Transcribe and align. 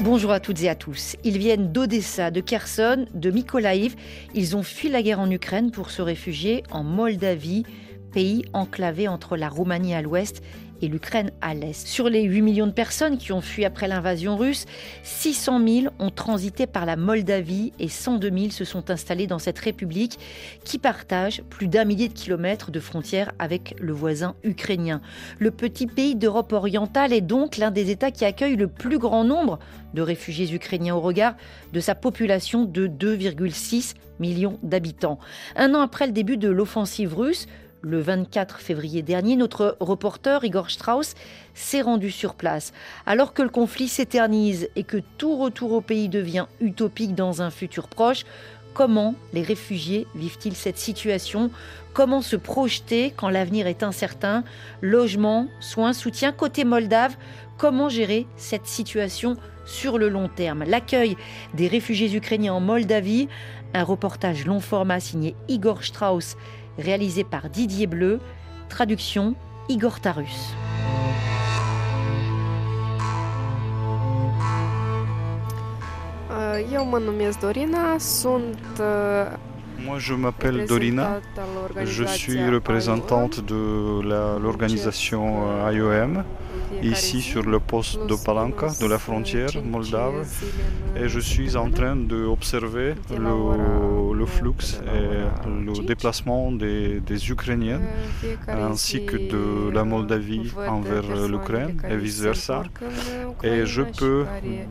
Bonjour 0.00 0.32
à 0.32 0.40
toutes 0.40 0.60
et 0.62 0.68
à 0.68 0.74
tous. 0.74 1.16
Ils 1.22 1.38
viennent 1.38 1.70
d'Odessa, 1.70 2.32
de 2.32 2.40
Kherson, 2.40 3.06
de 3.14 3.30
Mykolaiv. 3.30 3.94
Ils 4.34 4.56
ont 4.56 4.64
fui 4.64 4.88
la 4.88 5.02
guerre 5.02 5.20
en 5.20 5.30
Ukraine 5.30 5.70
pour 5.70 5.90
se 5.90 6.02
réfugier 6.02 6.64
en 6.72 6.82
Moldavie, 6.82 7.64
pays 8.12 8.44
enclavé 8.52 9.06
entre 9.06 9.36
la 9.36 9.48
Roumanie 9.48 9.94
à 9.94 10.02
l'ouest 10.02 10.42
et 10.84 10.88
l'Ukraine 10.88 11.30
à 11.40 11.54
l'est. 11.54 11.86
Sur 11.86 12.10
les 12.10 12.22
8 12.22 12.42
millions 12.42 12.66
de 12.66 12.72
personnes 12.72 13.16
qui 13.16 13.32
ont 13.32 13.40
fui 13.40 13.64
après 13.64 13.88
l'invasion 13.88 14.36
russe, 14.36 14.66
600 15.02 15.66
000 15.66 15.94
ont 15.98 16.10
transité 16.10 16.66
par 16.66 16.84
la 16.84 16.96
Moldavie 16.96 17.72
et 17.78 17.88
102 17.88 18.30
000 18.30 18.50
se 18.50 18.64
sont 18.64 18.90
installés 18.90 19.26
dans 19.26 19.38
cette 19.38 19.58
république 19.58 20.18
qui 20.64 20.78
partage 20.78 21.42
plus 21.48 21.68
d'un 21.68 21.84
millier 21.84 22.08
de 22.08 22.12
kilomètres 22.12 22.70
de 22.70 22.80
frontières 22.80 23.32
avec 23.38 23.74
le 23.80 23.92
voisin 23.94 24.34
ukrainien. 24.44 25.00
Le 25.38 25.50
petit 25.50 25.86
pays 25.86 26.16
d'Europe 26.16 26.52
orientale 26.52 27.14
est 27.14 27.22
donc 27.22 27.56
l'un 27.56 27.70
des 27.70 27.90
États 27.90 28.10
qui 28.10 28.26
accueille 28.26 28.56
le 28.56 28.68
plus 28.68 28.98
grand 28.98 29.24
nombre 29.24 29.58
de 29.94 30.02
réfugiés 30.02 30.52
ukrainiens 30.52 30.96
au 30.96 31.00
regard 31.00 31.34
de 31.72 31.80
sa 31.80 31.94
population 31.94 32.64
de 32.64 32.86
2,6 32.86 33.94
millions 34.20 34.58
d'habitants. 34.62 35.18
Un 35.56 35.74
an 35.74 35.80
après 35.80 36.06
le 36.06 36.12
début 36.12 36.36
de 36.36 36.48
l'offensive 36.48 37.16
russe, 37.16 37.46
le 37.84 38.00
24 38.00 38.58
février 38.60 39.02
dernier, 39.02 39.36
notre 39.36 39.76
reporter 39.80 40.44
Igor 40.44 40.70
Strauss 40.70 41.14
s'est 41.54 41.82
rendu 41.82 42.10
sur 42.10 42.34
place. 42.34 42.72
Alors 43.06 43.34
que 43.34 43.42
le 43.42 43.48
conflit 43.48 43.88
s'éternise 43.88 44.68
et 44.76 44.84
que 44.84 44.98
tout 45.18 45.36
retour 45.36 45.72
au 45.72 45.80
pays 45.80 46.08
devient 46.08 46.46
utopique 46.60 47.14
dans 47.14 47.42
un 47.42 47.50
futur 47.50 47.88
proche, 47.88 48.24
comment 48.72 49.14
les 49.32 49.42
réfugiés 49.42 50.06
vivent-ils 50.14 50.56
cette 50.56 50.78
situation? 50.78 51.50
Comment 51.92 52.22
se 52.22 52.36
projeter 52.36 53.12
quand 53.16 53.28
l'avenir 53.28 53.66
est 53.66 53.82
incertain? 53.82 54.42
Logement, 54.80 55.46
soins, 55.60 55.92
soutien 55.92 56.32
côté 56.32 56.64
moldave 56.64 57.16
Comment 57.56 57.88
gérer 57.88 58.26
cette 58.36 58.66
situation 58.66 59.36
sur 59.64 59.96
le 59.96 60.08
long 60.08 60.28
terme? 60.28 60.64
L'accueil 60.64 61.16
des 61.54 61.68
réfugiés 61.68 62.12
ukrainiens 62.16 62.54
en 62.54 62.60
Moldavie, 62.60 63.28
un 63.74 63.84
reportage 63.84 64.44
long 64.44 64.58
format 64.58 64.98
signé 64.98 65.36
Igor 65.48 65.84
Strauss 65.84 66.36
réalisé 66.78 67.24
par 67.24 67.48
Didier 67.50 67.86
Bleu, 67.86 68.20
traduction 68.68 69.34
Igor 69.68 70.00
Tarus. 70.00 70.54
Moi, 79.84 79.98
je 79.98 80.14
m'appelle 80.14 80.66
Dorina. 80.66 81.20
Je 81.84 82.04
suis 82.04 82.48
représentante 82.48 83.40
de 83.44 84.00
l'organisation 84.38 85.70
IOM 85.70 86.24
ici 86.82 87.20
sur 87.20 87.42
le 87.42 87.60
poste 87.60 88.06
de 88.06 88.14
Palanca, 88.14 88.68
de 88.80 88.86
la 88.86 88.98
frontière 88.98 89.50
moldave. 89.64 90.26
Et 90.96 91.08
je 91.08 91.20
suis 91.20 91.56
en 91.56 91.70
train 91.70 91.96
d'observer 91.96 92.94
le, 93.10 94.03
le, 94.24 94.30
flux 94.30 94.78
et 94.86 95.60
le 95.66 95.86
déplacement 95.86 96.52
des, 96.52 97.00
des 97.00 97.30
Ukrainiens 97.30 97.80
ainsi 98.48 99.04
que 99.04 99.16
de 99.16 99.70
la 99.70 99.84
Moldavie 99.84 100.52
envers 100.68 101.28
l'Ukraine 101.28 101.80
et 101.88 101.96
vice-versa. 101.96 102.62
Et 103.42 103.66
je 103.66 103.82
peux 103.82 104.24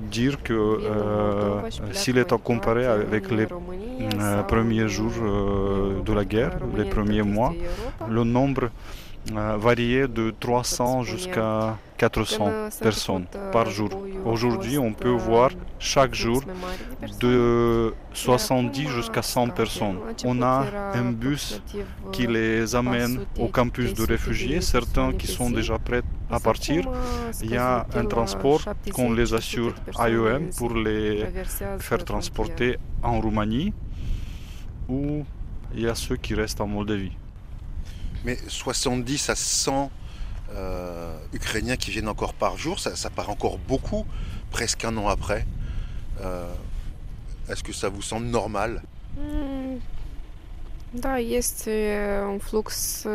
dire 0.09 0.41
que 0.43 0.53
euh, 0.53 1.61
s'il 1.91 2.17
est 2.17 2.31
à 2.33 2.37
comparer 2.37 2.85
avec 2.85 3.29
les 3.31 3.47
euh, 3.51 4.43
premiers 4.43 4.87
jours 4.87 5.13
euh, 5.21 6.01
de 6.01 6.13
la 6.13 6.25
guerre, 6.25 6.57
les 6.77 6.85
premiers 6.85 7.21
mois, 7.23 7.53
le 8.09 8.23
nombre 8.23 8.69
variait 9.31 10.07
de 10.07 10.33
300 10.39 11.03
jusqu'à 11.03 11.77
400 11.97 12.51
personnes 12.81 13.25
par 13.51 13.69
jour. 13.69 13.89
Aujourd'hui, 14.25 14.77
on 14.77 14.93
peut 14.93 15.09
voir 15.09 15.51
chaque 15.79 16.13
jour 16.13 16.41
de 17.19 17.93
70 18.13 18.87
jusqu'à 18.87 19.21
100 19.21 19.49
personnes. 19.49 19.99
On 20.25 20.41
a 20.41 20.65
un 20.93 21.11
bus 21.11 21.61
qui 22.11 22.27
les 22.27 22.75
amène 22.75 23.25
au 23.39 23.47
campus 23.47 23.93
de 23.93 24.05
réfugiés, 24.05 24.61
certains 24.61 25.13
qui 25.13 25.27
sont 25.27 25.49
déjà 25.49 25.77
prêts 25.77 26.01
à 26.29 26.39
partir. 26.39 26.89
Il 27.41 27.51
y 27.51 27.57
a 27.57 27.85
un 27.95 28.05
transport 28.05 28.61
qu'on 28.93 29.13
les 29.13 29.33
assure 29.33 29.73
IOM 29.97 30.49
pour 30.57 30.73
les 30.73 31.25
faire 31.79 32.03
transporter 32.03 32.77
en 33.01 33.19
Roumanie 33.21 33.73
ou 34.89 35.23
il 35.73 35.81
y 35.81 35.87
a 35.87 35.95
ceux 35.95 36.17
qui 36.17 36.35
restent 36.35 36.61
en 36.61 36.67
Moldavie. 36.67 37.11
Mais 38.25 38.37
70 38.47 39.29
à 39.29 39.35
100 39.35 39.91
euh, 40.51 41.17
Ukrainiens 41.33 41.75
qui 41.75 41.91
viennent 41.91 42.07
encore 42.07 42.33
par 42.33 42.57
jour, 42.57 42.79
ça, 42.79 43.09
paraît 43.09 43.31
encore 43.31 43.57
beaucoup, 43.57 44.05
presque 44.51 44.85
un 44.85 44.95
an 44.97 45.07
après. 45.07 45.45
Euh, 46.21 46.53
Est-ce 47.49 47.63
que 47.63 47.73
ça 47.73 47.89
vous 47.89 48.01
semble 48.01 48.27
normal? 48.27 48.81
Mm. 49.17 49.79
Da, 50.93 51.19
este 51.19 51.67
un 51.67 52.37
flux 52.39 53.07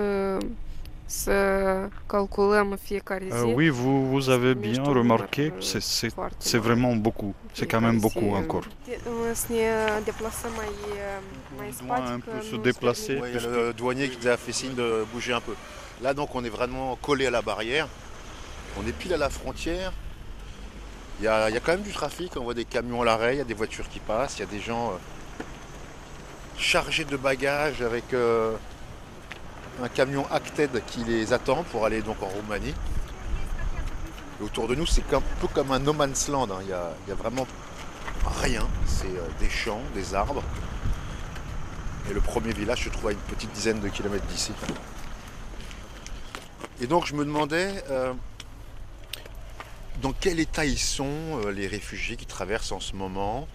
Euh, 3.33 3.55
oui, 3.55 3.71
vous, 3.71 4.11
vous 4.11 4.29
avez 4.29 4.55
bien 4.55 4.83
remarqué, 4.83 5.53
c'est 5.61 6.59
vraiment 6.59 6.95
beaucoup. 6.95 7.35
C'est 7.55 7.67
quand 7.67 7.81
même 7.81 7.99
beaucoup 7.99 8.35
encore. 8.35 8.65
On 11.83 11.87
doit 11.87 11.97
un 12.11 12.21
peu 12.21 12.43
se 12.43 12.57
déplacer. 12.57 13.19
Oui, 13.23 13.33
le 13.33 13.73
douanier 13.73 14.11
qui 14.11 14.19
nous 14.19 14.29
a 14.29 14.37
fait 14.37 14.53
signe 14.53 14.75
de 14.75 15.05
bouger 15.13 15.33
un 15.33 15.41
peu. 15.41 15.55
Là, 16.03 16.13
donc, 16.13 16.35
on 16.35 16.45
est 16.45 16.51
vraiment 16.51 16.97
collé 16.97 17.27
à 17.27 17.31
la 17.31 17.43
barrière. 17.43 17.89
On 18.79 18.87
est 18.87 18.93
pile 18.93 19.15
à 19.15 19.17
la 19.17 19.31
frontière. 19.31 19.93
Il 21.21 21.25
y 21.25 21.29
a, 21.29 21.49
il 21.49 21.55
y 21.55 21.57
a 21.57 21.61
quand 21.61 21.73
même 21.73 21.83
du 21.83 21.93
trafic. 21.93 22.37
On 22.37 22.45
voit 22.45 22.55
des 22.55 22.67
camions 22.67 23.03
à 23.03 23.05
l'arrêt, 23.07 23.35
il 23.35 23.39
y 23.39 23.41
a 23.41 23.45
des 23.45 23.55
voitures 23.55 23.89
qui 23.89 23.99
passent, 23.99 24.37
il 24.37 24.41
y 24.41 24.45
a 24.45 24.47
des 24.47 24.61
gens 24.61 24.91
euh, 24.91 25.43
chargés 26.59 27.05
de 27.05 27.17
bagages 27.17 27.81
avec. 27.83 28.13
Euh, 28.13 28.55
un 29.83 29.89
camion 29.89 30.27
Acted 30.31 30.83
qui 30.87 31.05
les 31.05 31.33
attend 31.33 31.65
pour 31.65 31.85
aller 31.85 32.03
donc 32.03 32.23
en 32.23 32.27
Roumanie. 32.29 32.75
Et 34.41 34.45
autour 34.45 34.69
de 34.69 34.75
nous, 34.75 34.87
c'est 34.87 35.13
un 35.15 35.23
peu 35.41 35.49
comme 35.49 35.73
un 35.73 35.79
no 35.79 35.93
man's 35.93 36.29
land. 36.29 36.49
hein. 36.51 36.59
Il 36.63 36.67
n'y 36.67 36.73
a, 36.73 37.15
vraiment 37.15 37.47
rien. 38.43 38.67
C'est 38.87 39.07
euh, 39.07 39.27
des 39.41 39.51
champs, 39.51 39.81
des 39.95 40.15
arbres. 40.15 40.43
Et 42.11 42.15
le 42.15 42.21
premier 42.21 42.53
village 42.53 42.85
se 42.85 42.89
trouve 42.89 43.09
à 43.09 43.13
une 43.13 43.19
petite 43.19 43.53
dizaine 43.53 43.81
de 43.81 43.89
kilomètres 43.89 44.27
d'ici. 44.27 44.53
Et 46.81 46.87
donc 46.87 47.07
je 47.07 47.15
me 47.15 47.25
demandais 47.25 47.85
euh, 47.91 48.15
dans 50.01 50.13
quel 50.13 50.39
état 50.39 50.65
ils 50.65 50.79
sont, 50.79 51.41
euh, 51.45 51.51
les 51.51 51.67
réfugiés 51.67 52.17
qui 52.17 52.27
traversent 52.27 52.73
en 52.73 52.81
ce 52.81 52.95
moment? 52.95 53.49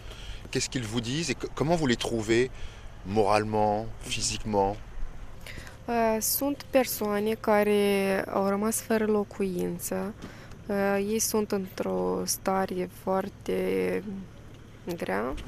Qu'est-ce 0.52 0.70
qu'ils 0.70 0.84
vous 0.84 1.02
disent? 1.02 1.32
Et 1.32 1.36
comment 1.56 1.76
vous 1.76 1.88
les 1.88 1.96
trouvez? 1.96 2.52
Moralement, 3.06 3.88
physiquement? 4.02 4.78
Sunt 6.20 6.66
persoane 6.70 7.34
care 7.40 8.24
au 8.34 8.48
rămas 8.48 8.82
fără 8.82 9.06
locuință. 9.06 10.14
Uh, 10.66 11.06
Ei 11.12 11.20
sunt 11.20 11.52
într-o 11.52 12.22
stare 12.26 12.90
foarte. 13.04 14.04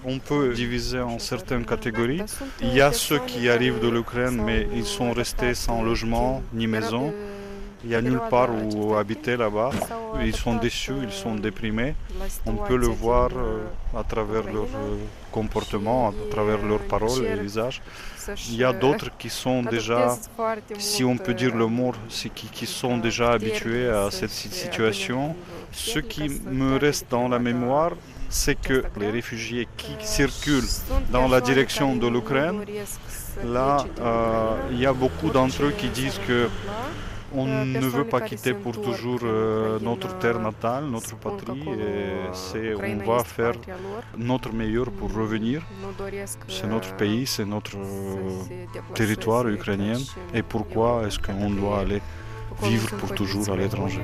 On 0.06 0.20
peut 0.20 0.54
diviser 0.54 1.02
en 1.02 1.18
certaines 1.20 1.66
catégories. 1.66 2.24
Il 2.62 2.74
y 2.74 2.82
a 2.82 2.92
ceux 2.92 3.20
qui 3.26 3.50
arrivent 3.50 3.82
de 3.82 3.90
l'Ukraine, 3.90 4.42
mais 4.42 4.68
ils 4.74 4.86
sont 4.86 5.12
restés 5.14 5.54
sans 5.54 5.84
logement 5.84 6.42
ni 6.54 6.68
maison. 6.68 7.14
Il 7.84 7.90
n'y 7.90 7.96
a 7.96 8.02
nulle 8.02 8.22
part 8.30 8.50
où 8.50 8.96
habiter 8.96 9.36
là-bas. 9.36 9.72
Ils 10.24 10.36
sont 10.36 10.56
déçus, 10.56 11.00
ils 11.04 11.12
sont 11.12 11.36
déprimés. 11.36 11.96
On 12.46 12.56
peut 12.68 12.78
le 12.78 12.88
voir 12.88 13.30
euh, 13.36 14.00
à 14.00 14.04
travers 14.04 14.44
leur 14.44 14.70
euh, 14.74 14.98
comportement, 15.32 16.10
à 16.10 16.14
travers 16.32 16.62
leurs 16.66 16.86
paroles 16.94 17.26
et 17.26 17.36
visages. 17.36 17.82
Il 18.50 18.56
y 18.56 18.64
a 18.64 18.74
d'autres 18.74 19.10
qui 19.18 19.30
sont 19.30 19.62
déjà, 19.64 20.18
si 20.78 21.04
on 21.04 21.18
peut 21.18 21.34
dire 21.34 21.56
le 21.56 21.68
mot, 21.68 21.94
qui, 22.34 22.48
qui 22.48 22.66
sont 22.66 22.98
déjà 22.98 23.32
habitués 23.32 23.88
à 23.90 24.10
cette 24.12 24.30
si- 24.32 24.50
situation. 24.50 25.36
Ce 25.72 26.00
qui 26.00 26.30
me 26.46 26.78
reste 26.78 27.08
dans 27.10 27.28
la 27.28 27.40
mémoire, 27.40 27.92
c'est 28.30 28.56
que 28.56 28.84
les 29.00 29.10
réfugiés 29.12 29.68
qui 29.78 29.96
circulent 30.02 30.64
dans 31.12 31.28
la 31.28 31.42
direction 31.42 31.96
de 31.96 32.08
l'Ukraine, 32.08 32.64
là, 33.44 33.86
euh, 34.00 34.56
il 34.72 34.80
y 34.80 34.86
a 34.86 34.94
beaucoup 34.94 35.30
d'entre 35.30 35.64
eux 35.64 35.74
qui 35.78 35.90
disent 35.90 36.20
que 36.28 36.50
on 37.36 37.46
ne 37.66 37.88
veut 37.88 38.06
pas 38.06 38.22
quitter 38.22 38.54
pour 38.54 38.82
toujours 38.82 39.20
euh, 39.24 39.80
notre 39.80 40.18
terre 40.20 40.40
natale, 40.40 40.86
notre 40.86 41.16
patrie. 41.18 41.64
Et 42.56 42.74
on 42.76 43.12
va 43.12 43.24
faire 43.24 43.54
notre 44.18 44.52
meilleur 44.54 44.92
pour 44.92 45.14
revenir. 45.14 45.62
C'est 46.48 46.68
notre 46.68 46.96
pays, 46.96 47.26
c'est 47.26 47.46
notre 47.46 47.78
territoire 48.94 49.48
ukrainien. 49.48 50.00
Et 50.34 50.44
pourquoi 50.44 51.04
est-ce 51.06 51.20
qu'on 51.20 51.50
doit 51.50 51.80
aller 51.80 52.02
vivre 52.64 52.90
pour 52.98 53.14
toujours 53.14 53.50
à 53.50 53.56
l'étranger? 53.56 54.02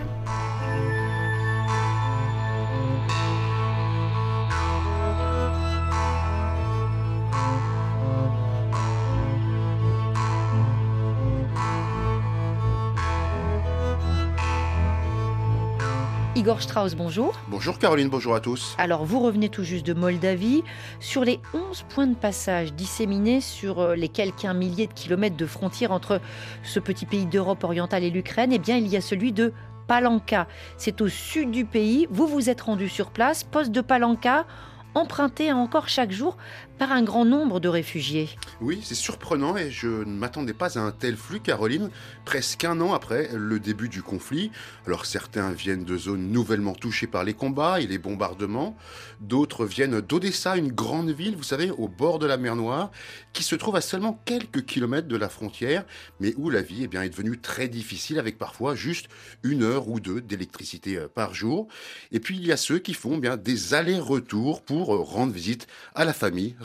Igor 16.41 16.59
Strauss, 16.59 16.95
bonjour. 16.95 17.39
Bonjour 17.49 17.77
Caroline, 17.77 18.09
bonjour 18.09 18.33
à 18.33 18.39
tous. 18.39 18.73
Alors 18.79 19.05
vous 19.05 19.19
revenez 19.19 19.49
tout 19.49 19.61
juste 19.61 19.85
de 19.85 19.93
Moldavie. 19.93 20.63
Sur 20.99 21.23
les 21.23 21.39
11 21.53 21.85
points 21.89 22.07
de 22.07 22.15
passage 22.15 22.73
disséminés 22.73 23.41
sur 23.41 23.77
euh, 23.77 23.95
les 23.95 24.07
quelques 24.07 24.45
milliers 24.45 24.87
de 24.87 24.93
kilomètres 24.93 25.37
de 25.37 25.45
frontières 25.45 25.91
entre 25.91 26.19
ce 26.63 26.79
petit 26.79 27.05
pays 27.05 27.27
d'Europe 27.27 27.63
orientale 27.63 28.03
et 28.03 28.09
l'Ukraine, 28.09 28.51
eh 28.51 28.57
bien 28.57 28.77
il 28.77 28.87
y 28.87 28.97
a 28.97 29.01
celui 29.01 29.33
de 29.33 29.53
Palanka. 29.85 30.47
C'est 30.77 31.01
au 31.01 31.09
sud 31.09 31.51
du 31.51 31.63
pays. 31.63 32.07
Vous 32.09 32.25
vous 32.25 32.49
êtes 32.49 32.61
rendu 32.61 32.89
sur 32.89 33.11
place, 33.11 33.43
poste 33.43 33.71
de 33.71 33.81
Palanka 33.81 34.47
emprunté 34.95 35.51
encore 35.51 35.87
chaque 35.89 36.11
jour 36.11 36.37
par 36.81 36.93
un 36.93 37.03
grand 37.03 37.25
nombre 37.25 37.59
de 37.59 37.69
réfugiés. 37.69 38.27
Oui, 38.59 38.79
c'est 38.83 38.95
surprenant 38.95 39.55
et 39.55 39.69
je 39.69 39.87
ne 39.87 40.17
m'attendais 40.17 40.55
pas 40.55 40.79
à 40.79 40.81
un 40.81 40.89
tel 40.89 41.15
flux, 41.15 41.39
Caroline, 41.39 41.91
presque 42.25 42.63
un 42.63 42.81
an 42.81 42.95
après 42.95 43.29
le 43.35 43.59
début 43.59 43.87
du 43.87 44.01
conflit. 44.01 44.49
Alors 44.87 45.05
certains 45.05 45.51
viennent 45.51 45.85
de 45.85 45.95
zones 45.95 46.31
nouvellement 46.31 46.73
touchées 46.73 47.05
par 47.05 47.23
les 47.23 47.35
combats 47.35 47.81
et 47.81 47.85
les 47.85 47.99
bombardements, 47.99 48.75
d'autres 49.19 49.67
viennent 49.67 50.01
d'Odessa, 50.01 50.57
une 50.57 50.71
grande 50.71 51.11
ville, 51.11 51.35
vous 51.35 51.43
savez, 51.43 51.69
au 51.69 51.87
bord 51.87 52.17
de 52.17 52.25
la 52.25 52.37
mer 52.37 52.55
Noire, 52.55 52.89
qui 53.31 53.43
se 53.43 53.53
trouve 53.53 53.75
à 53.75 53.81
seulement 53.81 54.19
quelques 54.25 54.65
kilomètres 54.65 55.07
de 55.07 55.17
la 55.17 55.29
frontière, 55.29 55.85
mais 56.19 56.33
où 56.35 56.49
la 56.49 56.63
vie 56.63 56.85
eh 56.85 56.87
bien, 56.87 57.03
est 57.03 57.09
devenue 57.09 57.37
très 57.37 57.67
difficile 57.67 58.17
avec 58.17 58.39
parfois 58.39 58.73
juste 58.73 59.07
une 59.43 59.61
heure 59.61 59.87
ou 59.87 59.99
deux 59.99 60.19
d'électricité 60.19 60.97
euh, 60.97 61.07
par 61.07 61.35
jour. 61.35 61.67
Et 62.11 62.19
puis 62.19 62.37
il 62.37 62.47
y 62.47 62.51
a 62.51 62.57
ceux 62.57 62.79
qui 62.79 62.95
font 62.95 63.19
bien 63.19 63.37
des 63.37 63.75
allers-retours 63.75 64.63
pour 64.63 64.95
euh, 64.95 64.97
rendre 64.97 65.31
visite 65.31 65.67
à 65.93 66.05
la 66.05 66.13
famille 66.13 66.55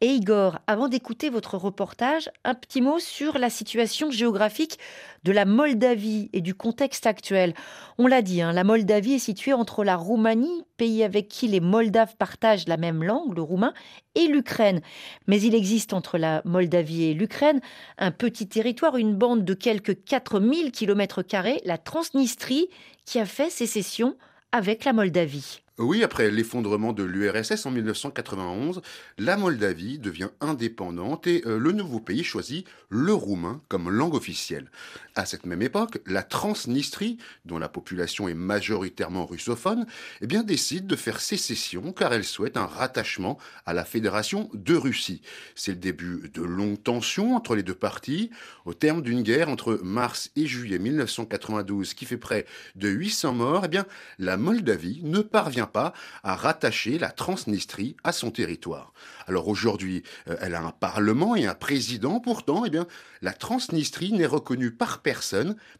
Et 0.00 0.08
Igor, 0.08 0.58
avant 0.66 0.88
d'écouter 0.88 1.30
votre 1.30 1.56
reportage, 1.56 2.30
un 2.44 2.54
petit 2.54 2.80
mot 2.80 2.98
sur 2.98 3.38
la 3.38 3.50
situation 3.50 4.10
géographique 4.10 4.78
de 5.24 5.32
la 5.32 5.44
Moldavie 5.44 6.30
et 6.32 6.40
du 6.40 6.54
contexte 6.54 7.06
actuel. 7.06 7.54
On 7.98 8.06
l'a 8.06 8.22
dit, 8.22 8.40
hein, 8.40 8.52
la 8.52 8.64
Moldavie 8.64 9.14
est 9.14 9.18
située 9.18 9.52
entre 9.52 9.84
la 9.84 9.96
Roumanie, 9.96 10.64
pays 10.76 11.02
avec 11.04 11.28
qui 11.28 11.48
les 11.48 11.60
Moldaves 11.60 12.16
partagent 12.16 12.66
la 12.66 12.76
même 12.76 13.02
langue, 13.02 13.34
le 13.34 13.42
roumain, 13.42 13.74
et 14.14 14.26
l'Ukraine. 14.26 14.80
Mais 15.26 15.40
il 15.40 15.54
existe 15.54 15.92
entre 15.92 16.18
la 16.18 16.42
Moldavie 16.44 17.04
et 17.04 17.14
l'Ukraine 17.14 17.60
un 17.98 18.10
petit 18.10 18.48
territoire, 18.48 18.96
une 18.96 19.14
bande 19.14 19.44
de 19.44 19.54
quelques 19.54 20.04
4000 20.04 20.72
km, 20.72 21.22
la 21.64 21.78
Transnistrie, 21.78 22.68
qui 23.04 23.18
a 23.18 23.26
fait 23.26 23.50
sécession 23.50 24.16
avec 24.52 24.84
la 24.84 24.92
Moldavie. 24.92 25.60
Oui, 25.82 26.04
après 26.04 26.30
l'effondrement 26.30 26.92
de 26.92 27.02
l'URSS 27.02 27.64
en 27.64 27.70
1991, 27.70 28.82
la 29.16 29.38
Moldavie 29.38 29.98
devient 29.98 30.28
indépendante 30.42 31.26
et 31.26 31.42
euh, 31.46 31.58
le 31.58 31.72
nouveau 31.72 32.00
pays 32.00 32.22
choisit 32.22 32.66
le 32.90 33.14
roumain 33.14 33.62
comme 33.68 33.88
langue 33.88 34.12
officielle. 34.12 34.70
À 35.20 35.26
cette 35.26 35.44
même 35.44 35.60
époque, 35.60 35.98
la 36.06 36.22
Transnistrie, 36.22 37.18
dont 37.44 37.58
la 37.58 37.68
population 37.68 38.26
est 38.26 38.32
majoritairement 38.32 39.26
russophone, 39.26 39.84
eh 40.22 40.26
bien, 40.26 40.42
décide 40.42 40.86
de 40.86 40.96
faire 40.96 41.20
sécession 41.20 41.92
car 41.92 42.14
elle 42.14 42.24
souhaite 42.24 42.56
un 42.56 42.64
rattachement 42.64 43.36
à 43.66 43.74
la 43.74 43.84
Fédération 43.84 44.48
de 44.54 44.74
Russie. 44.74 45.20
C'est 45.54 45.72
le 45.72 45.76
début 45.76 46.30
de 46.32 46.40
longues 46.40 46.82
tensions 46.82 47.36
entre 47.36 47.54
les 47.54 47.62
deux 47.62 47.74
parties, 47.74 48.30
au 48.64 48.72
terme 48.72 49.02
d'une 49.02 49.20
guerre 49.20 49.50
entre 49.50 49.78
mars 49.82 50.30
et 50.36 50.46
juillet 50.46 50.78
1992 50.78 51.92
qui 51.92 52.06
fait 52.06 52.16
près 52.16 52.46
de 52.74 52.88
800 52.88 53.34
morts. 53.34 53.64
Eh 53.66 53.68
bien, 53.68 53.84
la 54.18 54.38
Moldavie 54.38 55.02
ne 55.04 55.20
parvient 55.20 55.66
pas 55.66 55.92
à 56.22 56.34
rattacher 56.34 56.98
la 56.98 57.10
Transnistrie 57.10 57.94
à 58.04 58.12
son 58.12 58.30
territoire. 58.30 58.94
Alors 59.26 59.48
aujourd'hui, 59.48 60.02
euh, 60.28 60.36
elle 60.40 60.54
a 60.54 60.62
un 60.62 60.70
parlement 60.70 61.36
et 61.36 61.46
un 61.46 61.54
président, 61.54 62.20
pourtant, 62.20 62.64
eh 62.64 62.70
bien, 62.70 62.86
la 63.20 63.34
Transnistrie 63.34 64.14
n'est 64.14 64.24
reconnue 64.24 64.70
par 64.70 65.00
personne, 65.00 65.09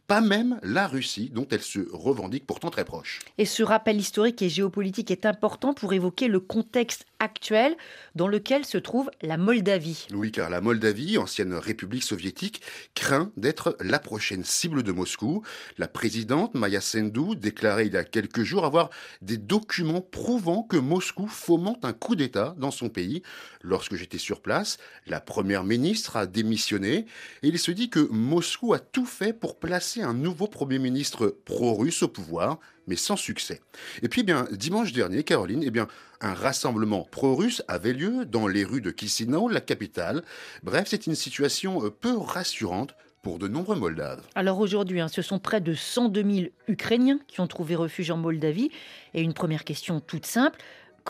pas 0.07 0.21
même 0.21 0.59
la 0.63 0.87
Russie, 0.87 1.29
dont 1.33 1.47
elle 1.51 1.61
se 1.61 1.79
revendique 1.91 2.45
pourtant 2.45 2.69
très 2.69 2.85
proche. 2.85 3.19
Et 3.37 3.45
ce 3.45 3.63
rappel 3.63 3.97
historique 3.97 4.41
et 4.41 4.49
géopolitique 4.49 5.11
est 5.11 5.25
important 5.25 5.73
pour 5.73 5.93
évoquer 5.93 6.27
le 6.27 6.39
contexte 6.39 7.05
actuel 7.19 7.75
dans 8.15 8.27
lequel 8.27 8.65
se 8.65 8.77
trouve 8.77 9.11
la 9.21 9.37
Moldavie. 9.37 10.07
Oui, 10.13 10.31
car 10.31 10.49
la 10.49 10.59
Moldavie, 10.59 11.17
ancienne 11.17 11.53
république 11.53 12.03
soviétique, 12.03 12.61
craint 12.95 13.31
d'être 13.37 13.77
la 13.79 13.99
prochaine 13.99 14.43
cible 14.43 14.83
de 14.83 14.91
Moscou. 14.91 15.43
La 15.77 15.87
présidente 15.87 16.55
Maya 16.55 16.81
Sandu 16.81 17.35
déclarait 17.35 17.87
il 17.87 17.93
y 17.93 17.97
a 17.97 18.03
quelques 18.03 18.43
jours 18.43 18.65
avoir 18.65 18.89
des 19.21 19.37
documents 19.37 20.01
prouvant 20.01 20.63
que 20.63 20.77
Moscou 20.77 21.27
fomente 21.27 21.85
un 21.85 21.93
coup 21.93 22.15
d'État 22.15 22.55
dans 22.57 22.71
son 22.71 22.89
pays. 22.89 23.21
Lorsque 23.61 23.95
j'étais 23.95 24.17
sur 24.17 24.41
place, 24.41 24.77
la 25.05 25.21
première 25.21 25.63
ministre 25.63 26.17
a 26.17 26.25
démissionné 26.25 27.05
et 27.43 27.47
il 27.47 27.59
se 27.59 27.71
dit 27.71 27.89
que 27.89 27.99
Moscou 28.11 28.73
a 28.73 28.79
tout 28.79 29.05
fait 29.11 29.33
pour 29.33 29.59
placer 29.59 30.01
un 30.01 30.13
nouveau 30.13 30.47
premier 30.47 30.79
ministre 30.79 31.35
pro-russe 31.45 32.01
au 32.01 32.07
pouvoir, 32.07 32.59
mais 32.87 32.95
sans 32.95 33.17
succès. 33.17 33.61
Et 34.01 34.09
puis, 34.09 34.21
eh 34.21 34.23
bien, 34.23 34.47
dimanche 34.51 34.93
dernier, 34.93 35.23
Caroline, 35.23 35.63
eh 35.63 35.69
bien, 35.69 35.87
un 36.21 36.33
rassemblement 36.33 37.07
pro-russe 37.11 37.63
avait 37.67 37.93
lieu 37.93 38.25
dans 38.25 38.47
les 38.47 38.63
rues 38.63 38.81
de 38.81 38.93
Chisinau, 38.97 39.49
la 39.49 39.61
capitale. 39.61 40.23
Bref, 40.63 40.87
c'est 40.87 41.07
une 41.07 41.15
situation 41.15 41.85
euh, 41.85 41.89
peu 41.89 42.17
rassurante 42.17 42.95
pour 43.21 43.37
de 43.37 43.47
nombreux 43.47 43.75
Moldaves. 43.75 44.23
Alors 44.33 44.59
aujourd'hui, 44.59 44.99
hein, 44.99 45.07
ce 45.07 45.21
sont 45.21 45.37
près 45.37 45.61
de 45.61 45.73
102 45.73 46.23
000 46.23 46.47
Ukrainiens 46.67 47.19
qui 47.27 47.39
ont 47.39 47.47
trouvé 47.47 47.75
refuge 47.75 48.09
en 48.09 48.17
Moldavie. 48.17 48.71
Et 49.13 49.21
une 49.21 49.33
première 49.33 49.63
question 49.63 49.99
toute 49.99 50.25
simple, 50.25 50.59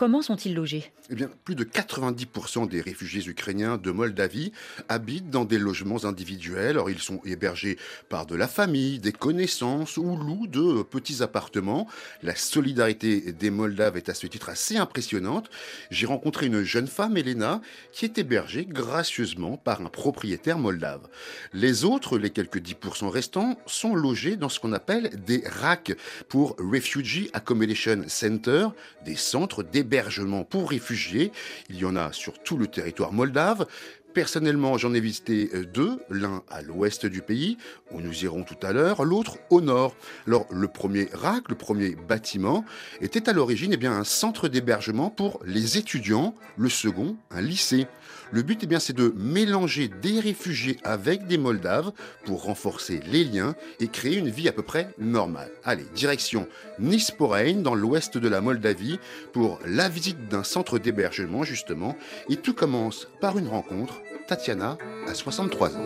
Comment 0.02 0.20
sont-ils 0.20 0.52
logés? 0.52 0.90
Eh 1.10 1.14
bien, 1.14 1.30
plus 1.44 1.54
de 1.54 1.62
90% 1.62 2.68
des 2.68 2.80
réfugiés 2.80 3.24
ukrainiens 3.28 3.76
de 3.76 3.92
Moldavie 3.92 4.50
habitent 4.88 5.30
dans 5.30 5.44
des 5.44 5.60
logements 5.60 6.04
individuels. 6.04 6.70
Alors, 6.70 6.90
ils 6.90 6.98
sont 6.98 7.20
hébergés 7.24 7.78
par 8.08 8.26
de 8.26 8.34
la 8.34 8.48
famille, 8.48 8.98
des 8.98 9.12
connaissances 9.12 9.98
ou 9.98 10.16
louent 10.16 10.48
de 10.48 10.82
petits 10.82 11.22
appartements. 11.22 11.86
La 12.24 12.34
solidarité 12.34 13.30
des 13.30 13.50
Moldaves 13.50 13.96
est 13.96 14.08
à 14.08 14.14
ce 14.14 14.26
titre 14.26 14.48
assez 14.48 14.76
impressionnante. 14.76 15.50
J'ai 15.92 16.06
rencontré 16.06 16.46
une 16.46 16.64
jeune 16.64 16.88
femme, 16.88 17.16
Elena, 17.16 17.60
qui 17.92 18.04
est 18.04 18.18
hébergée 18.18 18.66
gracieusement 18.66 19.56
par 19.56 19.82
un 19.82 19.88
propriétaire 19.88 20.58
moldave. 20.58 21.06
Les 21.52 21.84
autres, 21.84 22.18
les 22.18 22.30
quelques 22.30 22.60
10% 22.60 23.06
restants, 23.06 23.56
sont 23.66 23.94
logés 23.94 24.34
dans 24.34 24.48
ce 24.48 24.58
qu'on 24.58 24.72
appelle 24.72 25.10
des 25.24 25.44
RAC 25.46 25.92
pour 26.28 26.56
Refugee 26.58 27.30
Accommodation 27.34 28.02
Center, 28.08 28.66
des 29.04 29.14
centres 29.14 29.62
d'hébergement 29.62 29.91
hébergement 29.92 30.44
pour 30.44 30.70
réfugiés. 30.70 31.32
Il 31.68 31.76
y 31.76 31.84
en 31.84 31.96
a 31.96 32.12
sur 32.12 32.42
tout 32.42 32.56
le 32.56 32.66
territoire 32.66 33.12
moldave. 33.12 33.66
Personnellement, 34.14 34.78
j'en 34.78 34.94
ai 34.94 35.00
visité 35.00 35.50
euh, 35.54 35.64
deux, 35.66 35.98
l'un 36.10 36.42
à 36.50 36.62
l'ouest 36.62 37.06
du 37.06 37.20
pays, 37.20 37.56
où 37.90 38.00
nous 38.00 38.24
irons 38.24 38.42
tout 38.42 38.56
à 38.62 38.72
l'heure, 38.72 39.04
l'autre 39.04 39.38
au 39.50 39.60
nord. 39.60 39.94
Alors, 40.26 40.46
le 40.50 40.68
premier 40.68 41.08
RAC, 41.12 41.48
le 41.48 41.54
premier 41.54 41.94
bâtiment, 41.94 42.64
était 43.00 43.28
à 43.28 43.32
l'origine 43.32 43.72
eh 43.72 43.76
bien, 43.76 43.92
un 43.92 44.04
centre 44.04 44.48
d'hébergement 44.48 45.10
pour 45.10 45.40
les 45.44 45.78
étudiants, 45.78 46.34
le 46.56 46.68
second, 46.68 47.16
un 47.30 47.40
lycée. 47.42 47.86
Le 48.32 48.40
but, 48.40 48.60
eh 48.62 48.66
bien, 48.66 48.78
c'est 48.78 48.96
de 48.96 49.12
mélanger 49.14 49.88
des 49.88 50.18
réfugiés 50.18 50.78
avec 50.84 51.26
des 51.26 51.36
Moldaves 51.36 51.92
pour 52.24 52.44
renforcer 52.44 53.00
les 53.06 53.24
liens 53.24 53.54
et 53.78 53.88
créer 53.88 54.16
une 54.16 54.30
vie 54.30 54.48
à 54.48 54.52
peu 54.52 54.62
près 54.62 54.88
normale. 54.98 55.50
Allez, 55.64 55.84
direction 55.94 56.48
Nisporein, 56.78 57.60
dans 57.60 57.74
l'ouest 57.74 58.16
de 58.16 58.28
la 58.28 58.40
Moldavie, 58.40 58.98
pour 59.34 59.58
la 59.66 59.90
visite 59.90 60.28
d'un 60.28 60.44
centre 60.44 60.78
d'hébergement, 60.78 61.44
justement. 61.44 61.94
Et 62.30 62.36
tout 62.36 62.54
commence 62.54 63.06
par 63.20 63.36
une 63.36 63.48
rencontre. 63.48 64.00
Tatiana 64.26 64.78
a 65.06 65.14
63 65.14 65.76
ans. 65.76 65.84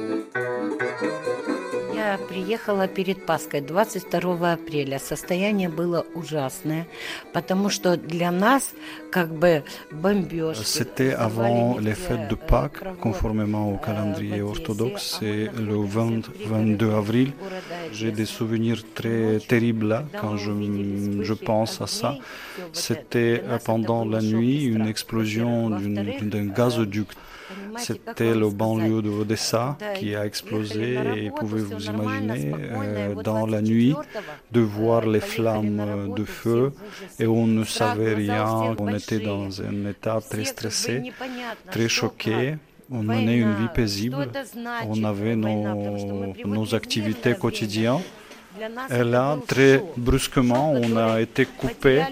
Я 2.15 2.17
приехала 2.17 2.87
перед 2.87 3.25
Пасхой 3.25 3.61
22 3.61 4.51
апреля. 4.53 4.99
Состояние 4.99 5.69
было 5.69 6.05
ужасное, 6.13 6.87
потому 7.33 7.69
что 7.69 7.97
для 7.97 8.31
нас 8.31 8.71
как 9.11 9.33
бы 9.33 9.63
бомбеж. 9.91 10.57
C'était 10.65 11.13
avant 11.13 11.77
les 11.79 11.93
fêtes 11.93 12.27
de 12.29 12.35
Pâques, 12.35 12.83
conformément 12.99 13.71
au 13.73 13.77
calendrier 13.77 14.41
orthodoxe, 14.41 15.17
c'est 15.19 15.49
le 15.57 15.83
20, 15.83 16.29
22 16.45 16.91
avril. 16.91 17.33
J'ai 17.91 18.11
des 18.11 18.25
souvenirs 18.25 18.83
très 18.95 19.39
terribles 19.39 19.87
là 19.87 20.05
quand 20.19 20.37
je, 20.37 20.51
je 21.21 21.33
pense 21.33 21.81
à 21.81 21.87
ça. 21.87 22.17
C'était 22.73 23.43
pendant 23.65 24.05
la 24.05 24.21
nuit 24.21 24.63
une 24.63 24.87
explosion 24.87 25.69
d'un 25.69 26.45
gazoduc 26.45 27.09
c'était 27.76 28.34
le 28.34 28.50
banlieue 28.50 29.02
de 29.02 29.10
Odessa 29.10 29.76
qui 29.96 30.14
a 30.14 30.24
explosé 30.26 30.98
et 31.16 31.30
pouvez-vous 31.30 31.80
imaginer 31.84 32.52
euh, 32.54 33.14
dans 33.22 33.46
la 33.46 33.62
nuit 33.62 33.94
de 34.52 34.60
voir 34.60 35.06
les 35.06 35.20
flammes 35.20 36.14
de 36.14 36.24
feu 36.24 36.72
et 37.18 37.26
on 37.26 37.46
ne 37.46 37.64
savait 37.64 38.14
rien, 38.14 38.74
on 38.78 38.94
était 38.94 39.20
dans 39.20 39.62
un 39.62 39.86
état 39.88 40.18
très 40.28 40.44
stressé, 40.44 41.12
très 41.70 41.88
choqué. 41.88 42.56
On 42.88 43.02
menait 43.02 43.38
une 43.38 43.54
vie 43.54 43.68
paisible, 43.74 44.28
on 44.88 45.02
avait 45.02 45.34
nos, 45.34 46.32
nos 46.44 46.74
activités 46.74 47.34
quotidiennes. 47.34 48.00
Et 48.90 49.04
là, 49.04 49.38
très 49.46 49.82
brusquement, 49.96 50.72
on 50.72 50.96
a 50.96 51.20
été 51.20 51.46
coupé 51.46 52.02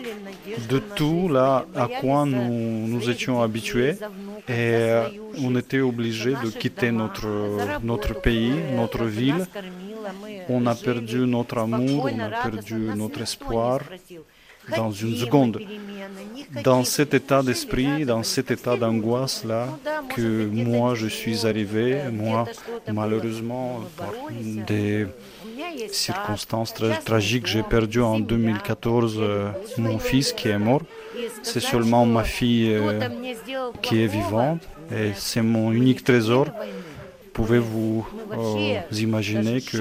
de 0.68 0.78
tout 0.78 1.28
là 1.28 1.64
à 1.74 1.88
quoi 2.00 2.24
nous, 2.24 2.86
nous 2.88 3.10
étions 3.10 3.42
habitués. 3.42 3.94
et 4.48 5.00
on 5.42 5.56
était 5.56 5.80
obligé 5.80 6.30
de 6.44 6.50
quitter 6.50 6.90
notre, 6.92 7.28
notre 7.82 8.20
pays, 8.20 8.54
notre 8.76 9.04
ville. 9.04 9.46
On 10.48 10.66
a 10.66 10.74
perdu 10.74 11.26
notre 11.26 11.58
amour, 11.58 12.08
on 12.12 12.20
a 12.20 12.28
perdu 12.28 12.74
notre 12.94 13.22
espoir 13.22 13.80
dans 14.76 14.90
une 14.90 15.16
seconde. 15.16 15.60
Dans 16.62 16.84
cet 16.84 17.14
état 17.14 17.42
d'esprit, 17.42 18.04
dans 18.04 18.22
cet 18.22 18.50
état 18.50 18.76
d'angoisse-là, 18.76 19.68
que 20.14 20.46
moi 20.46 20.94
je 20.94 21.06
suis 21.06 21.46
arrivé, 21.46 21.98
moi 22.12 22.46
malheureusement, 22.92 23.80
par 23.96 24.12
des 24.66 25.06
circonstances 25.90 26.74
très 26.74 26.98
tragiques, 26.98 27.46
j'ai 27.46 27.62
perdu 27.62 28.00
en 28.00 28.18
2014 28.18 29.16
euh, 29.18 29.50
mon 29.78 29.98
fils 29.98 30.32
qui 30.32 30.48
est 30.48 30.58
mort. 30.58 30.82
C'est 31.42 31.60
seulement 31.60 32.06
ma 32.06 32.24
fille 32.24 32.72
euh, 32.72 33.00
qui 33.82 34.02
est 34.02 34.06
vivante 34.06 34.62
et 34.92 35.12
c'est 35.14 35.42
mon 35.42 35.72
unique 35.72 36.04
trésor. 36.04 36.46
Pouvez-vous 37.32 38.06
euh, 38.32 38.80
imaginer 38.92 39.60
que 39.60 39.78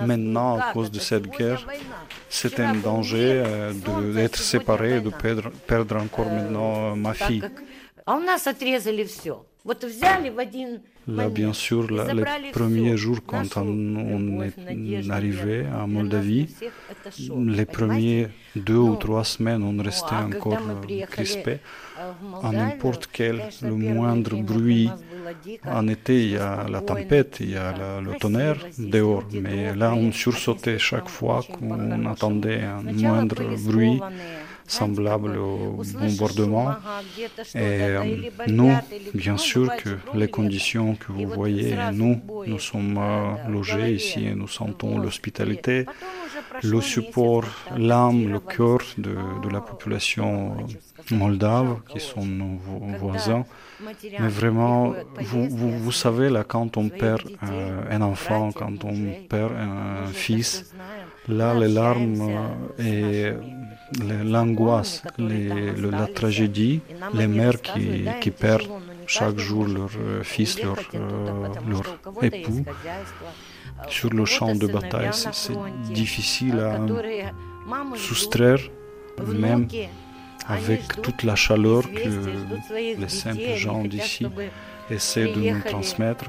maintenant, 0.00 0.58
à 0.58 0.72
cause 0.72 0.90
de 0.90 1.00
cette 1.00 1.26
guerre, 1.26 1.66
c'est 2.28 2.60
un 2.60 2.74
danger 2.74 3.42
d'être 4.14 4.38
séparé 4.38 4.98
et 4.98 5.00
de 5.00 5.10
perdre, 5.10 5.50
perdre 5.66 5.96
encore 5.96 6.30
maintenant 6.30 6.94
ma 6.94 7.14
fille. 7.14 7.42
Là, 11.06 11.28
bien 11.30 11.54
sûr, 11.54 11.86
les 11.90 12.50
premiers 12.52 12.96
jours, 12.98 13.18
quand 13.26 13.56
on, 13.56 14.42
est 14.42 15.10
arrivé 15.10 15.64
à 15.64 15.86
Moldavie, 15.86 16.54
les 17.46 17.64
premiers 17.64 18.28
deux 18.54 18.76
ou 18.76 18.96
trois 18.96 19.24
semaines, 19.24 19.62
on 19.62 19.82
restait 19.82 20.16
encore 20.16 20.60
crispé. 21.10 21.60
À 22.42 22.52
n'importe 22.52 23.08
quel, 23.10 23.42
le 23.62 23.74
moindre 23.74 24.36
bruit, 24.42 24.90
en 25.66 25.88
été, 25.88 26.24
il 26.24 26.32
y 26.32 26.36
a 26.36 26.66
la 26.68 26.82
tempête, 26.82 27.38
il 27.40 27.50
y 27.50 27.56
a 27.56 28.00
le 28.02 28.18
tonnerre 28.18 28.66
dehors, 28.78 29.24
mais 29.32 29.74
là, 29.74 29.94
on 29.94 30.12
sursautait 30.12 30.78
chaque 30.78 31.08
fois 31.08 31.42
qu'on 31.42 32.04
attendait 32.06 32.62
un 32.62 32.82
moindre 32.82 33.42
bruit 33.64 34.00
semblable 34.66 35.36
au 35.36 35.82
bombardement. 36.00 36.74
Et 37.54 37.58
euh, 37.58 38.16
nous, 38.46 38.72
bien 39.14 39.36
sûr 39.36 39.74
que 39.76 39.90
les 40.14 40.28
conditions 40.28 40.94
que 40.94 41.12
vous 41.12 41.26
voyez, 41.28 41.76
nous, 41.92 42.20
nous 42.46 42.58
sommes 42.58 42.98
euh, 42.98 43.48
logés 43.48 43.92
ici 43.94 44.26
et 44.26 44.34
nous 44.34 44.48
sentons 44.48 44.98
l'hospitalité, 44.98 45.86
le 46.62 46.80
support, 46.80 47.44
l'âme, 47.76 48.28
le 48.28 48.40
cœur 48.40 48.80
de, 48.98 49.16
de 49.42 49.48
la 49.48 49.60
population 49.60 50.56
moldave, 51.10 51.80
qui 51.88 52.00
sont 52.00 52.24
nos 52.24 52.58
voisins. 52.98 53.44
Mais 54.20 54.28
vraiment, 54.28 54.94
vous, 55.20 55.48
vous, 55.48 55.78
vous, 55.78 55.92
savez, 55.92 56.30
là, 56.30 56.44
quand 56.44 56.76
on 56.76 56.88
perd 56.88 57.22
euh, 57.42 57.82
un 57.90 58.02
enfant, 58.02 58.52
quand 58.52 58.84
on 58.84 58.96
perd 59.28 59.52
un 59.52 60.06
fils, 60.06 60.72
là, 61.28 61.54
les 61.54 61.68
larmes 61.68 62.30
et 62.78 63.32
l'angoisse, 64.02 65.02
la 65.18 66.06
tragédie, 66.06 66.80
les 67.14 67.26
mères 67.26 67.60
qui, 68.20 68.30
perdent 68.30 68.68
chaque 69.06 69.38
jour 69.38 69.66
leur 69.66 69.90
euh, 69.98 70.22
fils, 70.22 70.62
leur, 70.62 70.78
euh, 70.94 71.48
leur 71.68 71.82
époux 72.22 72.64
sur 73.88 74.10
le 74.10 74.24
champ 74.24 74.54
de 74.54 74.66
bataille. 74.66 75.10
C'est 75.12 75.52
difficile 75.92 76.58
à 76.58 76.80
soustraire, 77.96 78.60
même 79.26 79.68
avec 80.46 81.00
toute 81.02 81.22
la 81.22 81.36
chaleur 81.36 81.82
que 81.82 82.08
les 82.74 83.08
simples 83.08 83.54
gens 83.56 83.84
d'ici 83.84 84.26
essaient 84.90 85.32
de 85.32 85.40
nous 85.50 85.60
transmettre. 85.60 86.24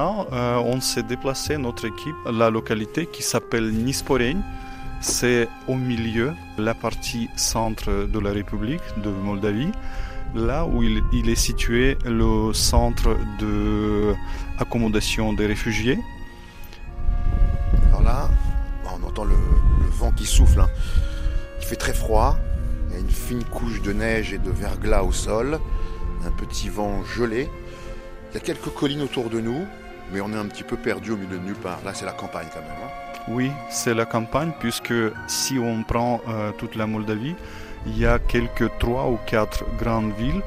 Euh, 0.00 0.56
on 0.56 0.80
s'est 0.80 1.02
déplacé, 1.02 1.56
notre 1.56 1.86
équipe, 1.86 2.14
à 2.26 2.32
la 2.32 2.50
localité 2.50 3.06
qui 3.06 3.22
s'appelle 3.22 3.72
Nisporeń. 3.72 4.40
C'est 5.00 5.48
au 5.68 5.74
milieu, 5.74 6.32
la 6.56 6.74
partie 6.74 7.28
centre 7.36 8.06
de 8.06 8.18
la 8.18 8.30
République 8.30 8.82
de 9.02 9.10
Moldavie, 9.10 9.70
là 10.34 10.66
où 10.66 10.82
il, 10.82 11.28
est 11.28 11.34
situé 11.36 11.96
le 12.04 12.52
centre 12.52 13.16
d'accommodation 14.58 15.32
des 15.32 15.46
réfugiés. 15.46 15.98
Alors 17.88 18.02
là, 18.02 18.28
on 18.84 19.06
entend 19.06 19.24
le, 19.24 19.36
vent 19.92 20.10
qui 20.12 20.26
souffle. 20.26 20.60
Hein. 20.60 20.68
Il 21.60 21.66
fait 21.66 21.76
très 21.76 21.94
froid. 21.94 22.36
Il 22.88 22.94
y 22.94 22.96
a 22.96 23.00
une 23.00 23.10
fine 23.10 23.44
couche 23.44 23.82
de 23.82 23.92
neige 23.92 24.32
et 24.32 24.38
de 24.38 24.50
verglas 24.50 25.02
au 25.02 25.12
sol. 25.12 25.60
Un 26.24 26.30
petit 26.32 26.68
vent 26.68 27.04
gelé. 27.04 27.48
Il 28.30 28.34
y 28.34 28.36
a 28.36 28.40
quelques 28.40 28.72
collines 28.74 29.02
autour 29.02 29.30
de 29.30 29.40
nous, 29.40 29.64
mais 30.12 30.20
on 30.20 30.32
est 30.32 30.36
un 30.36 30.46
petit 30.46 30.62
peu 30.62 30.76
perdu 30.76 31.12
au 31.12 31.16
milieu 31.16 31.38
de 31.38 31.44
nulle 31.44 31.54
part. 31.54 31.78
Là, 31.84 31.92
c'est 31.94 32.06
la 32.06 32.12
campagne 32.12 32.46
quand 32.52 32.60
même. 32.60 32.70
Hein. 32.70 32.90
Oui, 33.28 33.50
c'est 33.68 33.94
la 33.94 34.06
campagne, 34.06 34.52
puisque 34.58 34.94
si 35.26 35.58
on 35.58 35.82
prend 35.82 36.20
euh, 36.28 36.50
toute 36.52 36.76
la 36.76 36.86
Moldavie, 36.86 37.34
il 37.86 37.98
y 37.98 38.06
a 38.06 38.18
quelques 38.18 38.70
trois 38.78 39.08
ou 39.08 39.18
quatre 39.26 39.64
grandes 39.78 40.12
villes. 40.14 40.42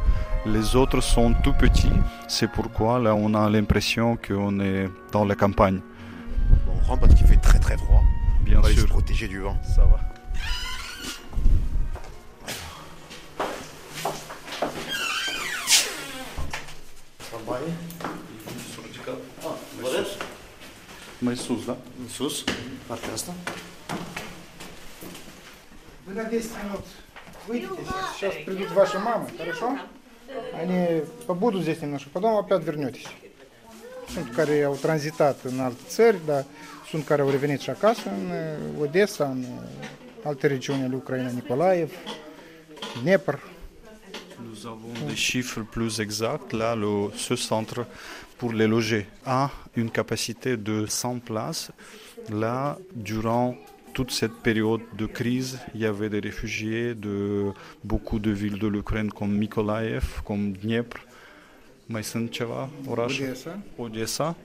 Les 0.46 0.76
autres 0.76 1.02
sont 1.02 1.34
tout 1.44 1.54
petits. 1.54 1.94
C'est 2.28 2.50
pourquoi 2.50 3.00
là, 3.00 3.14
on 3.14 3.34
a 3.36 3.50
l'impression 3.50 4.18
qu'on 4.18 4.60
est 4.60 4.90
dans 5.12 5.26
la 5.26 5.36
campagne. 5.36 5.80
on 6.68 6.88
rentre 6.88 7.02
parce 7.02 7.14
qu'il 7.14 7.28
fait 7.28 7.38
très 7.38 7.60
très 7.60 7.78
froid. 7.78 8.02
Bien 8.44 8.58
on 8.58 8.62
va 8.62 8.70
sûr. 8.70 8.82
se 8.82 8.88
protéger 8.88 9.28
du 9.28 9.40
vent. 9.40 9.56
Ça 9.64 9.84
va. 9.84 10.00
Sus, 21.22 21.66
da? 21.66 21.78
Sus, 22.10 22.44
partea 22.88 23.14
asta. 23.14 23.32
Вы 26.08 26.14
на 26.16 26.24
10 26.24 26.50
минут 26.64 26.86
выйдете 27.48 27.74
сейчас. 27.86 28.16
Сейчас 28.16 28.34
придут 28.44 28.72
ваши 28.72 28.98
мамы, 28.98 29.30
хорошо? 29.38 29.78
Они 30.54 31.04
побудут 31.28 31.62
здесь 31.62 31.80
немножко, 31.82 32.10
потом 32.10 32.38
опять 32.38 32.64
вернетесь. 32.64 33.08
Sunt 34.14 34.34
care 34.36 34.64
au 34.64 34.76
tranzitat 34.76 35.38
în 35.44 35.60
alte 35.60 35.82
țări, 35.88 36.18
dar 36.26 36.46
sunt 36.90 37.06
care 37.06 37.22
au 37.22 37.30
revenit 37.30 37.60
și 37.60 37.70
acasă, 37.70 38.10
în 38.10 38.32
Odessa, 38.82 39.26
în 39.26 39.46
alte 40.24 40.48
regiuni 40.48 40.84
ale 40.84 40.96
Ucrainei, 40.96 41.34
Nicolaev, 41.34 41.92
Dnepr. 43.02 43.36
Nous 44.50 44.66
avons 44.68 45.08
des 45.08 45.16
chiffres 45.16 45.62
plus 45.62 46.00
exacts. 46.00 46.54
Là, 46.54 46.76
le, 46.76 47.10
ce 47.16 47.36
centre 47.36 47.86
pour 48.38 48.54
les 48.54 48.68
loger 48.68 49.08
a 49.26 49.50
une 49.76 49.90
capacité 49.90 50.58
de 50.58 50.86
100 50.86 51.20
places. 51.20 51.72
Là, 52.30 52.78
durant 52.96 53.56
toute 53.94 54.12
cette 54.12 54.34
période 54.44 54.82
de 54.98 55.06
crise, 55.06 55.60
il 55.76 55.82
y 55.82 55.86
avait 55.86 56.10
des 56.10 56.20
réfugiés 56.20 56.96
de 56.96 57.52
beaucoup 57.84 58.20
de 58.20 58.32
villes 58.32 58.60
de 58.60 58.68
l'Ukraine 58.68 59.12
comme 59.12 59.34
Mykolaiv, 59.36 60.22
comme 60.24 60.54
Dniepr, 60.54 61.06
orașe? 62.88 63.24
Odessa, 63.24 63.60
Odessa, 63.78 64.36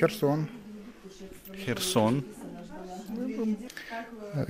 Herson. 0.00 0.48
Kherson. 1.64 2.24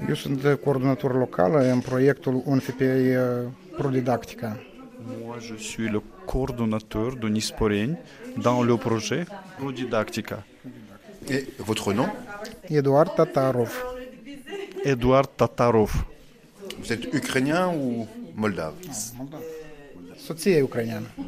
Eu 0.08 0.14
sunt 0.14 0.58
coordonator 0.64 1.14
local 1.18 1.54
în 1.54 1.80
proiectul 1.80 2.42
UNFPA 2.46 2.84
Prodidactica. 3.78 4.56
Moi, 5.20 5.38
je 5.40 5.56
suis 5.56 5.88
le 5.88 6.00
coordonnateur 6.26 7.16
de 7.16 7.28
Nisporeń 7.28 7.96
dans 8.36 8.62
le 8.62 8.76
projet 8.76 9.26
Prodidactica. 9.58 10.42
Et 11.28 11.46
votre 11.58 11.92
nom? 11.92 12.08
Eduard 12.70 13.14
Tatarov. 13.14 13.72
Eduard 14.84 15.28
Tatarov. 15.36 15.92
Vous 16.78 16.92
êtes 16.92 17.12
ukrainien 17.12 17.68
ou 17.74 18.06
moldave? 18.34 18.74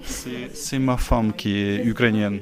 C'est 0.05 0.51
c'est 0.55 0.79
ma 0.79 0.97
femme 0.97 1.33
qui 1.35 1.51
est 1.59 1.85
ukrainienne. 1.85 2.41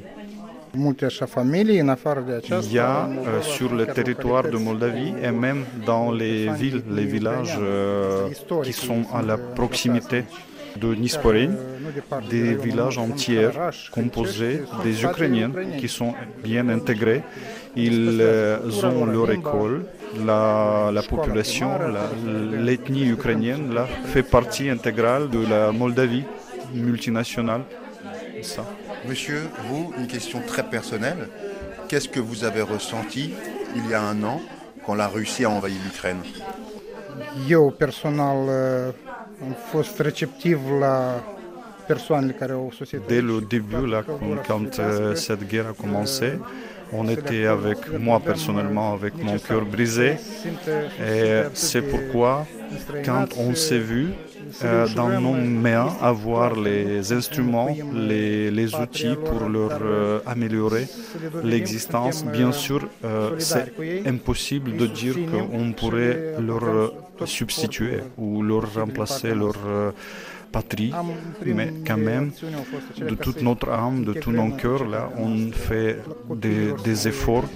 Il 2.69 2.73
y 2.73 2.79
a 2.79 3.07
euh, 3.07 3.41
sur 3.43 3.73
le 3.75 3.87
territoire 3.87 4.43
de 4.45 4.57
Moldavie 4.57 5.15
et 5.23 5.31
même 5.31 5.65
dans 5.87 6.11
les 6.13 6.49
villes, 6.61 6.83
les 6.91 7.05
villages 7.05 7.57
euh, 7.61 8.29
qui 8.65 8.73
sont 8.73 9.03
à 9.15 9.23
la 9.23 9.37
proximité 9.39 10.25
de 10.77 10.95
de 10.95 10.97
des 12.29 12.55
villages 12.67 12.99
entiers 12.99 13.49
composés 13.93 14.57
des 14.83 15.05
Ukrainiens 15.05 15.51
qui 15.79 15.89
sont 15.89 16.15
bien 16.43 16.69
intégrés. 16.69 17.23
Ils 17.77 18.19
euh, 18.21 18.59
ont 18.85 19.05
leur 19.07 19.31
école, 19.31 19.77
la, 20.27 20.91
la 20.93 21.03
population, 21.03 21.69
la- 21.97 22.11
l'ethnie 22.67 23.07
ukrainienne 23.09 23.65
fait 24.13 24.23
partie 24.23 24.69
intégrale 24.69 25.29
de 25.31 25.41
la 25.49 25.71
Moldavie 25.73 26.25
multinationale. 26.75 27.63
Ça. 28.43 28.65
Monsieur, 29.09 29.43
vous, 29.69 29.93
une 29.99 30.07
question 30.07 30.41
très 30.47 30.63
personnelle. 30.63 31.29
Qu'est-ce 31.89 32.09
que 32.09 32.21
vous 32.21 32.45
avez 32.45 32.63
ressenti 32.63 33.33
il 33.77 33.91
y 33.91 33.95
a 33.95 34.03
un 34.03 34.23
an 34.23 34.41
quand 34.87 34.95
la 34.95 35.09
Russie 35.09 35.45
a 35.45 35.51
envahi 35.51 35.75
l'Ukraine? 35.85 36.23
Eu 37.49 37.71
personal 37.79 38.47
uh, 38.49 39.45
am 39.45 39.55
fost 39.71 40.01
receptiv 40.01 40.59
la 40.81 41.23
persoanele 41.87 42.35
care 42.35 42.57
au 42.57 42.71
sosit 42.73 43.01
Dès 43.09 43.21
le 43.21 43.41
début, 43.41 43.87
là, 43.87 44.03
quand, 44.47 44.79
euh, 44.79 45.15
cette 45.15 45.47
guerre 45.47 45.69
a 45.69 45.73
commencé, 45.73 46.33
on 46.93 47.09
était 47.09 47.47
avec 47.47 47.79
moi 47.99 48.21
personnellement 48.21 48.93
avec 48.95 49.15
mon 49.23 49.39
cœur 49.39 49.65
brisé. 49.65 50.17
Et 51.01 51.43
c'est 51.53 51.83
pourquoi, 51.83 52.47
quand 53.05 53.27
on 53.39 53.55
s'est 53.55 53.79
vu, 53.79 54.09
euh, 54.65 54.87
dans 54.95 55.21
nos 55.21 55.33
mains, 55.35 55.89
avoir 56.01 56.55
les 56.57 57.13
instruments, 57.13 57.75
les, 57.93 58.51
les 58.51 58.75
outils 58.75 59.17
pour 59.25 59.49
leur 59.49 59.79
euh, 59.83 60.21
améliorer 60.27 60.87
l'existence, 61.43 62.25
bien 62.25 62.53
sûr, 62.53 62.89
euh, 63.05 63.31
c'est 63.39 63.73
impossible 64.07 64.77
de 64.77 64.87
dire 64.87 65.15
qu'on 65.31 65.73
pourrait 65.73 66.35
leur 66.41 66.93
substituer 67.27 67.99
ou 68.19 68.43
leur 68.43 68.73
remplacer 68.75 69.35
leur 69.35 69.57
patrie, 70.53 70.93
mais 71.45 71.73
quand 71.87 71.97
même, 71.97 72.31
de 73.11 73.15
toute 73.17 73.43
notre 73.43 73.69
âme, 73.71 74.05
de 74.05 74.13
tout 74.13 74.31
nos 74.31 74.51
cœurs, 74.53 74.85
là, 74.95 75.11
on 75.19 75.51
fait 75.51 75.99
des, 76.45 76.73
des 76.85 77.09
efforts 77.09 77.49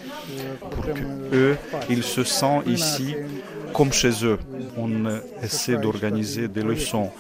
pour 0.73 0.85
que 0.87 1.05
eux, 1.33 1.57
ils 1.89 2.03
se 2.03 2.25
sentent 2.25 2.67
ici 2.67 3.15
comme 3.73 3.93
chez 3.93 4.13
eux. 4.25 4.39
On 4.77 4.91
essaie 5.43 5.77
d'organiser 5.77 6.49
des 6.49 6.63
leçons, 6.63 7.11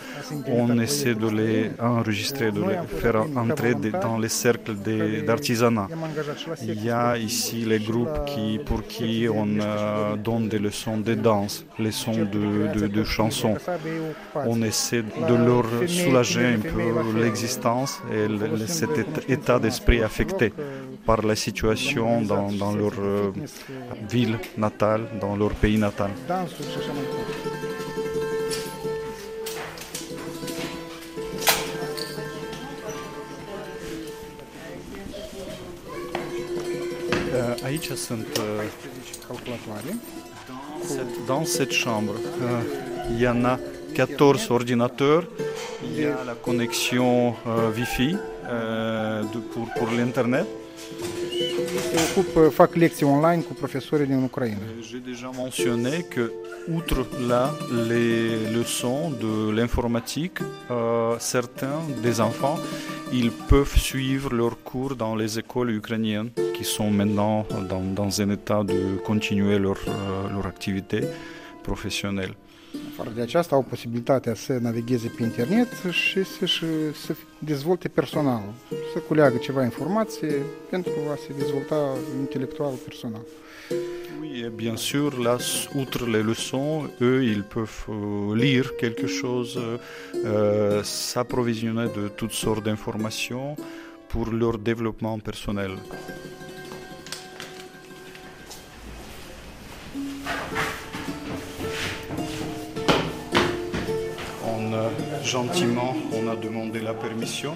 on 0.46 0.78
essaie 0.78 1.14
de 1.14 1.28
les 1.28 1.70
enregistrer, 1.78 2.50
de 2.52 2.60
les 2.60 2.78
faire 3.00 3.24
entrer 3.36 3.74
dans 3.74 4.18
les 4.18 4.28
cercles 4.28 4.74
d'artisanat. 5.26 5.88
Il 6.62 6.84
y 6.84 6.90
a 6.90 7.16
ici 7.16 7.64
les 7.64 7.80
groupes 7.80 8.24
qui, 8.26 8.60
pour 8.64 8.86
qui 8.86 9.26
on 9.32 9.48
euh, 9.60 10.16
donne 10.16 10.48
des 10.48 10.58
leçons 10.58 10.98
de 10.98 11.14
danse, 11.14 11.64
leçons 11.78 12.24
de, 12.24 13.04
chansons. 13.04 13.56
On 14.34 14.62
essaie 14.62 15.02
de 15.02 15.34
leur 15.34 15.66
soulager 15.88 16.46
un 16.46 16.60
peu 16.60 17.18
l'existence 17.20 18.00
et 18.12 18.26
cet 18.66 18.90
état- 19.28 19.58
d'esprit 19.58 20.02
affecté 20.02 20.52
par 21.06 21.22
la 21.22 21.34
situation 21.34 22.20
dans, 22.20 22.52
dans 22.52 22.72
leur 22.72 22.92
euh, 22.98 23.32
ville 24.10 24.38
natale, 24.58 25.02
dans 25.20 25.34
leur 25.36 25.52
pays 25.52 25.78
natal. 25.78 26.10
Departe. 26.38 26.62
Euh, 37.34 37.68
aici 37.68 37.96
sunt, 37.96 38.40
Calculatoare. 39.26 39.94
dans 41.26 41.44
cette 41.44 41.72
chambre, 41.72 42.14
euh, 42.40 42.60
il 43.10 43.20
y 43.20 43.28
en 43.28 43.44
a 43.44 43.58
14 43.94 44.50
ordinateurs, 44.50 45.24
il 45.82 46.00
y 46.00 46.06
a 46.06 46.24
la 46.24 46.34
connexion 46.34 47.34
euh, 47.46 47.70
Wi-Fi 47.72 48.16
euh, 48.48 49.24
pour, 49.52 49.68
pour 49.76 49.90
l'Internet. 49.90 50.46
Din 54.06 54.24
Ucraina. 54.24 54.56
J'ai 54.82 55.00
déjà 55.00 55.30
mentionné 55.30 56.04
que, 56.10 56.32
outre 56.68 57.06
là, 57.26 57.50
les 57.88 58.50
leçons 58.52 59.10
de 59.10 59.50
l'informatique, 59.50 60.40
euh, 60.70 61.16
certains 61.18 61.80
des 62.02 62.20
enfants, 62.20 62.58
ils 63.12 63.30
peuvent 63.30 63.76
suivre 63.76 64.34
leurs 64.34 64.62
cours 64.62 64.96
dans 64.96 65.16
les 65.16 65.38
écoles 65.38 65.70
ukrainiennes 65.70 66.30
qui 66.54 66.64
sont 66.64 66.90
maintenant 66.90 67.46
dans, 67.68 67.80
dans 67.80 68.20
un 68.20 68.30
état 68.30 68.62
de 68.64 68.98
continuer 69.04 69.58
leur, 69.58 69.78
euh, 69.88 70.28
leur 70.34 70.46
activité 70.46 71.00
professionnelle. 71.62 72.34
Afară 72.90 73.10
de 73.14 73.20
aceasta 73.20 73.54
au 73.54 73.62
posibilitatea 73.62 74.34
să 74.34 74.52
navigheze 74.60 75.12
pe 75.16 75.22
internet 75.22 75.68
și 75.90 76.24
să-și 76.24 76.64
să 77.04 77.14
dezvolte 77.38 77.88
personal, 77.88 78.42
să 78.92 78.98
culeagă 78.98 79.36
ceva 79.36 79.64
informație 79.64 80.34
pentru 80.70 80.92
a 81.12 81.14
se 81.14 81.32
dezvolta 81.38 81.96
intelectual 82.20 82.72
personal. 82.84 83.20
Oui, 84.20 84.42
et 84.44 84.52
bien 84.56 84.76
sûr, 84.76 85.18
là, 85.18 85.36
outre 85.74 86.06
les 86.06 86.24
leçons, 86.24 86.90
eux, 87.00 87.22
ils 87.22 87.44
peuvent 87.54 87.84
euh, 87.88 88.34
lire 88.34 88.74
quelque 88.76 89.06
chose, 89.06 89.58
euh, 90.24 90.82
s'approvisionner 90.82 91.88
de 91.94 92.08
toutes 92.08 92.34
sortes 92.34 92.64
d'informations 92.64 93.56
pour 94.08 94.32
leur 94.32 94.58
développement 94.58 95.18
personnel. 95.22 95.70
Gentiment, 105.28 105.94
on 106.14 106.26
a 106.26 106.36
demandé 106.36 106.80
la 106.80 106.94
permission 106.94 107.54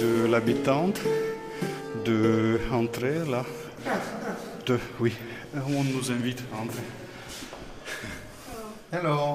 de 0.00 0.26
l'habitante 0.26 1.00
de 2.04 2.60
entrer 2.72 3.24
là. 3.28 3.44
De, 4.66 4.78
oui, 5.00 5.12
on 5.54 5.82
nous 5.82 6.12
invite 6.12 6.42
à 6.54 6.62
entrer. 6.62 6.86
Hello! 8.92 9.34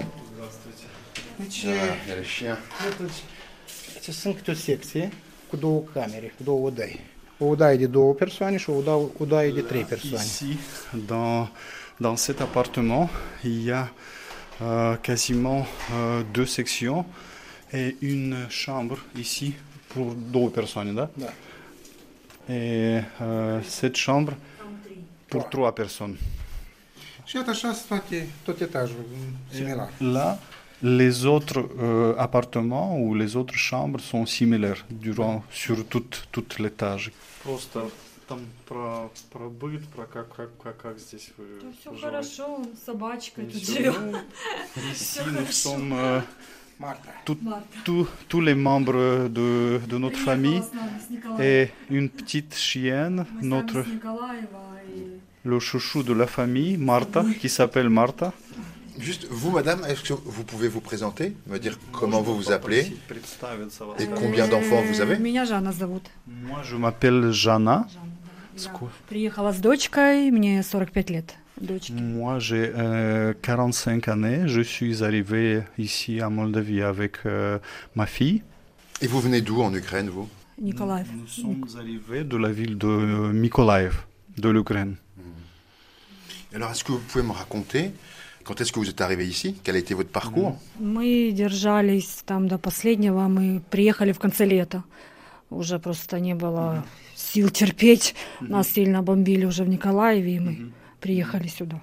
Il 1.39 1.69
y 1.69 2.11
a 2.11 2.15
les 2.15 2.23
chiens. 2.23 2.57
Deci 3.93 4.15
sunt 4.15 4.35
câte 4.35 4.51
o 4.51 4.53
secție 4.53 5.11
cu 5.49 5.55
două 5.55 5.83
camere, 5.93 6.33
cu 6.37 6.43
două 6.43 6.67
odăi. 6.67 6.99
O 7.37 7.45
odaie 7.45 7.77
de 7.77 7.87
două 7.87 8.13
persoane 8.13 8.57
și 8.57 8.69
o 8.69 8.73
odaie, 8.73 9.07
odaie 9.17 9.51
de 9.51 9.61
trei 9.61 9.83
persoane. 9.83 10.23
Ici, 10.23 10.57
dans, 11.05 11.47
dans 11.97 12.25
cet 12.25 12.39
appartement, 12.39 13.09
il 13.43 13.65
y 13.65 13.71
a 13.71 13.91
euh, 14.61 14.95
quasiment 15.01 15.65
euh, 15.65 16.23
deux 16.31 16.49
sections 16.49 17.05
et 17.72 17.96
une 18.00 18.34
chambre 18.48 18.98
ici 19.18 19.54
pour 19.88 20.14
deux 20.14 20.50
personnes. 20.50 20.94
Da? 20.94 21.10
Da. 21.14 21.32
Et 22.48 23.02
euh, 23.20 23.60
cette 23.62 23.96
chambre 23.96 24.32
pour 25.28 25.48
trois 25.48 25.72
personnes. 25.74 26.16
Și 27.24 27.36
iată 27.36 27.50
așa 27.50 27.72
sunt 27.72 27.88
toate, 27.88 28.28
tot 28.44 28.60
etajul 28.60 29.04
similar. 29.52 29.90
Là, 29.98 30.38
les 30.80 31.24
autres 31.24 31.64
euh, 31.80 32.14
appartements 32.16 32.92
ou 33.00 33.14
les 33.14 33.34
autres 33.34 33.56
chambres 33.68 34.02
sont 34.10 34.26
similaires 34.26 34.84
durant, 35.00 35.42
sur 35.50 35.76
tout, 35.88 36.10
tout 36.30 36.56
l'étage. 36.58 37.10
Просто 37.42 37.78
там 38.28 38.40
про, 38.64 39.10
про 39.32 39.48
быт, 39.58 39.82
про 39.94 40.04
как, 40.12 40.28
как, 40.36 40.50
как, 40.62 40.76
как 40.82 40.98
здесь 40.98 41.28
вы 41.36 41.44
Все 41.80 41.90
поживаете. 41.90 42.06
хорошо, 42.06 42.46
собачка 42.86 43.40
тут 43.42 43.62
Всё, 43.62 43.72
живет. 43.74 43.98
ну, 44.00 44.18
Ici, 44.90 44.94
Всё 44.94 45.24
nous 45.26 45.32
хорошо. 45.32 46.22
sommes 46.80 46.84
euh, 46.84 46.86
Marta. 46.88 47.10
tout- 47.24 47.38
Марта. 47.42 47.64
tous- 47.84 48.08
tous 48.28 48.40
les 48.40 48.54
membres 48.54 49.28
de, 49.28 49.80
de 49.88 49.98
notre 49.98 50.16
Приехала 50.16 50.24
famille 50.36 50.60
с 50.62 50.72
нами, 50.74 51.00
с 51.06 51.10
Николаем. 51.10 51.40
et 51.40 51.70
une 51.90 52.08
petite 52.08 52.54
chienne, 52.54 53.24
Мы 53.40 53.48
notre, 53.48 53.82
сами 53.82 53.84
с 53.84 53.94
Николаева 53.94 54.62
и 54.94 55.20
le 55.44 55.58
chouchou 55.60 56.02
de 56.02 56.12
la 56.12 56.26
famille, 56.26 56.76
Martha, 56.76 57.24
qui 57.40 57.48
s'appelle 57.48 57.88
Martha. 57.88 58.32
Juste, 58.98 59.26
vous, 59.30 59.50
madame, 59.50 59.84
est-ce 59.86 60.02
que 60.02 60.14
vous 60.14 60.42
pouvez 60.42 60.68
vous 60.68 60.80
présenter, 60.80 61.34
me 61.46 61.58
dire 61.58 61.78
comment 61.92 62.22
vous 62.22 62.34
vous 62.34 62.50
appelez 62.50 62.96
Et 63.98 64.06
combien 64.06 64.48
d'enfants 64.48 64.82
vous 64.88 65.00
avez 65.02 65.18
Меня 65.18 65.44
Жанна 65.44 65.70
зовут. 65.72 66.04
Moi, 66.26 66.62
je 66.64 66.76
m'appelle 66.76 67.30
Jana. 67.30 67.86
Жанна, 67.88 68.10
да. 68.56 68.58
Ско- 68.62 68.88
Приехала 69.08 69.52
с 69.52 69.58
дочкой, 69.60 70.30
мне 70.30 70.62
45 70.62 71.10
лет. 71.10 71.34
Дочке. 71.60 71.92
Moi, 71.94 72.38
j'ai 72.38 72.70
euh, 72.74 73.32
45 73.40 74.08
années. 74.08 74.42
Je 74.46 74.60
suis 74.60 75.02
arrivé 75.02 75.62
ici 75.78 76.20
à 76.20 76.28
Moldavie 76.28 76.82
avec 76.82 77.24
euh, 77.24 77.58
ma 77.94 78.06
fille. 78.06 78.42
Et 79.00 79.06
vous 79.06 79.20
venez 79.20 79.40
d'où 79.40 79.62
en 79.62 79.72
Ukraine, 79.74 80.08
vous 80.08 80.28
Николаев. 80.60 81.06
Nous 81.14 81.26
sommes 81.26 81.64
arrivés 81.78 82.24
de 82.24 82.36
la 82.36 82.50
ville 82.50 82.76
de 82.78 82.86
euh, 82.86 83.32
Mykolaiv, 83.32 84.04
de 84.38 84.48
l'Ukraine. 84.48 84.96
Alors, 86.54 86.70
est-ce 86.70 86.84
que 86.84 86.92
vous 86.92 86.98
pouvez 86.98 87.24
me 87.24 87.32
raconter 87.32 87.90
quand 88.44 88.60
est-ce 88.60 88.70
que 88.72 88.78
vous 88.78 88.88
êtes 88.88 89.00
arrivé 89.00 89.26
ici 89.26 89.56
Quel 89.64 89.74
a 89.74 89.78
été 89.78 89.92
votre 89.92 90.10
parcours 90.10 90.56
Мы 90.80 91.32
держались 91.32 92.22
там 92.24 92.46
до 92.48 92.58
последнего. 92.58 93.28
Мы 93.28 93.60
приехали 93.70 94.12
в 94.12 94.18
конце 94.18 94.46
лета. 94.46 94.84
Уже 95.50 95.78
просто 95.78 96.20
не 96.20 96.34
было 96.34 96.84
сил 97.14 97.50
терпеть. 97.50 98.14
Нас 98.40 98.68
сильно 98.68 99.02
бомбили 99.02 99.44
уже 99.44 99.64
в 99.64 99.68
Николаеве, 99.68 100.36
и 100.36 100.38
мы 100.38 100.70
приехали 101.00 101.48
сюда. 101.48 101.80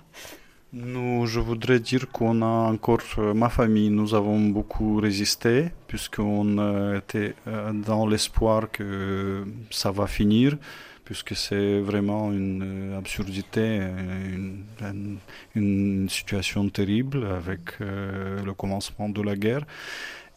Nous, 0.76 1.28
je 1.28 1.40
voudrais 1.40 1.80
dire 1.80 2.10
qu'on 2.12 2.42
a 2.42 2.46
encore, 2.72 3.02
euh, 3.20 3.36
ma 3.36 3.50
famille, 3.50 3.92
nous 3.92 4.16
avons 4.16 4.40
beaucoup 4.40 4.96
résisté, 4.98 5.72
puisqu'on 5.88 6.58
euh, 6.58 6.98
était 6.98 7.36
euh, 7.48 7.72
dans 7.74 8.08
l'espoir 8.08 8.72
que 8.72 9.46
ça 9.70 9.92
va 9.92 10.08
finir, 10.08 10.58
puisque 11.06 11.36
c'est 11.36 11.80
vraiment 11.80 12.32
une 12.32 12.64
euh, 12.64 12.98
absurdité, 12.98 13.62
euh, 13.62 14.36
une, 14.36 14.64
une- 14.82 15.18
une 15.54 16.10
situation 16.10 16.68
terrible 16.70 17.24
avec 17.28 17.80
euh, 17.82 18.42
le 18.44 18.54
commencement 18.56 19.10
de 19.10 19.22
la 19.22 19.36
guerre. 19.36 19.66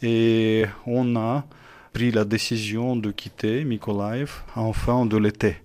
Et 0.02 0.66
on 0.86 1.16
a 1.16 1.46
pris 1.94 2.10
la 2.10 2.26
décision 2.26 2.94
de 2.94 3.10
quitter 3.10 3.64
Mykolaiv 3.64 4.42
en 4.54 4.74
fin 4.74 5.06
de 5.06 5.16
l'été. 5.16 5.56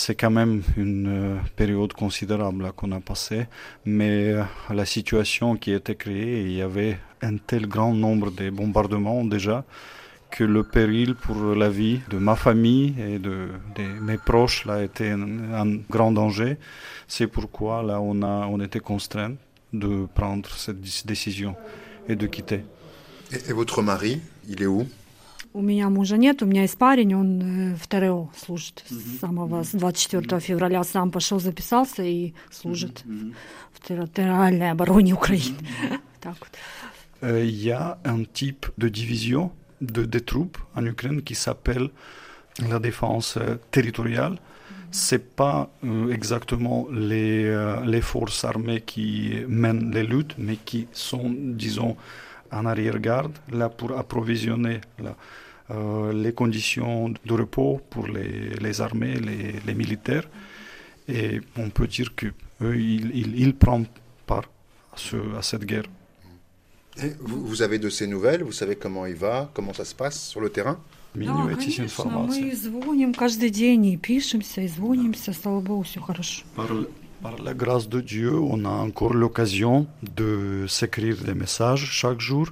C'est 0.00 0.14
quand 0.14 0.30
même 0.30 0.62
une 0.76 1.08
euh, 1.08 1.36
période 1.56 1.92
considérable 1.92 2.70
qu'on 2.76 2.92
a 2.92 3.00
passée, 3.00 3.48
mais 3.84 4.28
euh, 4.28 4.44
la 4.70 4.86
situation 4.86 5.56
qui 5.56 5.72
était 5.72 5.96
créée, 5.96 6.42
il 6.44 6.52
y 6.52 6.62
avait 6.62 7.00
un 7.20 7.36
tel 7.36 7.66
grand 7.66 7.92
nombre 7.92 8.30
de 8.30 8.48
bombardements 8.48 9.24
déjà 9.24 9.64
que 10.30 10.44
le 10.44 10.62
péril 10.62 11.16
pour 11.16 11.56
la 11.56 11.68
vie 11.68 11.98
de 12.10 12.18
ma 12.18 12.36
famille 12.36 12.94
et 12.96 13.18
de, 13.18 13.48
mes 14.00 14.18
proches 14.18 14.66
là 14.66 14.84
était 14.84 15.10
un, 15.10 15.78
grand 15.90 16.12
danger. 16.12 16.58
C'est 17.08 17.26
pourquoi 17.26 17.82
là 17.82 18.00
on 18.00 18.22
a 18.22 18.46
on 18.46 18.60
était 18.60 18.84
contraint 18.92 19.34
de 19.72 20.06
prendre 20.14 20.48
cette 20.50 20.80
dé- 20.80 21.06
décision 21.06 21.56
et 22.08 22.14
de 22.14 22.28
quitter. 22.28 22.62
Et 23.48 23.52
votre 23.52 23.82
mari, 23.82 24.20
il 24.48 24.62
est 24.62 24.66
où? 24.66 24.86
У 25.57 25.61
меня 25.61 25.89
мужа 25.89 26.17
нет, 26.17 26.41
у 26.41 26.45
меня 26.45 26.63
есть 26.63 26.77
парень, 26.77 27.13
он 27.13 27.73
э, 27.73 27.75
в 27.75 27.87
ТРО 27.87 28.31
служит. 28.35 28.83
С 28.89 29.19
самого 29.19 29.63
с 29.63 29.71
24 29.71 30.39
февраля 30.39 30.83
сам 30.83 31.11
пошел, 31.11 31.39
записался 31.39 32.03
и 32.03 32.33
служит 32.51 33.03
в 33.71 33.87
территориальной 33.87 34.71
обороне 34.71 35.13
Украины. 35.13 35.57
Так 36.21 36.37
вот. 36.39 36.49
Euh, 37.21 37.43
Il 37.43 37.63
y 37.63 37.71
a 37.71 37.97
un 38.05 38.23
type 38.23 38.65
de 38.77 38.89
division 38.89 39.51
de, 39.81 40.05
des 40.05 40.21
troupes 40.21 40.57
en 40.75 40.85
Ukraine 40.85 41.21
qui 41.21 41.35
s'appelle 41.35 41.89
la 42.59 42.79
défense 42.79 43.37
euh, 43.37 43.55
territoriale. 43.71 44.37
C'est 44.91 45.35
pas 45.35 45.69
euh, 45.83 46.11
exactement 46.11 46.87
les, 46.91 47.45
euh, 47.45 47.83
les 47.85 48.01
forces 48.01 48.43
armées 48.43 48.81
qui 48.81 49.33
mènent 49.47 49.91
les 49.91 50.03
luttes, 50.03 50.35
mais 50.37 50.57
qui 50.57 50.87
sont, 50.93 51.33
disons, 51.35 51.97
en 52.51 52.65
arrière-garde, 52.65 53.33
là 53.51 53.69
pour 53.69 53.97
approvisionner 53.97 54.81
là, 54.99 55.15
euh, 55.71 56.11
les 56.13 56.33
conditions 56.33 57.09
de 57.09 57.33
repos 57.33 57.81
pour 57.89 58.07
les, 58.07 58.49
les 58.61 58.81
armées, 58.81 59.15
les, 59.15 59.53
les 59.65 59.73
militaires. 59.73 60.27
Et 61.07 61.41
on 61.57 61.69
peut 61.69 61.87
dire 61.87 62.15
que 62.15 62.27
eux, 62.61 62.75
ils, 62.79 63.11
ils, 63.15 63.39
ils 63.39 63.55
prennent 63.55 63.87
part 64.25 64.49
à, 64.93 64.97
ce, 64.97 65.17
à 65.37 65.41
cette 65.41 65.65
guerre. 65.65 65.83
Et 67.01 67.11
vous, 67.19 67.45
vous 67.47 67.61
avez 67.61 67.79
de 67.79 67.89
ses 67.89 68.05
nouvelles 68.07 68.43
Vous 68.43 68.51
savez 68.51 68.75
comment 68.75 69.05
il 69.07 69.15
va 69.15 69.49
Comment 69.53 69.73
ça 69.73 69.83
se 69.85 69.95
passe 69.95 70.27
sur 70.29 70.41
le 70.41 70.49
terrain 70.49 70.77
Да, 71.15 71.21
Обмениваетесь 71.21 71.75
конечно, 71.77 71.83
информацией. 71.83 72.45
мы 72.45 72.55
звоним 72.55 73.13
каждый 73.13 73.49
день 73.51 73.85
и 73.85 73.97
пишемся, 73.97 74.61
и 74.61 74.67
звонимся, 74.67 75.31
слава 75.33 75.59
богу, 75.61 75.83
все 75.83 75.99
хорошо. 76.01 76.43
Par, 76.55 76.69
par 77.21 77.37
la 77.41 77.53
grâce 77.53 77.87
de 77.87 78.01
Dieu, 78.01 78.33
on 78.33 78.65
a 78.65 78.69
encore 78.69 79.13
l'occasion 79.13 79.87
de 80.01 80.65
s'écrire 80.67 81.17
des 81.23 81.33
messages 81.35 81.85
chaque 81.91 82.19
jour. 82.19 82.47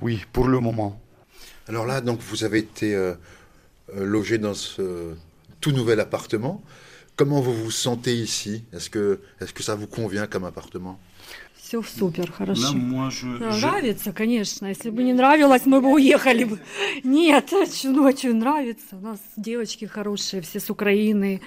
Oui, 0.00 0.22
pour 0.32 0.48
le 0.48 0.60
moment. 0.60 1.00
Alors 1.67 1.85
là, 1.85 2.01
donc, 2.01 2.19
vous 2.21 2.43
avez 2.43 2.59
été 2.59 2.95
euh, 2.95 3.13
euh, 3.95 4.05
logé 4.05 4.37
dans 4.37 4.53
ce 4.53 5.13
tout 5.61 5.71
nouvel 5.71 5.99
appartement. 5.99 6.61
Comment 7.15 7.41
vous 7.41 7.53
vous 7.53 7.71
sentez 7.71 8.13
ici 8.15 8.63
Est-ce 8.73 8.89
que, 8.89 9.19
est 9.41 9.51
que 9.51 9.63
ça 9.63 9.75
vous 9.75 9.87
convient 9.87 10.27
comme 10.27 10.43
appartement 10.43 10.99
Все 11.55 11.81
супер, 11.81 12.31
хорошо. 12.31 12.73
moi, 12.73 13.09
je, 13.09 13.25
Да, 13.39 13.57
Нравится, 13.57 14.11
конечно. 14.11 14.67
Если 14.67 14.91
бы 14.91 15.01
не 15.03 15.13
нравилось, 15.13 15.65
мы 15.65 15.81
бы 15.81 15.93
уехали 15.93 16.43
бы. 16.43 16.59
Нет, 17.03 17.51
очень 17.53 18.35
нравится. 18.35 18.97
У 18.97 18.99
нас 18.99 19.19
девочки 19.37 19.85
хорошие, 19.85 20.41
все 20.41 20.59
с 20.59 20.69
Украины. 20.69 21.41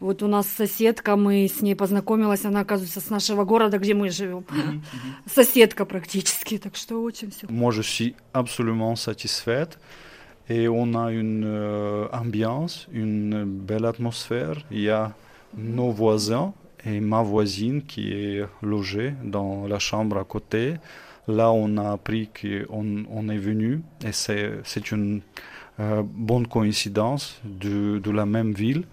Вот 0.00 0.22
у 0.22 0.28
нас 0.28 0.46
соседка, 0.46 1.16
мы 1.16 1.48
с 1.48 1.60
ней 1.60 1.74
познакомилась, 1.74 2.44
она, 2.44 2.60
оказывается, 2.60 3.00
с 3.00 3.10
нашего 3.10 3.44
города, 3.44 3.78
где 3.78 3.94
мы 3.94 4.10
живем. 4.10 4.44
Соседка 5.26 5.84
практически, 5.84 6.58
так 6.58 6.76
что 6.76 7.02
очень 7.02 7.30
все. 7.30 7.46
moi, 7.48 7.72
je 7.72 7.82
suis 7.82 8.14
absolument 8.32 8.96
satisfaite. 8.96 9.78
Et 10.48 10.66
on 10.66 10.94
a 10.94 11.12
une 11.12 11.44
euh, 11.44 12.08
ambiance, 12.10 12.88
une 12.90 13.44
belle 13.44 13.84
atmosphère. 13.84 14.64
Il 14.70 14.80
y 14.80 14.88
a 14.88 15.12
nos 15.56 15.90
voisins 15.90 16.54
et 16.86 17.00
ma 17.00 17.22
voisine 17.22 17.82
qui 17.82 18.12
est 18.12 18.44
logée 18.62 19.14
dans 19.22 19.66
la 19.66 19.78
chambre 19.78 20.16
à 20.16 20.24
côté. 20.24 20.76
Là, 21.26 21.52
on 21.52 21.76
a 21.76 21.92
appris 21.92 22.28
qu'on 22.28 23.04
on 23.10 23.28
est 23.28 23.38
venu 23.38 23.82
et 24.04 24.12
c'est 24.12 24.52
c'est 24.64 24.90
une 24.90 25.20
euh, 25.80 26.02
bonne 26.02 26.46
coïncidence 26.46 27.40
de, 27.44 27.98
de 27.98 28.10
la 28.10 28.24
même 28.24 28.52
ville. 28.52 28.84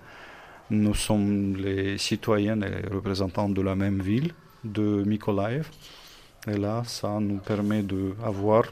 Nous 0.71 0.95
sommes 0.95 1.57
les 1.57 1.99
citoyens 1.99 2.61
et 2.63 2.71
les 2.71 2.89
représentants 2.89 3.49
de 3.49 3.61
la 3.61 3.75
même 3.75 4.01
ville, 4.01 4.33
de 4.63 5.03
Mykolaiv. 5.05 5.69
Et 6.47 6.57
là, 6.57 6.83
ça 6.87 7.19
nous 7.21 7.39
permet 7.39 7.83
d'avoir 7.83 8.65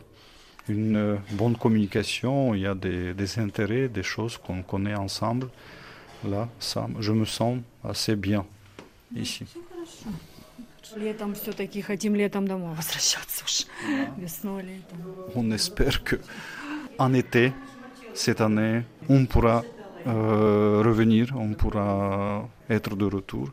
une 0.68 0.96
euh, 0.96 1.16
bonne 1.32 1.56
communication. 1.56 2.54
Il 2.54 2.61
y 2.61 2.66
a 2.66 2.74
des, 2.74 3.38
intérêts, 3.38 3.88
des 3.88 4.02
choses 4.02 4.37
qu'on 4.37 4.62
connaît 4.62 4.94
ensemble. 4.94 5.48
Là, 6.24 6.48
ça, 6.58 6.88
je 7.00 7.12
me 7.12 7.24
sens 7.24 7.58
assez 7.82 8.16
bien 8.16 8.46
ici. 9.14 9.44
On 15.34 15.50
espère 15.50 16.04
que 16.04 16.16
en 16.98 17.12
été, 17.12 17.52
cette 18.14 18.40
année, 18.40 18.82
on 19.08 19.26
pourra 19.26 19.62
euh, 20.07 20.81
revenir, 20.86 21.33
on 21.38 21.53
pourra 21.53 22.47
être 22.69 22.95
de 22.95 23.05
retour 23.05 23.49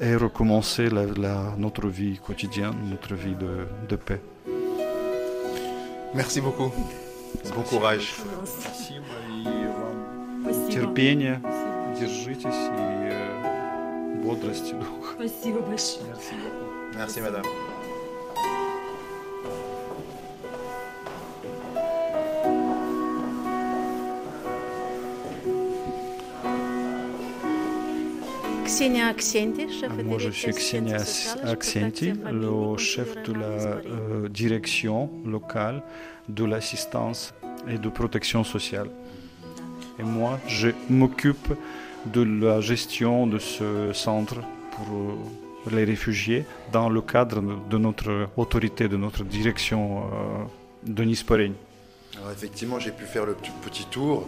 et 0.00 0.14
recommencer 0.16 0.88
la- 0.90 1.06
la- 1.06 1.54
notre 1.58 1.86
vie 1.88 2.18
quotidienne, 2.18 2.74
notre 2.90 3.14
vie 3.14 3.34
de, 3.34 3.66
de 3.88 3.96
paix. 3.96 4.20
Merci 6.14 6.40
beaucoup. 6.40 6.72
Bon 7.54 7.62
courage. 7.62 8.14
Спасибо 8.44 9.04
и 9.28 9.44
вам 9.44 10.42
Спасибо. 10.44 10.70
терпения, 10.70 11.40
держитесь 11.98 12.44
и 12.54 13.08
э, 13.10 14.22
бодрости 14.22 14.72
духа. 14.74 15.14
Спасибо 15.18 15.60
большое. 15.60 16.14
Merci, 16.96 17.20
madame. 17.20 17.44
Moi, 30.05 30.19
je 30.19 30.29
suis 30.29 30.53
Ksenia 30.53 30.97
Aksenti, 31.43 32.13
le 32.31 32.77
chef 32.77 33.21
de 33.23 33.33
la 33.33 34.29
direction 34.29 35.09
locale 35.25 35.83
de 36.29 36.45
l'assistance 36.45 37.33
et 37.67 37.77
de 37.77 37.89
protection 37.89 38.45
sociale. 38.45 38.89
Et 39.99 40.03
moi, 40.03 40.39
je 40.47 40.69
m'occupe 40.89 41.53
de 42.05 42.21
la 42.21 42.61
gestion 42.61 43.27
de 43.27 43.37
ce 43.37 43.91
centre 43.91 44.35
pour 44.71 44.87
euh, 44.95 45.75
les 45.75 45.83
réfugiés 45.83 46.45
dans 46.71 46.87
le 46.87 47.01
cadre 47.01 47.41
de 47.69 47.77
notre 47.77 48.29
autorité, 48.37 48.87
de 48.87 48.95
notre 48.95 49.25
direction 49.25 50.03
euh, 50.03 50.03
de 50.85 51.03
Nisporegne. 51.03 51.55
Alors 52.17 52.31
effectivement, 52.31 52.79
j'ai 52.79 52.91
pu 52.91 53.03
faire 53.03 53.25
le 53.25 53.35
petit 53.65 53.85
tour. 53.85 54.25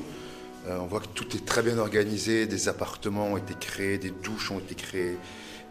Euh, 0.67 0.78
on 0.80 0.86
voit 0.86 1.00
que 1.00 1.08
tout 1.08 1.36
est 1.36 1.45
très 1.45 1.62
bien 1.63 1.78
organisé. 1.78 2.45
Des 2.45 2.67
appartements 2.69 3.28
ont 3.34 3.38
été 3.38 3.54
créés, 3.60 3.97
des 3.97 4.12
douches 4.12 4.52
ont 4.52 4.60
été 4.60 4.76
créées, 4.76 5.17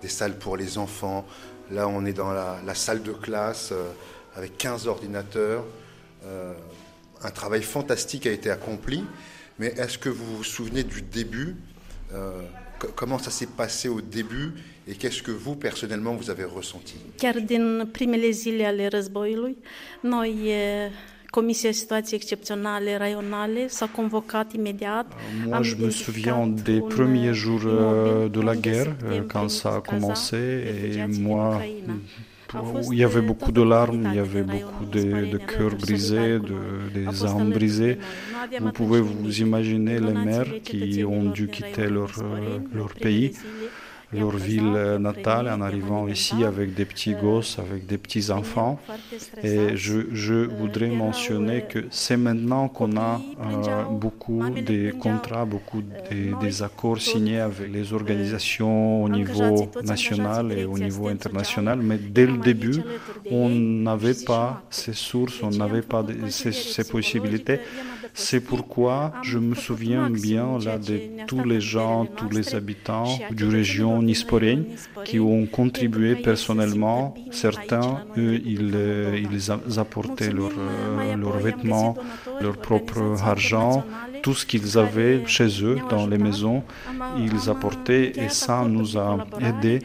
des 0.02 0.08
salles 0.08 0.38
pour 0.38 0.56
les 0.56 0.78
enfants. 0.78 1.26
Là, 1.70 1.86
on 1.88 2.04
est 2.04 2.12
dans 2.12 2.32
la, 2.32 2.74
salle 2.74 3.02
de 3.02 3.12
classe 3.12 3.70
euh, 3.72 3.90
avec 4.34 4.58
15 4.58 4.88
ordinateurs. 4.88 5.64
Euh, 6.24 6.52
un 7.22 7.30
travail 7.30 7.62
fantastique 7.62 8.26
a 8.26 8.32
été 8.32 8.50
accompli. 8.50 9.04
Mais 9.58 9.68
est-ce 9.76 9.98
que 9.98 10.08
vous 10.08 10.38
vous 10.38 10.44
souvenez 10.44 10.82
du 10.84 11.02
début 11.02 11.54
co- 12.78 12.88
Comment 12.96 13.18
ça 13.18 13.30
s'est 13.30 13.46
passé 13.46 13.88
au 13.88 14.00
début 14.00 14.54
et 14.88 14.94
qu'est-ce 14.94 15.22
que 15.22 15.30
vous, 15.30 15.54
personnellement, 15.54 16.14
vous 16.14 16.30
avez 16.30 16.44
ressenti? 16.44 16.96
Comisia 21.30 21.72
situații 21.72 22.16
excepționale 22.16 22.96
raionale 22.96 23.68
s-a 23.68 23.86
convocat. 23.86 24.46
Moi, 25.46 25.62
je 25.62 25.74
me 25.76 25.90
souviens 25.90 26.46
des 26.64 26.80
premiers 26.80 27.34
jours 27.34 27.64
de 28.36 28.40
la 28.40 28.56
guerre, 28.56 28.96
quand 29.32 29.48
ça 29.48 29.68
a 29.76 29.80
commencé, 29.80 30.36
et 30.36 31.20
moi, 31.20 31.62
il 32.90 32.98
y 32.98 33.04
avait 33.04 33.20
beaucoup 33.20 33.52
de 33.52 33.62
larmes, 33.62 34.04
il 34.10 34.16
y 34.16 34.18
avait 34.18 34.42
beaucoup 34.42 34.84
de, 34.84 35.30
de 35.34 35.38
cœurs 35.38 35.76
brisés, 35.76 36.38
de, 36.50 36.58
des 36.94 37.24
âmes 37.24 37.52
brisées. 37.52 37.98
Vous 38.60 38.72
pouvez 38.72 39.00
vous 39.00 39.40
imaginer 39.40 40.00
les 40.00 40.16
mères 40.28 40.52
qui 40.64 41.04
ont 41.04 41.26
dû 41.30 41.46
quitter 41.46 41.88
leur, 41.88 42.12
leur 42.74 42.92
pays 42.94 43.32
leur 44.12 44.36
ville 44.36 44.96
natale 44.98 45.48
en 45.48 45.60
arrivant 45.60 46.08
ici 46.08 46.44
avec 46.44 46.74
des 46.74 46.84
petits 46.84 47.14
gosses, 47.14 47.58
avec 47.58 47.86
des 47.86 47.98
petits 47.98 48.30
enfants. 48.30 48.78
Et 49.42 49.76
je, 49.76 50.00
je 50.12 50.34
voudrais 50.34 50.88
mentionner 50.88 51.62
que 51.68 51.86
c'est 51.90 52.16
maintenant 52.16 52.68
qu'on 52.68 52.96
a 52.96 53.20
euh, 53.40 53.84
beaucoup 53.90 54.42
de 54.50 54.90
contrats, 54.92 55.44
beaucoup 55.44 55.82
de, 55.82 56.40
des 56.40 56.62
accords 56.62 57.00
signés 57.00 57.40
avec 57.40 57.70
les 57.72 57.92
organisations 57.92 59.04
au 59.04 59.08
niveau 59.08 59.70
national 59.84 60.52
et 60.52 60.64
au 60.64 60.78
niveau 60.78 61.08
international. 61.08 61.80
Mais 61.80 61.98
dès 61.98 62.26
le 62.26 62.38
début, 62.38 62.82
on 63.30 63.48
n'avait 63.48 64.14
pas 64.26 64.62
ces 64.70 64.92
sources, 64.92 65.42
on 65.42 65.50
n'avait 65.50 65.82
pas 65.82 66.02
de, 66.02 66.28
ces, 66.28 66.52
ces 66.52 66.84
possibilités. 66.84 67.60
C'est 68.14 68.40
pourquoi 68.40 69.12
je 69.22 69.38
me 69.38 69.54
souviens 69.54 70.10
bien 70.10 70.58
là 70.64 70.78
de 70.78 71.00
tous 71.26 71.44
les 71.44 71.60
gens, 71.60 72.06
tous 72.06 72.28
les 72.30 72.54
habitants 72.54 73.18
du 73.30 73.46
région 73.46 74.02
Nisporen 74.02 74.64
qui 75.04 75.18
ont 75.20 75.46
contribué 75.46 76.16
personnellement. 76.16 77.14
Certains, 77.30 78.04
eux, 78.16 78.40
ils, 78.44 78.76
ils 79.30 79.78
apportaient 79.78 80.30
leurs 80.30 80.50
leur 81.16 81.38
vêtements, 81.38 81.96
leur 82.40 82.56
propre 82.56 83.00
argent, 83.22 83.84
tout 84.22 84.34
ce 84.34 84.44
qu'ils 84.46 84.78
avaient 84.78 85.22
chez 85.26 85.64
eux 85.64 85.78
dans 85.88 86.06
les 86.06 86.18
maisons, 86.18 86.62
ils 87.18 87.48
apportaient 87.48 88.12
et 88.16 88.28
ça 88.28 88.64
nous 88.66 88.98
a 88.98 89.26
aidé 89.40 89.80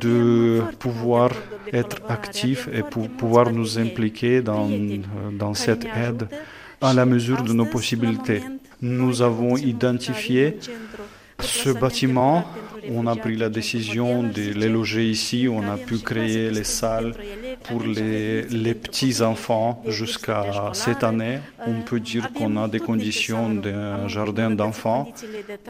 de 0.00 0.62
pouvoir 0.78 1.30
être 1.72 1.98
actifs 2.08 2.68
et 2.72 2.82
pour 2.82 3.08
pouvoir 3.08 3.50
nous 3.52 3.78
impliquer 3.78 4.42
dans, 4.42 4.68
dans 5.32 5.54
cette 5.54 5.84
aide 5.84 6.28
à 6.80 6.92
la 6.92 7.06
mesure 7.06 7.42
de 7.42 7.52
nos 7.52 7.66
possibilités. 7.66 8.42
Nous 8.82 9.22
avons 9.22 9.56
identifié 9.56 10.58
ce 11.40 11.70
bâtiment, 11.70 12.44
on 12.90 13.06
a 13.06 13.16
pris 13.16 13.36
la 13.36 13.48
décision 13.48 14.22
de 14.22 14.52
les 14.52 14.68
loger 14.68 15.08
ici, 15.08 15.48
on 15.50 15.62
a 15.62 15.76
pu 15.76 15.98
créer 15.98 16.50
les 16.50 16.64
salles 16.64 17.12
pour 17.64 17.82
les, 17.82 18.74
petits-enfants 18.74 19.82
jusqu'à 19.86 20.70
cette 20.72 21.04
année. 21.04 21.38
On 21.66 21.80
peut 21.82 22.00
dire 22.00 22.32
qu'on 22.32 22.56
a 22.56 22.68
des 22.68 22.80
conditions 22.80 23.52
d'un 23.52 24.08
jardin 24.08 24.50
d'enfants. 24.50 25.12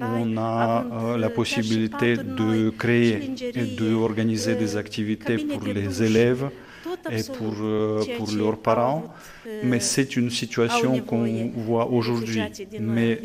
On 0.01 0.37
a 0.37 0.85
euh, 0.85 1.17
la 1.17 1.31
possibilité 1.31 2.17
de 2.17 2.71
créer 2.71 3.33
et 3.55 3.65
d'organiser 3.65 4.55
des 4.55 4.77
activités 4.77 5.39
pour 5.39 5.63
les 5.63 6.03
élèves 6.03 6.51
et 7.11 7.23
pour, 7.37 7.55
euh, 7.61 8.03
pour 8.17 8.31
leurs 8.33 8.59
parents. 8.59 9.05
Mais 9.63 9.81
c'est 9.81 10.17
une 10.17 10.31
situation 10.31 11.01
qu'on 11.01 11.51
voit 11.55 11.89
aujourd'hui. 11.91 12.41
Mais 12.81 13.21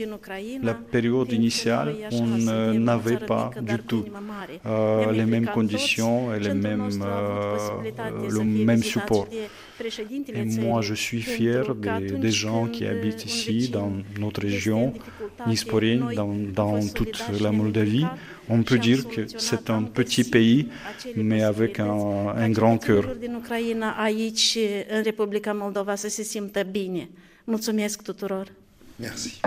la 0.61 0.73
période 0.73 1.31
initiale, 1.31 1.95
on 2.11 2.25
n'avait 2.73 3.17
pas 3.17 3.51
du 3.61 3.77
tout 3.79 4.05
euh, 4.65 5.11
les 5.11 5.25
mêmes 5.25 5.47
conditions 5.47 6.33
et 6.33 6.39
les 6.39 6.53
mêmes, 6.53 6.89
euh, 7.03 7.57
le 8.29 8.43
même 8.43 8.83
support. 8.83 9.27
Et 10.33 10.43
moi, 10.45 10.81
je 10.81 10.93
suis 10.93 11.21
fier 11.21 11.73
des, 11.73 12.11
des 12.11 12.31
gens 12.31 12.67
qui 12.67 12.85
habitent 12.85 13.25
ici, 13.25 13.69
dans 13.69 13.91
notre 14.19 14.41
région, 14.41 14.93
Nisporin, 15.47 16.13
dans, 16.13 16.35
dans 16.53 16.87
toute 16.87 17.19
la 17.39 17.51
Moldavie. 17.51 18.05
On 18.51 18.63
peut 18.63 18.77
dire 18.77 19.07
que 19.07 19.21
c'est 19.37 19.69
un 19.69 19.83
petit 19.83 20.23
pays, 20.25 20.67
mais 21.15 21.41
avec 21.41 21.79
un, 21.79 22.49
grand 22.49 22.77
cœur. 22.77 23.05
Merci. 28.99 29.41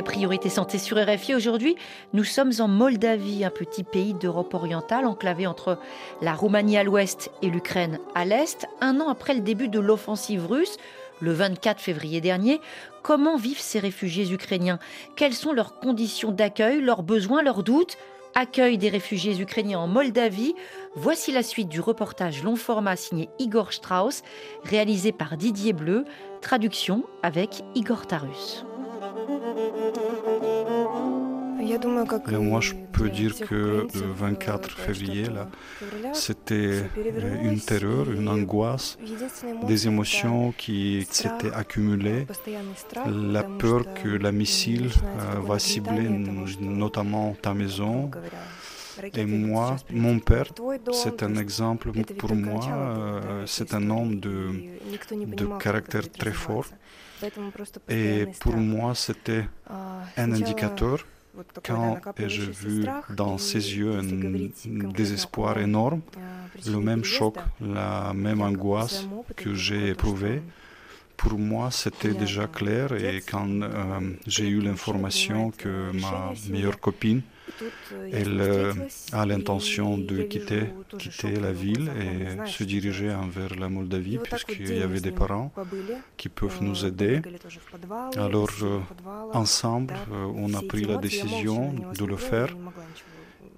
Priorité 0.00 0.48
Santé 0.48 0.78
sur 0.78 0.96
RFI. 0.96 1.34
Aujourd'hui, 1.34 1.76
nous 2.14 2.24
sommes 2.24 2.52
en 2.60 2.68
Moldavie, 2.68 3.44
un 3.44 3.50
petit 3.50 3.84
pays 3.84 4.14
d'Europe 4.14 4.54
orientale 4.54 5.04
enclavé 5.04 5.46
entre 5.46 5.78
la 6.22 6.32
Roumanie 6.32 6.78
à 6.78 6.84
l'ouest 6.84 7.30
et 7.42 7.50
l'Ukraine 7.50 7.98
à 8.14 8.24
l'est. 8.24 8.66
Un 8.80 9.00
an 9.00 9.10
après 9.10 9.34
le 9.34 9.40
début 9.40 9.68
de 9.68 9.78
l'offensive 9.78 10.46
russe, 10.46 10.78
le 11.20 11.32
24 11.32 11.80
février 11.80 12.22
dernier, 12.22 12.60
comment 13.02 13.36
vivent 13.36 13.60
ces 13.60 13.80
réfugiés 13.80 14.32
ukrainiens? 14.32 14.78
Quelles 15.14 15.34
sont 15.34 15.52
leurs 15.52 15.78
conditions 15.78 16.32
d'accueil, 16.32 16.80
leurs 16.80 17.02
besoins, 17.02 17.42
leurs 17.42 17.62
doutes? 17.62 17.98
Accueil 18.34 18.78
des 18.78 18.88
réfugiés 18.88 19.38
ukrainiens 19.40 19.80
en 19.80 19.88
Moldavie. 19.88 20.54
Voici 20.94 21.32
la 21.32 21.42
suite 21.42 21.68
du 21.68 21.80
reportage 21.80 22.42
long 22.42 22.56
format 22.56 22.96
signé 22.96 23.28
Igor 23.38 23.74
Strauss, 23.74 24.22
réalisé 24.64 25.12
par 25.12 25.36
Didier 25.36 25.74
Bleu, 25.74 26.06
traduction 26.40 27.04
avec 27.22 27.62
Igor 27.74 28.06
Tarus. 28.06 28.64
Et 32.30 32.36
moi, 32.36 32.60
je 32.60 32.74
peux 32.92 33.08
dire 33.08 33.34
que 33.38 33.86
le 33.94 34.12
24 34.14 34.70
février, 34.70 35.24
là, 35.24 35.48
c'était 36.12 36.82
une 37.42 37.60
terreur, 37.60 38.10
une 38.10 38.28
angoisse, 38.28 38.98
des 39.66 39.86
émotions 39.86 40.52
qui 40.56 41.06
s'étaient 41.10 41.52
accumulées, 41.52 42.26
la 43.06 43.42
peur 43.42 43.82
que 43.94 44.08
la 44.08 44.32
missile 44.32 44.90
va 45.40 45.58
cibler 45.58 46.08
notamment 46.60 47.34
ta 47.40 47.54
maison. 47.54 48.10
Et 49.14 49.24
moi, 49.24 49.76
mon 49.90 50.18
père, 50.18 50.48
c'est 50.92 51.22
un 51.22 51.36
exemple 51.36 51.90
pour 52.18 52.34
moi, 52.34 52.60
c'est 53.46 53.72
un 53.72 53.88
homme 53.88 54.20
de, 54.20 54.36
de 55.40 55.46
caractère 55.58 56.10
très 56.10 56.32
fort. 56.32 56.66
Et 57.88 58.26
pour 58.40 58.56
moi, 58.56 58.94
c'était 58.94 59.44
un 60.16 60.32
indicateur 60.32 60.98
quand 61.64 61.98
j'ai 62.18 62.50
vu 62.50 62.84
dans 63.10 63.38
ses 63.38 63.76
yeux 63.76 63.92
un 63.98 64.88
désespoir 64.92 65.58
énorme, 65.58 66.00
le 66.66 66.78
même 66.78 67.04
choc, 67.04 67.36
la 67.60 68.12
même 68.14 68.40
angoisse 68.40 69.06
que 69.36 69.54
j'ai 69.54 69.88
éprouvée, 69.88 70.42
pour 71.16 71.38
moi, 71.38 71.70
c'était 71.70 72.14
déjà 72.14 72.46
clair 72.48 72.92
et 72.92 73.22
quand 73.22 73.48
euh, 73.48 74.00
j'ai 74.26 74.48
eu 74.48 74.60
l'information 74.60 75.50
que 75.50 75.92
ma 75.92 76.32
meilleure 76.50 76.80
copine, 76.80 77.22
elle 78.12 78.40
euh, 78.40 78.72
a 79.12 79.26
l'intention 79.26 79.98
de 79.98 80.22
quitter, 80.22 80.64
quitter 80.98 81.36
la 81.36 81.52
ville 81.52 81.90
et 82.00 82.48
se 82.48 82.64
diriger 82.64 83.10
envers 83.12 83.54
la 83.58 83.68
Moldavie 83.68 84.18
puisqu'il 84.18 84.76
y 84.76 84.82
avait 84.82 85.00
des 85.00 85.12
parents 85.12 85.52
qui 86.16 86.28
peuvent 86.28 86.62
nous 86.62 86.84
aider. 86.84 87.20
Alors, 88.16 88.48
euh, 88.62 88.80
ensemble, 89.32 89.94
on 90.34 90.54
a 90.54 90.62
pris 90.62 90.84
la 90.84 90.96
décision 90.96 91.74
de 91.98 92.04
le 92.04 92.16
faire. 92.16 92.54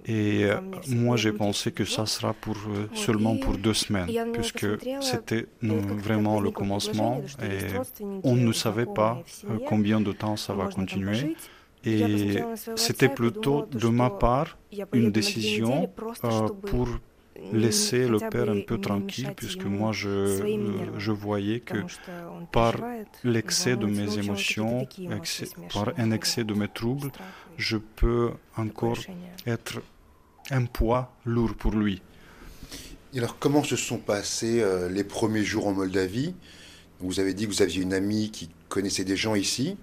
Et 0.07 0.45
moi, 0.89 1.17
j'ai 1.17 1.31
pensé 1.31 1.71
que 1.71 1.83
ça 1.83 2.05
sera 2.05 2.33
pour, 2.33 2.57
seulement 2.93 3.37
pour 3.37 3.57
deux 3.57 3.73
semaines, 3.73 4.31
puisque 4.33 4.67
c'était 5.01 5.47
vraiment 5.63 6.39
le 6.39 6.51
commencement 6.51 7.23
et 7.41 7.75
on 8.23 8.35
ne 8.35 8.51
savait 8.51 8.85
pas 8.85 9.23
combien 9.65 9.99
de 9.99 10.11
temps 10.11 10.37
ça 10.37 10.53
va 10.53 10.67
continuer. 10.67 11.35
Et 11.85 12.37
c'était 12.75 13.09
plutôt 13.09 13.65
de 13.71 13.87
ma 13.87 14.09
part 14.09 14.57
une 14.93 15.11
décision 15.11 15.87
pour 16.67 16.87
laisser 17.53 18.07
le 18.07 18.17
père 18.17 18.49
un 18.49 18.61
peu 18.61 18.79
tranquille, 18.79 19.31
puisque 19.35 19.65
moi 19.65 19.91
je, 19.91 20.13
je 20.97 21.11
voyais 21.11 21.59
que 21.59 21.77
par 22.51 22.75
l'excès 23.23 23.75
de 23.75 23.85
mes 23.85 24.17
émotions, 24.17 24.87
par 25.73 25.91
un 25.97 26.11
excès 26.11 26.43
de 26.43 26.53
mes 26.53 26.67
troubles, 26.67 27.11
je 27.57 27.77
peux 27.77 28.31
encore 28.57 28.99
être 29.45 29.81
un 30.51 30.65
poids 30.65 31.13
lourd 31.25 31.55
pour 31.55 31.73
lui. 31.73 32.01
alors 33.15 33.37
comment 33.39 33.63
se 33.63 33.75
sont 33.75 33.97
passés 33.97 34.61
euh, 34.61 34.89
les 34.89 35.03
premiers 35.03 35.43
jours 35.43 35.67
en 35.67 35.73
Moldavie? 35.73 36.35
Vous 36.99 37.19
avez 37.19 37.33
dit 37.33 37.45
que 37.45 37.51
vous 37.51 37.61
aviez 37.61 37.81
une 37.81 37.93
amie 37.93 38.29
qui 38.31 38.49
connaissait 38.69 39.03
des 39.03 39.17
gens 39.17 39.35
ici, 39.35 39.77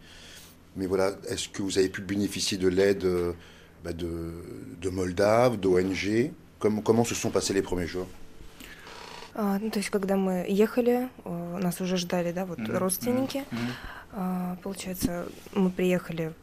mais 0.75 0.85
voilà, 0.85 1.11
est-ce 1.27 1.49
que 1.49 1.61
vous 1.61 1.77
avez 1.77 1.89
pu 1.89 2.01
bénéficier 2.01 2.57
de 2.57 2.67
l'aide 2.67 3.05
euh, 3.05 3.33
bah, 3.83 3.93
de, 3.93 4.33
de 4.81 4.89
Moldave, 4.89 5.57
d'ONG 5.57 6.31
comment, 6.59 6.81
comment 6.81 7.03
se 7.03 7.15
sont 7.15 7.29
passés 7.31 7.53
les 7.53 7.61
premiers 7.61 7.87
jours 7.87 8.07
А, 9.39 9.59
ну, 9.61 9.69
то 9.69 9.77
есть, 9.77 9.91
когда 9.91 10.15
мы 10.17 10.45
ехали, 10.49 11.09
нас 11.25 11.79
уже 11.79 11.97
ждали, 11.97 12.31
да, 12.31 12.45
вот 12.45 12.57
mm-hmm. 12.57 12.77
родственники. 12.77 13.37
Mm-hmm. 13.37 13.71
А, 14.13 14.57
получается, 14.63 15.27
мы 15.53 15.69
приехали 15.69 16.33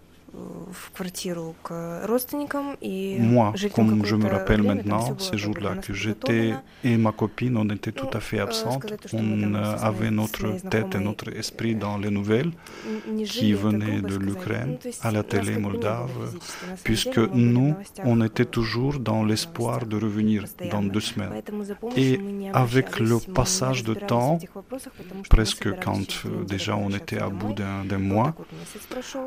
Moi, 3.20 3.54
comme 3.74 4.06
je 4.06 4.16
me 4.16 4.28
rappelle 4.30 4.64
maintenant, 4.64 5.18
ces 5.18 5.38
jours-là, 5.38 5.76
que 5.76 5.94
j'étais 5.94 6.54
et 6.84 6.98
ma 6.98 7.12
copine, 7.12 7.58
on 7.58 7.70
était 7.70 7.92
tout 7.92 8.10
à 8.14 8.20
fait 8.20 8.40
absentes. 8.40 8.94
On 9.14 9.54
avait 9.56 10.12
notre 10.12 10.48
tête 10.70 10.96
et 10.96 11.00
notre 11.00 11.36
esprit 11.36 11.76
dans 11.76 11.98
les 11.98 12.12
nouvelles 12.12 12.52
qui 13.26 13.54
venaient 13.54 14.02
de 14.02 14.16
l'Ukraine 14.16 14.78
à 15.02 15.12
la 15.12 15.24
télé 15.24 15.58
moldave, 15.58 16.36
puisque 16.84 17.18
nous, 17.18 17.76
on 18.04 18.22
était 18.22 18.46
toujours 18.46 19.00
dans 19.00 19.24
l'espoir 19.24 19.86
de 19.86 19.98
revenir 19.98 20.46
dans 20.72 20.84
deux 20.84 21.00
semaines. 21.00 21.42
Et 21.96 22.20
avec 22.54 23.00
le 23.00 23.18
passage 23.34 23.84
de 23.84 23.94
temps, 23.94 24.40
presque 25.30 25.70
quand 25.84 26.26
déjà 26.48 26.76
on 26.76 26.90
était 26.92 27.20
à 27.20 27.30
bout 27.30 27.54
d'un 27.54 27.98
mois, 27.98 28.36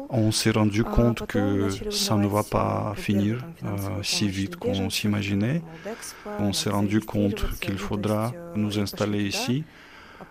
on 0.08 0.30
s'est 0.30 0.50
rendu 0.50 0.84
compte 0.92 1.02
compte 1.02 1.26
que 1.26 1.68
ça 1.90 2.16
ne 2.16 2.26
va 2.26 2.42
pas 2.42 2.94
finir 2.96 3.44
euh, 3.64 4.02
si 4.02 4.28
vite 4.28 4.56
qu'on 4.56 4.90
s'imaginait. 4.90 5.62
On 6.38 6.52
s'est 6.52 6.70
rendu 6.70 7.00
compte 7.00 7.40
qu'il 7.60 7.78
faudra 7.78 8.32
nous 8.54 8.78
installer 8.78 9.22
ici, 9.24 9.64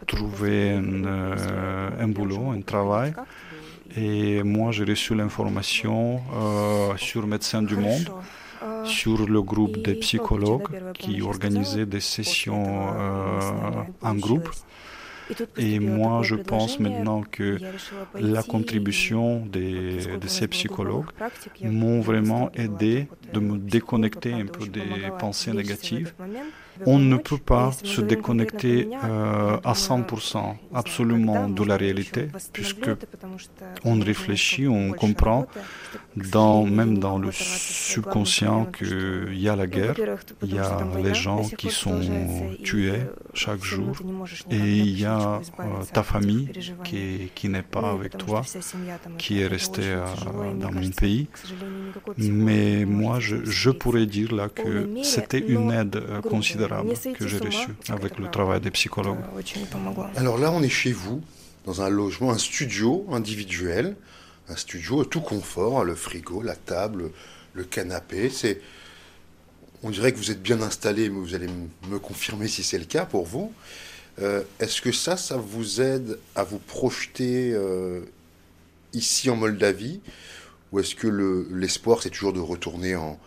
trouver 0.07 0.71
un, 0.71 1.05
euh, 1.05 1.89
un 1.99 2.07
boulot, 2.07 2.51
un 2.51 2.61
travail. 2.61 3.13
Et 3.97 4.41
moi, 4.43 4.71
j'ai 4.71 4.85
reçu 4.85 5.15
l'information 5.15 6.21
euh, 6.33 6.95
sur 6.97 7.27
Médecins 7.27 7.63
du 7.63 7.75
Monde, 7.75 8.09
sur 8.85 9.27
le 9.27 9.41
groupe 9.41 9.77
des 9.87 9.95
psychologues 9.95 10.69
qui 10.93 11.21
organisaient 11.21 11.85
des 11.85 11.99
sessions 11.99 12.87
en 14.01 14.15
groupe. 14.15 14.49
Et 15.57 15.79
moi, 15.79 16.21
je 16.23 16.35
pense 16.35 16.79
maintenant 16.79 17.23
que 17.23 17.57
la 18.15 18.43
contribution 18.43 19.45
de 19.45 20.27
ces 20.27 20.47
psychologues 20.47 21.05
m'ont 21.63 22.01
vraiment 22.01 22.51
aidé 22.53 23.07
de 23.33 23.39
me 23.39 23.57
déconnecter 23.57 24.33
un 24.33 24.45
peu 24.45 24.67
des 24.67 24.81
pensées 25.19 25.51
négatives 25.53 26.13
on 26.85 26.99
ne 26.99 27.17
peut 27.17 27.37
pas 27.37 27.71
se 27.83 28.01
déconnecter 28.01 28.89
euh, 29.03 29.57
à 29.63 29.73
100% 29.73 30.55
absolument 30.73 31.49
de 31.49 31.63
la 31.63 31.77
réalité, 31.77 32.27
puisque 32.53 32.89
on 33.83 33.99
réfléchit, 33.99 34.67
on 34.67 34.91
comprend, 34.91 35.47
dans, 36.15 36.63
même 36.65 36.97
dans 36.97 37.17
le 37.17 37.31
subconscient 37.31 38.65
qu'il 38.65 39.39
y 39.39 39.47
a 39.49 39.55
la 39.55 39.67
guerre, 39.67 39.95
il 40.43 40.55
y 40.55 40.59
a 40.59 40.77
les 41.03 41.13
gens 41.13 41.43
qui 41.57 41.69
sont 41.69 42.01
tués 42.63 43.01
chaque 43.33 43.63
jour, 43.63 43.95
et 44.49 44.57
il 44.57 44.99
y 44.99 45.05
a 45.05 45.41
euh, 45.59 45.63
ta 45.93 46.03
famille 46.03 46.49
qui, 46.83 47.49
n'est 47.49 47.61
pas 47.63 47.91
avec 47.91 48.17
toi, 48.17 48.41
qui 49.17 49.41
est 49.41 49.47
restée 49.47 49.81
euh, 49.83 50.05
dans 50.59 50.71
mon 50.71 50.89
pays. 50.89 51.27
Mais 52.17 52.85
moi, 52.85 53.19
je, 53.19 53.37
je 53.45 53.69
pourrais 53.69 54.05
dire 54.05 54.33
là 54.33 54.49
que 54.49 54.89
c'était 55.03 55.39
une 55.39 55.71
aide 55.71 56.01
considérable 56.29 56.60
que 56.67 57.27
j'ai 57.27 57.39
reçu 57.39 57.69
avec 57.89 58.17
le 58.17 58.29
travail 58.29 58.61
des 58.61 58.71
psychologues. 58.71 59.19
Alors 60.15 60.37
là, 60.37 60.51
on 60.51 60.61
est 60.61 60.69
chez 60.69 60.91
vous, 60.91 61.21
dans 61.65 61.81
un 61.81 61.89
logement, 61.89 62.31
un 62.31 62.37
studio 62.37 63.05
individuel, 63.11 63.95
un 64.49 64.55
studio 64.55 65.03
tout 65.05 65.21
confort, 65.21 65.83
le 65.83 65.95
frigo, 65.95 66.41
la 66.41 66.55
table, 66.55 67.11
le 67.53 67.63
canapé. 67.63 68.29
C'est, 68.29 68.61
on 69.83 69.89
dirait 69.89 70.11
que 70.11 70.17
vous 70.17 70.31
êtes 70.31 70.41
bien 70.41 70.61
installé, 70.61 71.09
mais 71.09 71.19
vous 71.19 71.35
allez 71.35 71.49
me 71.89 71.99
confirmer 71.99 72.47
si 72.47 72.63
c'est 72.63 72.79
le 72.79 72.85
cas 72.85 73.05
pour 73.05 73.25
vous. 73.25 73.53
Euh, 74.19 74.43
est-ce 74.59 74.81
que 74.81 74.91
ça, 74.91 75.17
ça 75.17 75.37
vous 75.37 75.81
aide 75.81 76.19
à 76.35 76.43
vous 76.43 76.59
projeter 76.59 77.53
euh, 77.53 78.01
ici 78.93 79.29
en 79.29 79.35
Moldavie? 79.35 80.01
Ou 80.71 80.79
est-ce 80.79 80.95
que 80.95 81.07
l'espoir, 81.51 82.01
c'est 82.01 82.09
toujours 82.09 82.33
de 82.33 82.39
retourner 82.39 82.95
en, 82.95 83.17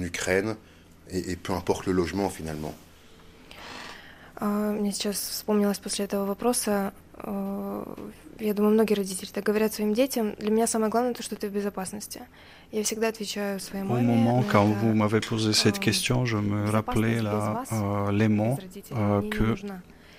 Ukraine? 0.00 0.56
et, 1.11 1.35
peu 1.35 1.53
importe 1.53 1.85
le 1.85 1.93
logement 1.93 2.29
finalement 2.29 2.73
Мне 4.39 4.91
сейчас 4.91 5.17
вспомнилось 5.17 5.79
после 5.79 6.05
этого 6.05 6.25
вопроса, 6.25 6.93
я 8.39 8.53
думаю, 8.53 8.73
многие 8.73 8.93
родители 8.93 9.29
так 9.29 9.43
говорят 9.43 9.73
своим 9.73 9.93
детям, 9.93 10.35
для 10.37 10.51
меня 10.51 10.67
самое 10.67 10.91
главное 10.91 11.13
то, 11.13 11.23
что 11.23 11.35
ты 11.35 11.49
в 11.49 11.51
безопасности. 11.51 12.21
Я 12.71 12.83
всегда 12.83 13.07
отвечаю 13.07 13.59
своей 13.59 13.83
маме. 13.83 14.01
Au 14.01 14.03
moment 14.03 14.43
quand 14.43 14.65
vous 14.65 14.93
m'avez 14.93 15.21
posé 15.21 15.53
cette 15.53 15.79
question, 15.79 16.25
je 16.25 16.37
me 16.37 16.69
rappelais 16.69 17.21
là, 17.21 17.63
euh, 17.71 18.11
les 18.11 18.27
mots 18.27 18.59
euh, 18.91 19.21
que 19.29 19.55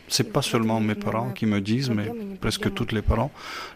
c'est 0.08 0.32
pas 0.32 0.42
seulement 0.42 0.80
mes 0.80 0.94
parents 0.94 1.30
qui 1.30 1.44
me 1.44 1.60
disent, 1.60 1.90
mais 1.90 2.10
presque 2.40 2.72
tous 2.72 2.92
les 2.92 3.02
parents, 3.02 3.30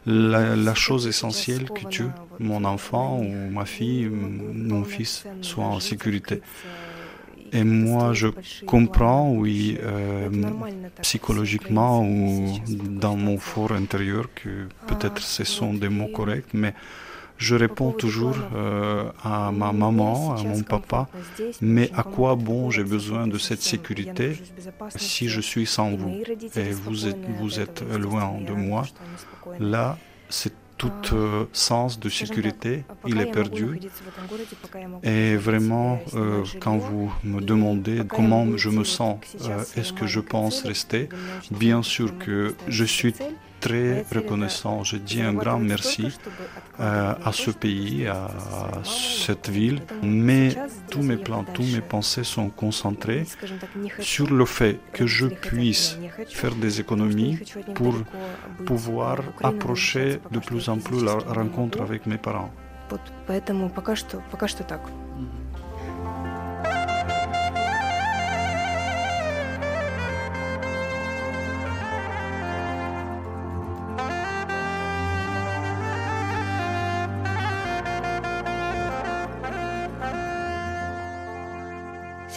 la, 0.06 0.56
la, 0.56 0.74
chose 0.74 1.06
essentielle 1.06 1.68
que 1.68 1.86
tu, 1.88 2.04
mon 2.38 2.64
enfant 2.64 3.18
ou 3.18 3.50
ma 3.50 3.66
fille, 3.66 4.08
mon 4.08 4.84
fils, 4.84 5.24
soient 5.42 5.66
en 5.66 5.78
sécurité. 5.78 6.40
Et 7.51 7.63
moi, 7.63 8.13
je 8.13 8.27
comprends, 8.65 9.31
oui, 9.31 9.77
euh, 9.81 10.29
psychologiquement 11.01 12.03
ou 12.03 12.59
dans 12.67 13.15
mon 13.15 13.37
fort 13.37 13.71
intérieur, 13.71 14.29
que 14.35 14.67
peut-être 14.87 15.21
ce 15.21 15.43
sont 15.43 15.73
des 15.73 15.89
mots 15.89 16.07
corrects, 16.07 16.53
mais 16.53 16.73
je 17.37 17.55
réponds 17.55 17.91
toujours 17.91 18.35
euh, 18.55 19.11
à 19.23 19.51
ma 19.51 19.71
maman, 19.71 20.35
à 20.35 20.43
mon 20.43 20.63
papa, 20.63 21.07
mais 21.61 21.91
à 21.95 22.03
quoi 22.03 22.35
bon 22.35 22.71
j'ai 22.71 22.83
besoin 22.83 23.27
de 23.27 23.37
cette 23.37 23.61
sécurité 23.61 24.41
si 24.95 25.29
je 25.29 25.41
suis 25.41 25.67
sans 25.67 25.91
vous? 25.91 26.15
et 26.55 26.71
vous 26.71 27.07
êtes, 27.07 27.17
vous 27.39 27.59
êtes 27.59 27.83
loin 27.97 28.33
de 28.45 28.53
moi. 28.53 28.83
Là, 29.59 29.97
c'est 30.29 30.53
tout 30.77 30.91
euh, 31.13 31.45
sens 31.53 31.99
de 31.99 32.09
sécurité, 32.09 32.85
il 33.07 33.19
est 33.19 33.31
perdu. 33.31 33.79
Et 35.03 35.35
vraiment, 35.35 35.99
euh, 36.13 36.43
quand 36.59 36.77
vous 36.77 37.11
me 37.23 37.41
demandez 37.41 38.01
comment 38.07 38.57
je 38.57 38.69
me 38.69 38.83
sens, 38.83 39.19
euh, 39.41 39.63
est-ce 39.75 39.93
que 39.93 40.05
je 40.07 40.19
pense 40.19 40.63
rester, 40.63 41.09
bien 41.51 41.81
sûr 41.81 42.17
que 42.17 42.55
je 42.67 42.83
suis 42.83 43.13
très 43.59 44.05
reconnaissant. 44.13 44.83
Je 44.83 44.97
dis 44.97 45.21
un 45.21 45.33
grand 45.33 45.59
merci 45.59 46.07
euh, 46.79 47.13
à 47.23 47.31
ce 47.31 47.51
pays, 47.51 48.07
à 48.07 48.29
cette 48.83 49.49
ville, 49.49 49.81
mais 50.01 50.55
tous 50.89 51.01
mes 51.01 51.17
plans, 51.17 51.43
tous 51.43 51.63
mes 51.63 51.81
pensées 51.81 52.23
sont 52.23 52.49
concentrés 52.49 53.25
sur 53.99 54.29
le 54.29 54.45
fait 54.45 54.79
que 54.93 55.05
je 55.07 55.27
puisse 55.27 55.97
faire 56.29 56.55
des 56.55 56.79
économies 56.79 57.39
pour 57.75 57.95
pouvoir 58.65 59.17
approcher 59.43 60.19
de 60.31 60.39
plus 60.39 60.69
en 60.69 60.77
plus 60.77 61.03
la 61.03 61.13
rencontre 61.13 61.81
avec 61.81 62.05
mes 62.05 62.17
parents. 62.17 62.51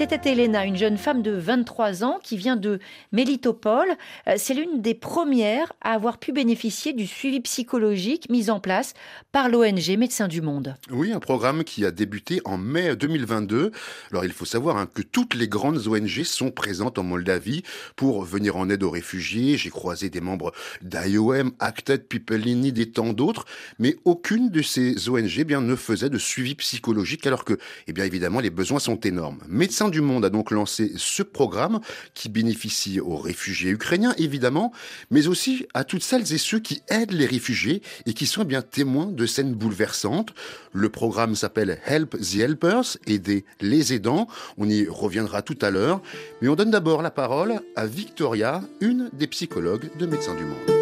C'était 0.00 0.32
Elena, 0.32 0.64
une 0.64 0.78
jeune 0.78 0.96
femme 0.96 1.20
de 1.20 1.32
23 1.32 2.04
ans 2.04 2.20
qui 2.22 2.38
vient 2.38 2.56
de 2.56 2.78
Mélitopol. 3.12 3.86
Euh, 4.28 4.36
c'est 4.38 4.54
l'une 4.54 4.80
des 4.80 4.94
premières 4.94 5.74
à 5.82 5.92
avoir 5.92 6.16
pu 6.16 6.32
bénéficier 6.32 6.94
du 6.94 7.06
suivi 7.06 7.40
psychologique 7.40 8.30
mis 8.30 8.48
en 8.48 8.60
place 8.60 8.94
par 9.30 9.50
l'ONG 9.50 9.98
Médecins 9.98 10.26
du 10.26 10.40
Monde. 10.40 10.74
Oui, 10.90 11.12
un 11.12 11.20
programme 11.20 11.64
qui 11.64 11.84
a 11.84 11.90
débuté 11.90 12.40
en 12.46 12.56
mai 12.56 12.96
2022. 12.96 13.72
Alors 14.10 14.24
il 14.24 14.32
faut 14.32 14.46
savoir 14.46 14.78
hein, 14.78 14.86
que 14.86 15.02
toutes 15.02 15.34
les 15.34 15.48
grandes 15.48 15.86
ONG 15.86 16.24
sont 16.24 16.50
présentes 16.50 16.98
en 16.98 17.02
Moldavie 17.02 17.62
pour 17.94 18.24
venir 18.24 18.56
en 18.56 18.70
aide 18.70 18.82
aux 18.82 18.90
réfugiés. 18.90 19.58
J'ai 19.58 19.68
croisé 19.68 20.08
des 20.08 20.22
membres 20.22 20.52
d'IOM, 20.80 21.52
Acted 21.58 22.08
People 22.08 22.48
in 22.48 22.54
Need 22.54 22.78
et 22.78 22.90
tant 22.90 23.12
d'autres, 23.12 23.44
mais 23.78 23.96
aucune 24.06 24.48
de 24.48 24.62
ces 24.62 25.10
ONG 25.10 25.40
eh 25.40 25.44
bien, 25.44 25.60
ne 25.60 25.76
faisait 25.76 26.08
de 26.08 26.16
suivi 26.16 26.54
psychologique 26.54 27.26
alors 27.26 27.44
que, 27.44 27.58
eh 27.86 27.92
bien 27.92 28.06
évidemment, 28.06 28.40
les 28.40 28.48
besoins 28.48 28.78
sont 28.78 28.98
énormes. 29.00 29.40
Médecins 29.46 29.89
du 29.90 30.00
Monde 30.00 30.24
a 30.24 30.30
donc 30.30 30.50
lancé 30.50 30.92
ce 30.96 31.22
programme 31.22 31.80
qui 32.14 32.28
bénéficie 32.28 33.00
aux 33.00 33.16
réfugiés 33.16 33.70
ukrainiens, 33.70 34.14
évidemment, 34.18 34.72
mais 35.10 35.28
aussi 35.28 35.66
à 35.74 35.84
toutes 35.84 36.02
celles 36.02 36.32
et 36.32 36.38
ceux 36.38 36.60
qui 36.60 36.82
aident 36.88 37.12
les 37.12 37.26
réfugiés 37.26 37.82
et 38.06 38.14
qui 38.14 38.26
sont 38.26 38.44
bien 38.44 38.62
témoins 38.62 39.06
de 39.06 39.26
scènes 39.26 39.54
bouleversantes. 39.54 40.34
Le 40.72 40.88
programme 40.88 41.34
s'appelle 41.34 41.80
Help 41.86 42.16
the 42.18 42.36
Helpers, 42.36 42.96
aider 43.06 43.44
les 43.60 43.92
aidants. 43.92 44.28
On 44.58 44.68
y 44.68 44.86
reviendra 44.88 45.42
tout 45.42 45.58
à 45.60 45.70
l'heure. 45.70 46.00
Mais 46.40 46.48
on 46.48 46.54
donne 46.54 46.70
d'abord 46.70 47.02
la 47.02 47.10
parole 47.10 47.60
à 47.76 47.86
Victoria, 47.86 48.62
une 48.80 49.10
des 49.12 49.26
psychologues 49.26 49.90
de 49.98 50.06
Médecins 50.06 50.34
du 50.34 50.44
Monde. 50.44 50.80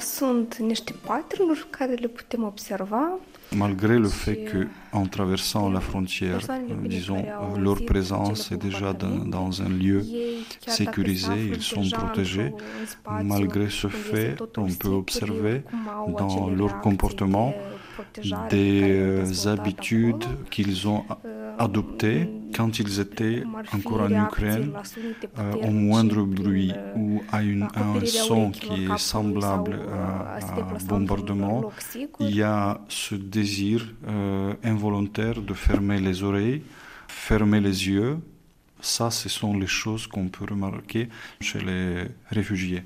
Sunt 0.00 0.58
niște 0.58 0.92
pattern 0.92 1.56
care 1.70 1.96
le 1.98 2.08
putem 2.08 2.44
observa 2.44 3.18
malgré 3.52 3.98
le 3.98 4.08
fait 4.08 4.44
qu'en 4.92 5.06
traversant 5.06 5.70
la 5.70 5.80
frontière, 5.80 6.40
euh, 6.50 6.74
disons, 6.84 7.24
euh, 7.24 7.58
leur 7.58 7.84
présence 7.84 8.52
est 8.52 8.56
déjà 8.56 8.92
dans, 8.92 9.62
un 9.62 9.68
lieu 9.68 10.04
sécurisé, 10.66 11.52
ils 11.54 11.62
sont 11.62 11.88
protégés, 11.88 12.52
malgré 13.22 13.70
ce 13.70 13.88
fait, 13.88 14.36
on 14.56 14.72
peut 14.72 14.88
observer 14.88 15.62
dans 16.16 16.50
leur 16.50 16.80
comportement 16.80 17.54
des 18.50 18.82
euh, 18.84 19.46
habitudes 19.46 20.24
qu'ils 20.50 20.86
ont 20.88 21.04
adoptées 21.58 22.28
quand 22.54 22.78
ils 22.78 23.00
étaient 23.00 23.42
encore 23.72 24.02
en 24.02 24.26
Ukraine, 24.26 24.72
euh, 25.38 25.52
au 25.66 25.70
moindre 25.70 26.22
bruit 26.22 26.72
ou 26.96 27.22
à, 27.30 27.38
un 27.38 28.04
son 28.06 28.50
qui 28.50 28.84
est 28.84 28.98
semblable 28.98 29.78
à, 29.92 30.38
un 30.38 30.84
bombardement, 30.86 31.70
il 32.20 32.34
y 32.34 32.42
a 32.42 32.80
ce 32.88 33.14
désir 33.14 33.86
euh, 34.06 34.54
involontaire 34.64 35.40
de 35.40 35.54
fermer 35.54 36.00
les 36.00 36.22
oreilles, 36.22 36.62
fermer 37.08 37.60
les 37.60 37.88
yeux. 37.88 38.18
Ça, 38.80 39.10
ce 39.10 39.28
sont 39.28 39.54
les 39.56 39.66
choses 39.66 40.06
qu'on 40.06 40.28
peut 40.28 40.46
remarquer 40.48 41.08
chez 41.40 41.60
les 41.60 42.04
réfugiés. 42.30 42.84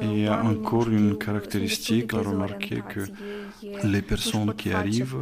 Il 0.00 0.18
y 0.18 0.26
a 0.26 0.42
encore 0.44 0.88
une 0.88 1.16
caractéristique 1.16 2.14
à 2.14 2.18
remarquer 2.18 2.82
que 2.88 3.00
les 3.84 4.02
personnes 4.02 4.52
qui 4.54 4.72
arrivent, 4.72 5.16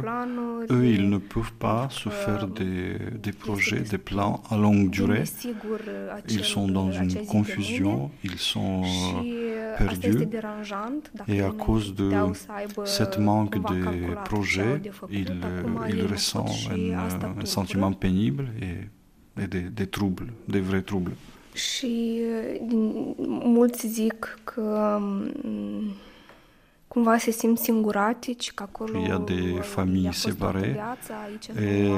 eux, 0.71 0.85
ils 0.85 1.09
ne 1.09 1.17
peuvent 1.17 1.53
pas 1.53 1.87
se 1.89 2.09
faire 2.09 2.47
des, 2.47 2.97
des 3.21 3.31
projets, 3.31 3.81
des 3.81 3.97
plans 3.97 4.41
à 4.49 4.57
longue 4.57 4.89
durée. 4.89 5.23
Ils 6.29 6.43
sont 6.43 6.67
dans 6.67 6.91
une 6.91 7.25
confusion, 7.25 8.11
ils 8.23 8.39
sont 8.39 8.83
perdus. 9.77 10.27
Et 11.27 11.41
à 11.41 11.51
cause 11.51 11.93
de 11.93 12.11
cette 12.85 13.19
manque 13.19 13.57
de 13.71 14.15
projets, 14.23 14.81
ils, 15.11 15.35
ils 15.89 16.05
ressentent 16.05 16.69
un, 16.71 17.41
un 17.41 17.45
sentiment 17.45 17.91
pénible 17.93 18.47
et, 18.61 19.43
et 19.43 19.47
des, 19.47 19.69
des 19.69 19.87
troubles, 19.87 20.33
des 20.47 20.61
vrais 20.61 20.81
troubles. 20.81 21.13
Și 21.57 22.19
mulți 23.27 23.87
zic 23.87 24.39
că 24.43 24.99
acolo 28.55 28.99
Il 28.99 29.07
y 29.07 29.11
a 29.11 29.17
des 29.17 29.59
familles 29.61 30.13
séparées 30.13 30.75
et 31.59 31.91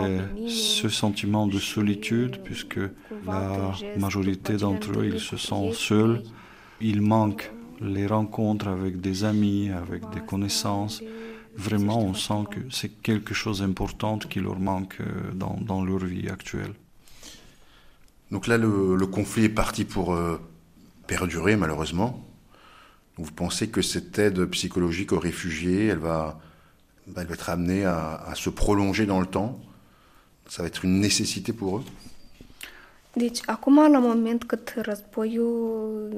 ce 0.47 0.88
sentiment 0.88 1.47
de 1.53 1.60
solitude, 1.60 2.38
puisque 2.43 2.80
la 3.26 3.74
majorité 3.97 4.53
d'entre 4.55 4.99
eux, 4.99 5.05
ils 5.05 5.20
se 5.20 5.38
sentent 5.38 5.74
seuls, 5.74 6.22
il 6.80 7.01
manque 7.01 7.51
les 7.80 8.07
rencontres 8.07 8.68
avec 8.68 8.99
des 8.99 9.24
amis, 9.24 9.70
avec 9.70 10.01
des 10.14 10.22
connaissances. 10.22 11.01
Vraiment, 11.55 11.99
on 11.99 12.14
sent 12.14 12.43
que 12.51 12.60
c'est 12.70 13.01
quelque 13.01 13.34
chose 13.34 13.60
d'important 13.60 14.18
qui 14.18 14.39
leur 14.39 14.60
manque 14.60 14.97
euh, 15.01 15.32
dans, 15.34 15.57
dans 15.62 15.84
leur 15.84 16.05
vie 16.05 16.30
actuelle. 16.30 16.74
Donc 18.32 18.47
là, 18.47 18.57
le, 18.57 19.05
conflit 19.07 19.45
est 19.45 19.49
parti 19.49 19.86
pour 19.86 20.13
euh, 20.13 20.39
perdurer, 21.07 21.55
malheureusement. 21.55 22.25
Vous 23.17 23.32
pensez 23.32 23.69
que 23.69 23.82
cette 23.82 24.17
aide 24.19 24.45
psychologique 24.45 25.11
aux 25.11 25.19
réfugiés, 25.19 25.88
elle 25.88 25.97
va, 25.97 26.39
bah, 27.07 27.23
être 27.30 27.49
amenée 27.49 27.86
à, 27.86 28.32
se 28.36 28.49
prolonger 28.49 29.05
dans 29.05 29.19
le 29.19 29.25
temps? 29.25 29.59
Ça 30.47 30.61
va 30.61 30.67
être 30.67 30.86
une 30.86 30.99
nécessité 30.99 31.53
pour 31.53 31.80
eux? 31.80 31.84
Deci, 33.14 33.39
acum, 33.45 33.91
la 33.91 33.99
moment 33.99 34.43
cât 34.43 34.74
războiul 34.82 36.10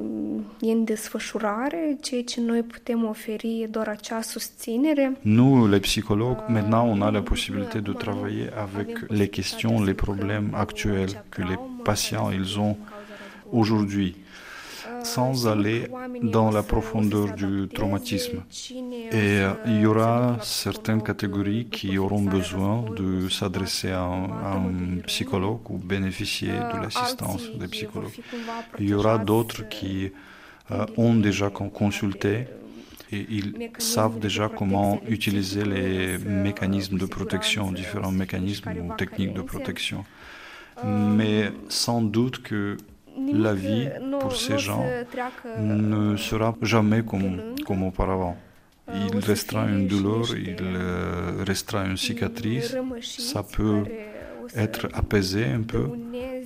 e 0.61 0.71
în 0.71 0.83
desfășurare, 0.83 1.97
ceea 2.01 2.23
ce 2.23 2.41
noi 2.41 2.61
putem 2.61 3.05
oferi 3.05 3.61
e 3.61 3.67
doar 3.67 3.87
acea 3.87 4.21
susținere. 4.21 5.17
Nous, 5.21 5.69
les 5.69 5.79
psychologues, 5.79 6.43
maintenant, 6.47 6.89
on 6.89 7.01
a 7.01 7.09
la 7.09 7.21
possibilité 7.21 7.79
de 7.81 7.93
travailler 7.93 8.49
avec 8.61 9.05
les 9.07 9.29
questions, 9.29 9.83
les 9.83 9.95
problèmes 9.95 10.49
actuels 10.53 11.23
que 11.29 11.41
les 11.41 11.59
patients 11.83 12.31
ils 12.31 12.59
ont 12.59 12.75
aujourd'hui 13.49 14.15
sans 15.03 15.47
aller 15.47 15.87
dans 16.21 16.51
la 16.51 16.63
profondeur 16.63 17.33
du 17.33 17.67
traumatisme. 17.73 18.43
Et 19.11 19.39
euh, 19.39 19.53
il 19.65 19.81
y 19.81 19.85
aura 19.85 20.37
certaines 20.41 21.03
catégories 21.03 21.65
qui 21.65 21.97
auront 21.97 22.21
besoin 22.21 22.85
de 22.95 23.29
s'adresser 23.29 23.91
à, 23.91 24.03
un 24.03 24.99
psychologue 25.07 25.69
ou 25.69 25.77
bénéficier 25.77 26.49
de 26.49 26.81
l'assistance 26.81 27.51
des 27.55 27.67
psychologues. 27.67 28.19
Il 28.79 28.89
y 28.89 28.93
aura 28.93 29.17
d'autres 29.17 29.67
qui 29.69 30.11
euh, 30.71 30.85
ont 30.97 31.15
déjà 31.15 31.49
consulté 31.49 32.47
et 33.11 33.25
ils 33.29 33.71
savent 33.77 34.19
déjà 34.19 34.49
comment 34.49 35.01
utiliser 35.07 35.65
les 35.65 36.17
mécanismes 36.17 36.97
de 36.97 37.05
protection, 37.05 37.71
différents 37.71 38.11
mécanismes 38.11 38.71
ou 38.71 38.95
techniques 38.95 39.33
de 39.33 39.41
protection. 39.41 40.05
Mais 40.85 41.51
sans 41.67 42.01
doute 42.01 42.41
que 42.41 42.77
la 43.17 43.53
vie 43.53 43.89
pour 44.19 44.35
ces 44.35 44.57
gens 44.57 44.85
ne 45.59 46.15
sera 46.17 46.55
jamais 46.61 47.03
comme, 47.03 47.55
comme 47.65 47.83
auparavant. 47.83 48.37
Il 48.93 49.19
restera 49.19 49.67
une 49.67 49.87
douleur, 49.87 50.25
il 50.35 50.57
euh, 50.59 51.43
restera 51.47 51.85
une 51.85 51.97
cicatrice. 51.97 52.75
Ça 53.01 53.43
peut 53.43 53.83
être 54.55 54.89
apaisé 54.93 55.45
un 55.45 55.61
peu, 55.61 55.87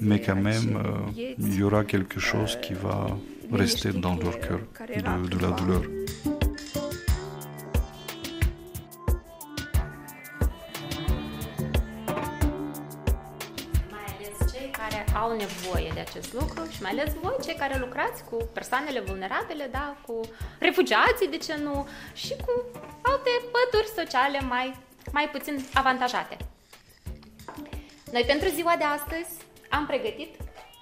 mais 0.01 0.22
quand 0.22 0.36
même, 0.36 0.78
euh, 0.78 1.32
il 1.39 1.55
y 1.55 1.63
aura 1.63 1.84
quelque 1.84 2.20
chose 2.20 2.59
qui 2.61 2.74
va 2.74 3.07
rester 3.51 3.91
dans 3.93 4.16
leur 4.16 4.39
cœur 4.39 4.59
de 4.78 5.39
la 5.39 5.51
douleur. 5.51 5.82
Au 15.26 15.36
nevoie 15.36 15.91
de 15.93 15.99
acest 15.99 16.34
lucru 16.34 16.61
și 16.73 16.82
mai 16.82 16.91
ales 16.91 17.13
voi, 17.21 17.36
cei 17.45 17.55
care 17.55 17.78
lucrați 17.78 18.23
cu 18.30 18.38
persoanele 18.53 18.99
vulnerabile, 18.99 19.67
da, 19.71 19.95
cu 20.05 20.19
refugiații, 20.59 21.28
de 21.28 21.38
ce 21.38 21.55
nu, 21.55 21.88
și 22.13 22.36
cu 22.45 22.53
alte 23.01 23.30
pături 23.53 23.93
sociale 23.95 24.39
mai, 24.39 24.76
mai 25.11 25.30
puțin 25.30 25.65
avantajate. 25.73 26.38
Noi 28.11 28.23
pentru 28.28 28.49
ziua 28.49 28.76
de 28.78 28.84
astăzi 28.84 29.32
am 29.69 29.86
pregătit 29.86 30.32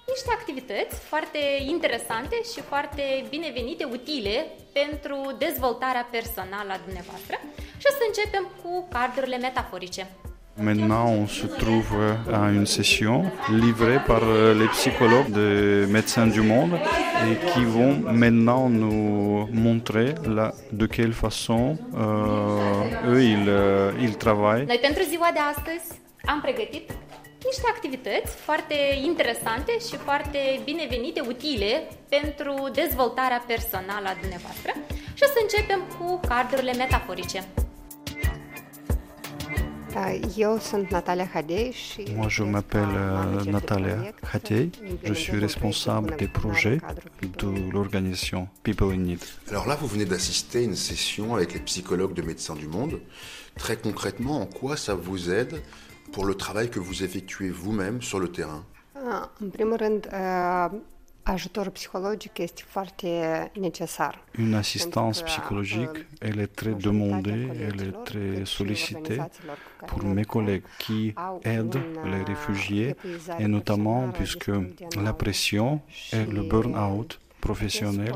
niște 0.06 0.30
activități 0.32 0.96
foarte 1.10 1.38
interesante 1.74 2.36
și 2.52 2.60
foarte 2.60 3.26
binevenite, 3.28 3.84
utile 3.84 4.46
pentru 4.72 5.36
dezvoltarea 5.38 6.08
personală 6.10 6.72
a 6.72 6.84
dumneavoastră 6.84 7.36
și 7.80 7.86
o 7.90 7.92
să 7.98 8.02
începem 8.06 8.50
cu 8.62 8.88
cardurile 8.90 9.36
metaforice. 9.36 10.10
Maintenant, 10.56 11.06
on 11.06 11.26
se 11.26 11.46
trouve 11.46 11.92
à 12.32 12.50
une 12.50 12.66
session 12.66 13.24
livrée 13.50 13.98
par 14.06 14.20
les 14.54 14.68
psychologues 14.68 15.30
des 15.30 15.86
médecins 15.86 16.28
du 16.28 16.42
monde 16.42 16.78
et 17.28 17.36
qui 17.50 17.64
vont 17.64 17.94
maintenant 18.12 18.68
nous 18.68 19.48
montrer 19.52 20.14
la, 20.24 20.54
de 20.70 20.86
quelle 20.86 21.12
façon 21.12 21.76
euh, 21.96 23.10
eux 23.12 23.22
ils, 23.24 23.48
euh, 23.48 23.92
ils 24.00 24.16
travaillent. 24.16 24.66
Noi 24.66 24.78
pentru 24.78 25.02
ziua 25.02 25.30
de 25.32 25.40
astăzi 25.54 26.00
am 26.26 26.40
pregătit 26.40 26.90
niște 27.44 27.66
activități 27.74 28.36
foarte 28.36 28.74
interesante 29.04 29.72
și 29.88 29.96
foarte 29.96 30.60
binevenite, 30.64 31.20
utile 31.20 31.88
pentru 32.08 32.54
dezvoltarea 32.72 33.44
personală 33.46 34.08
a 34.08 34.16
dumneavoastră. 34.20 34.72
și 35.14 35.24
să 35.34 35.38
începem 35.42 35.80
cu 35.98 36.20
cardurile 36.28 36.72
metaforice. 36.72 37.44
Moi, 42.16 42.28
je 42.28 42.42
m'appelle 42.42 42.88
euh, 42.94 43.44
Natalia 43.44 43.96
Khatei. 44.30 44.70
Je 45.04 45.12
suis 45.14 45.38
responsable 45.38 46.16
des 46.16 46.28
projets 46.28 46.80
de 47.38 47.70
l'organisation 47.72 48.48
People 48.62 48.92
in 48.92 48.98
Need. 48.98 49.20
Alors 49.50 49.66
là, 49.66 49.76
vous 49.76 49.86
venez 49.86 50.04
d'assister 50.04 50.58
à 50.58 50.62
une 50.62 50.76
session 50.76 51.34
avec 51.34 51.54
les 51.54 51.60
psychologues 51.60 52.14
de 52.14 52.22
Médecins 52.22 52.54
du 52.56 52.66
Monde. 52.66 53.00
Très 53.56 53.76
concrètement, 53.76 54.40
en 54.40 54.46
quoi 54.46 54.76
ça 54.76 54.94
vous 54.94 55.30
aide 55.30 55.62
pour 56.12 56.24
le 56.24 56.34
travail 56.34 56.70
que 56.70 56.80
vous 56.80 57.04
effectuez 57.04 57.50
vous-même 57.50 58.02
sur 58.02 58.18
le 58.18 58.28
terrain? 58.28 58.64
Une 64.38 64.54
assistance 64.54 65.22
psychologique, 65.22 66.06
elle 66.20 66.40
est 66.40 66.54
très 66.54 66.74
demandée, 66.74 67.48
elle 67.60 67.88
est 67.88 68.04
très 68.04 68.44
sollicitée 68.44 69.20
pour 69.86 70.04
mes 70.04 70.24
collègues 70.24 70.64
qui 70.78 71.14
aident 71.44 71.80
les 72.04 72.22
réfugiés 72.24 72.94
et 73.38 73.48
notamment 73.48 74.10
puisque 74.10 74.52
la 74.96 75.12
pression 75.12 75.80
et 76.12 76.24
le 76.26 76.42
burn-out 76.42 77.20
professionnel, 77.40 78.14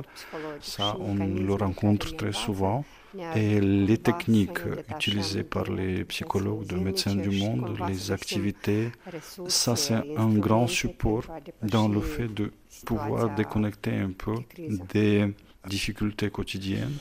ça 0.60 0.96
on 1.00 1.14
le 1.14 1.54
rencontre 1.54 2.14
très 2.16 2.32
souvent. 2.32 2.84
Et 3.34 3.60
les 3.60 3.98
techniques 3.98 4.60
utilisées 4.90 5.42
par 5.42 5.64
les 5.64 6.04
psychologues 6.04 6.66
de 6.66 6.76
Médecins 6.76 7.14
du 7.14 7.30
Monde, 7.30 7.76
les 7.88 8.12
activités, 8.12 8.92
ça 9.48 9.76
c'est 9.76 9.94
un 10.16 10.30
grand 10.34 10.66
support 10.66 11.24
dans 11.62 11.88
le 11.88 12.00
fait 12.00 12.28
de 12.28 12.52
pouvoir 12.84 13.34
déconnecter 13.34 13.96
un 13.96 14.12
peu 14.12 14.34
des 14.58 15.34
difficultés 15.66 16.30
quotidiennes. 16.30 16.96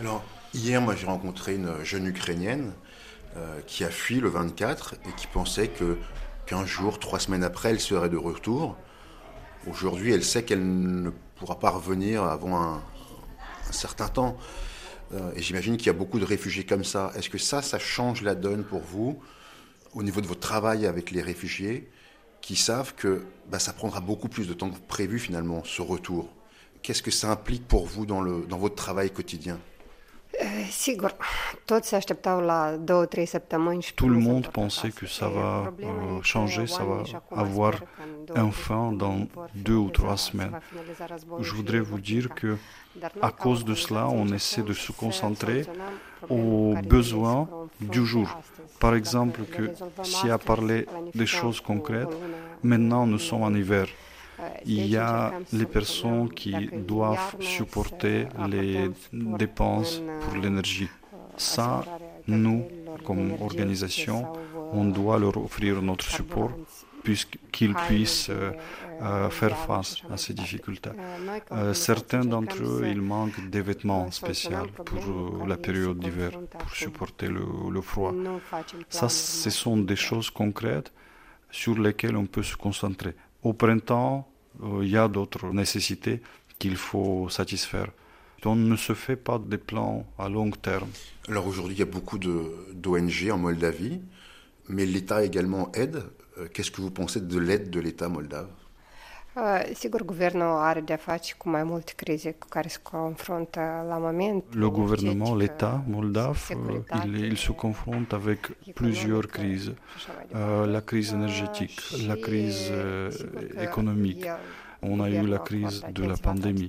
Alors, 0.00 0.24
hier, 0.54 0.80
moi 0.80 0.94
j'ai 0.94 1.06
rencontré 1.06 1.56
une 1.56 1.84
jeune 1.84 2.06
Ukrainienne 2.06 2.72
euh, 3.36 3.60
qui 3.66 3.84
a 3.84 3.90
fui 3.90 4.20
le 4.20 4.28
24 4.28 4.94
et 4.94 5.12
qui 5.16 5.26
pensait 5.26 5.68
que 5.68 5.98
qu'un 6.46 6.64
jour, 6.64 6.98
trois 6.98 7.18
semaines 7.18 7.44
après, 7.44 7.70
elle 7.70 7.80
serait 7.80 8.08
de 8.08 8.16
retour. 8.16 8.76
Aujourd'hui, 9.68 10.12
elle 10.12 10.24
sait 10.24 10.44
qu'elle 10.44 10.66
ne 10.66 11.10
pourra 11.36 11.58
pas 11.58 11.68
revenir 11.70 12.24
avant 12.24 12.58
un 12.58 12.82
certain 13.70 14.08
temps. 14.08 14.38
Euh, 15.14 15.32
et 15.36 15.42
j'imagine 15.42 15.76
qu'il 15.76 15.86
y 15.86 15.90
a 15.90 15.94
beaucoup 15.94 16.18
de 16.18 16.24
réfugiés 16.24 16.64
comme 16.64 16.84
ça. 16.84 17.12
Est-ce 17.16 17.30
que 17.30 17.38
ça, 17.38 17.62
ça 17.62 17.78
change 17.78 18.22
la 18.22 18.34
donne 18.34 18.64
pour 18.64 18.80
vous 18.80 19.18
au 19.94 20.02
niveau 20.02 20.20
de 20.20 20.26
votre 20.26 20.40
travail 20.40 20.86
avec 20.86 21.10
les 21.10 21.22
réfugiés 21.22 21.88
qui 22.40 22.56
savent 22.56 22.94
que 22.94 23.24
bah, 23.50 23.58
ça 23.58 23.72
prendra 23.72 24.00
beaucoup 24.00 24.28
plus 24.28 24.46
de 24.46 24.54
temps 24.54 24.70
que 24.70 24.78
prévu 24.78 25.18
finalement, 25.18 25.62
ce 25.64 25.82
retour? 25.82 26.28
Qu'est-ce 26.82 27.02
que 27.02 27.10
ça 27.10 27.30
implique 27.30 27.66
pour 27.66 27.86
vous 27.86 28.06
dans, 28.06 28.22
votre 28.58 28.74
travail 28.74 29.10
quotidien? 29.10 29.58
Tout 33.96 34.08
le 34.08 34.18
monde 34.18 34.48
pensait 34.48 34.90
que 34.90 35.06
ça 35.06 35.28
va 35.28 35.72
euh, 35.82 36.22
changer, 36.22 36.66
ça 36.66 36.84
va 36.84 37.02
avoir 37.36 37.74
un 38.34 38.50
fin 38.50 38.92
dans 38.92 39.26
deux 39.54 39.74
ou 39.74 39.90
trois 39.90 40.16
semaines. 40.16 40.52
Je 41.40 41.54
voudrais 41.54 41.80
vous 41.80 42.00
dire 42.00 42.34
que 42.34 42.56
à 43.20 43.30
cause 43.30 43.64
de 43.64 43.74
cela, 43.74 44.08
on 44.08 44.28
essaie 44.28 44.62
de 44.62 44.72
se 44.72 44.92
concentrer 44.92 45.64
aux 46.28 46.74
besoins 46.84 47.48
du 47.80 48.04
jour. 48.04 48.28
Par 48.80 48.94
exemple, 48.94 49.42
que 49.44 49.70
si 50.02 50.30
à 50.30 50.38
parler 50.38 50.86
des 51.14 51.26
choses 51.26 51.60
concrètes, 51.60 52.16
maintenant 52.62 53.06
nous 53.06 53.18
sommes 53.18 53.42
en 53.42 53.54
hiver. 53.54 53.86
Il 54.64 54.86
y 54.86 54.96
a 54.96 55.32
les 55.52 55.66
personnes 55.66 56.28
qui 56.32 56.54
doivent 56.72 57.36
supporter 57.40 58.26
les 58.48 58.90
dépenses 59.12 60.02
pour 60.20 60.34
l'énergie. 60.40 60.88
Ça, 61.36 61.84
nous, 62.26 62.64
comme 63.04 63.32
organisation, 63.40 64.26
on 64.72 64.84
doit 64.84 65.18
leur 65.18 65.36
offrir 65.36 65.80
notre 65.82 66.04
support 66.04 66.52
puisqu'ils 67.02 67.74
puissent 67.74 68.28
euh, 68.28 68.52
euh, 69.00 69.30
faire 69.30 69.56
face 69.56 69.96
à 70.12 70.16
ces 70.16 70.34
difficultés. 70.34 70.90
Euh, 71.52 71.72
certains 71.72 72.24
d'entre 72.24 72.62
eux, 72.62 72.82
ils 72.86 73.00
manquent 73.00 73.48
des 73.48 73.62
vêtements 73.62 74.10
spéciaux 74.10 74.66
pour 74.84 75.46
la 75.46 75.56
période 75.56 75.98
d'hiver, 75.98 76.32
pour 76.58 76.74
supporter 76.74 77.28
le, 77.28 77.44
le 77.70 77.80
froid. 77.80 78.12
Ça, 78.90 79.08
ce 79.08 79.50
sont 79.50 79.78
des 79.78 79.96
choses 79.96 80.30
concrètes 80.30 80.92
sur 81.50 81.78
lesquelles 81.78 82.16
on 82.16 82.26
peut 82.26 82.42
se 82.42 82.56
concentrer. 82.56 83.14
Au 83.42 83.52
printemps, 83.52 84.28
il 84.82 84.88
y 84.88 84.96
a 84.96 85.08
d'autres 85.08 85.52
nécessités 85.52 86.20
qu'il 86.58 86.76
faut 86.76 87.28
satisfaire. 87.28 87.90
On 88.44 88.56
ne 88.56 88.76
se 88.76 88.94
fait 88.94 89.16
pas 89.16 89.38
des 89.38 89.58
plans 89.58 90.06
à 90.18 90.28
long 90.28 90.50
terme. 90.50 90.88
Alors 91.28 91.46
aujourd'hui, 91.46 91.74
il 91.74 91.78
y 91.78 91.82
a 91.82 91.86
beaucoup 91.86 92.18
d'ONG 92.18 93.30
en 93.32 93.38
Moldavie, 93.38 94.00
mais 94.68 94.86
l'État 94.86 95.24
également 95.24 95.70
aide. 95.72 96.04
Euh, 96.38 96.48
qu'est-ce 96.52 96.70
que 96.70 96.80
vous 96.80 96.90
pensez 96.90 97.20
de 97.20 97.38
l'aide 97.38 97.70
de 97.70 97.80
l'État 97.80 98.08
moldave? 98.08 98.48
Le 104.54 104.70
gouvernement, 104.70 105.34
l'État 105.34 105.82
moldave, 105.86 106.52
il, 107.04 107.36
se 107.36 107.52
confronte 107.52 108.14
avec 108.14 108.40
plusieurs 108.74 109.26
crises. 109.28 109.74
Euh, 110.34 110.66
la 110.66 110.80
crise 110.80 111.12
énergétique, 111.12 111.80
la 112.06 112.16
crise 112.16 112.72
économique, 113.60 114.26
on 114.82 115.00
a 115.00 115.10
eu 115.10 115.26
la 115.26 115.38
crise 115.38 115.84
de 115.92 116.04
la 116.04 116.16
pandémie. 116.16 116.68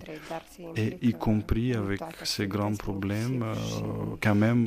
Et 0.76 0.98
y 1.02 1.14
compris 1.14 1.74
avec 1.74 2.02
ces 2.24 2.48
grands 2.48 2.76
problèmes, 2.76 3.44
euh, 3.44 4.16
quand 4.22 4.36
même, 4.36 4.66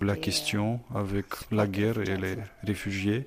la 0.00 0.16
question 0.16 0.80
avec 0.94 1.26
la 1.50 1.66
guerre 1.66 1.98
et 2.00 2.16
les 2.16 2.36
réfugiés. 2.62 3.26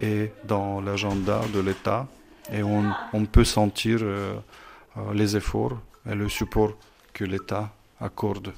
Est 0.00 0.32
dans 0.44 0.80
l'agenda 0.80 1.40
de 1.54 1.60
l'État 1.60 2.08
et 2.52 2.62
on, 2.62 2.92
on, 3.12 3.24
peut 3.26 3.44
sentir 3.44 3.98
euh, 4.02 4.36
euh, 4.96 5.12
les 5.14 5.36
efforts 5.36 5.78
et 6.08 6.14
le 6.14 6.28
support 6.28 6.72
que 7.12 7.24
l'État 7.24 7.72
accorde 8.00 8.52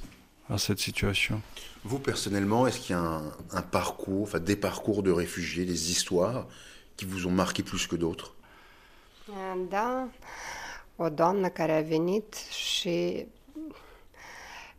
à 0.48 0.58
cette 0.58 0.78
situation. 0.78 1.40
Vous, 1.84 1.98
personnellement, 1.98 2.66
est-ce 2.66 2.80
qu'il 2.80 2.96
y 2.96 2.98
a 2.98 3.02
un, 3.02 3.22
un 3.52 3.62
parcours, 3.62 4.22
enfin 4.22 4.40
des 4.40 4.56
parcours 4.56 5.02
de 5.02 5.10
réfugiés, 5.10 5.64
des 5.64 5.90
histoires 5.90 6.46
qui 6.96 7.04
vous 7.04 7.26
ont 7.26 7.30
marqué 7.30 7.62
plus 7.62 7.86
que 7.86 7.96
d'autres? 7.96 8.32
Da, 9.68 10.08
o 10.96 11.08
doamnă 11.08 11.48
care 11.48 11.72
a 11.72 11.82
venit 11.82 12.34
și 12.34 12.88
ea 12.88 13.26
în 13.26 13.62
autocar 13.62 13.64
a... 14.32 14.75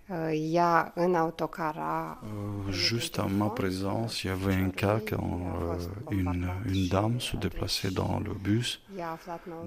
Juste 2.70 3.20
en 3.20 3.30
ma 3.30 3.50
présence, 3.50 4.24
il 4.24 4.28
y 4.28 4.30
avait 4.30 4.56
un 4.56 4.70
cas 4.70 5.00
quand 5.02 5.42
euh, 5.62 5.78
une, 6.12 6.50
une 6.66 6.88
dame 6.88 7.20
se 7.20 7.36
déplaçait 7.36 7.92
dans 7.92 8.20
le 8.20 8.34
bus 8.34 8.82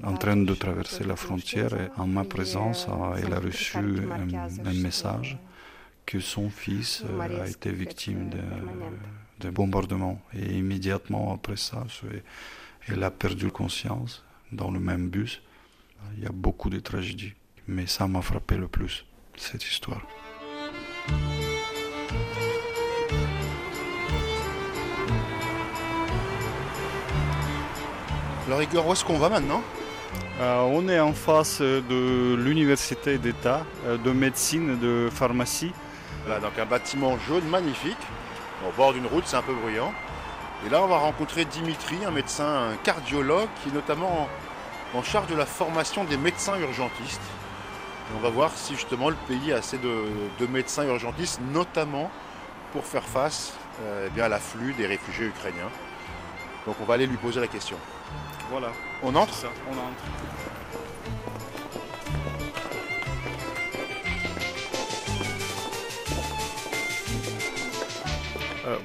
en 0.03 0.15
train 0.15 0.37
de 0.37 0.55
traverser 0.55 1.05
la 1.05 1.17
frontière 1.17 1.75
et 1.75 1.91
en 1.99 2.07
ma 2.07 2.25
présence, 2.25 2.87
elle 3.19 3.35
a 3.35 3.41
reçu 3.41 3.77
un, 3.79 4.67
un 4.67 4.75
message 4.75 5.39
que 6.07 6.21
son 6.21 6.49
fils 6.49 7.05
euh, 7.09 7.43
a 7.43 7.47
été 7.47 7.71
victime 7.71 8.31
d'un 9.41 9.53
bombardement. 9.53 10.21
Et 10.33 10.57
immédiatement 10.57 11.35
après 11.35 11.57
ça, 11.57 11.85
elle 12.89 13.03
a 13.05 13.11
perdu 13.11 13.51
conscience 13.51 14.25
dans 14.53 14.71
le 14.71 14.81
même 14.81 15.09
bus. 15.11 15.43
Il 16.17 16.23
y 16.23 16.27
a 16.27 16.33
beaucoup 16.33 16.71
de 16.71 16.81
tragédies, 16.81 17.35
mais 17.69 17.87
ça 17.87 18.09
m'a 18.09 18.23
frappé 18.23 18.57
le 18.57 18.69
plus, 18.69 19.05
cette 19.37 19.65
histoire. 19.65 20.03
Alors 28.51 28.63
Igor, 28.63 28.89
où 28.89 28.93
est-ce 28.93 29.05
qu'on 29.05 29.17
va 29.17 29.29
maintenant? 29.29 29.63
Euh, 30.41 30.63
On 30.63 30.89
est 30.89 30.99
en 30.99 31.13
face 31.13 31.61
de 31.61 32.35
l'université 32.35 33.17
d'État 33.17 33.65
euh, 33.87 33.97
de 33.97 34.11
médecine 34.11 34.73
et 34.73 34.77
de 34.77 35.09
pharmacie. 35.09 35.73
Voilà, 36.27 36.41
donc 36.41 36.59
un 36.59 36.67
bâtiment 36.67 37.17
jaune 37.29 37.45
magnifique, 37.45 37.97
au 38.69 38.73
bord 38.77 38.93
d'une 38.93 39.07
route, 39.07 39.23
c'est 39.27 39.37
un 39.37 39.43
peu 39.43 39.55
bruyant. 39.55 39.93
Et 40.67 40.69
là, 40.69 40.83
on 40.83 40.89
va 40.89 40.99
rencontrer 40.99 41.45
Dimitri, 41.45 41.97
un 42.05 42.11
médecin 42.11 42.73
un 42.73 42.77
cardiologue 42.83 43.49
qui 43.63 43.69
est 43.69 43.73
notamment 43.73 44.29
en 44.95 45.03
charge 45.05 45.29
de 45.29 45.37
la 45.37 45.47
formation 45.47 46.03
des 46.03 46.17
médecins 46.17 46.59
urgentistes. 46.59 47.21
On 48.17 48.21
va 48.21 48.31
voir 48.31 48.51
si 48.55 48.75
justement 48.75 49.09
le 49.11 49.17
pays 49.29 49.53
a 49.53 49.57
assez 49.57 49.79
de, 49.79 50.47
médecins 50.47 50.85
urgentistes, 50.85 51.41
notamment 51.53 52.11
pour 52.73 52.85
faire 52.85 53.05
face 53.05 53.55
euh, 53.83 54.07
eh 54.07 54.11
bien, 54.11 54.25
à 54.25 54.29
l'afflux 54.29 54.75
des 54.75 54.87
réfugiés 54.87 55.27
ukrainiens. 55.27 55.71
Donc 56.67 56.77
on 56.81 56.85
va 56.85 56.95
aller 56.95 57.07
lui 57.07 57.17
poser 57.17 57.41
la 57.41 57.47
question. 57.47 57.77
Voilà. 58.51 58.71
On 59.03 59.15
entre 59.15 59.35
ça, 59.35 59.49
On 59.69 59.73
entre. 59.73 60.05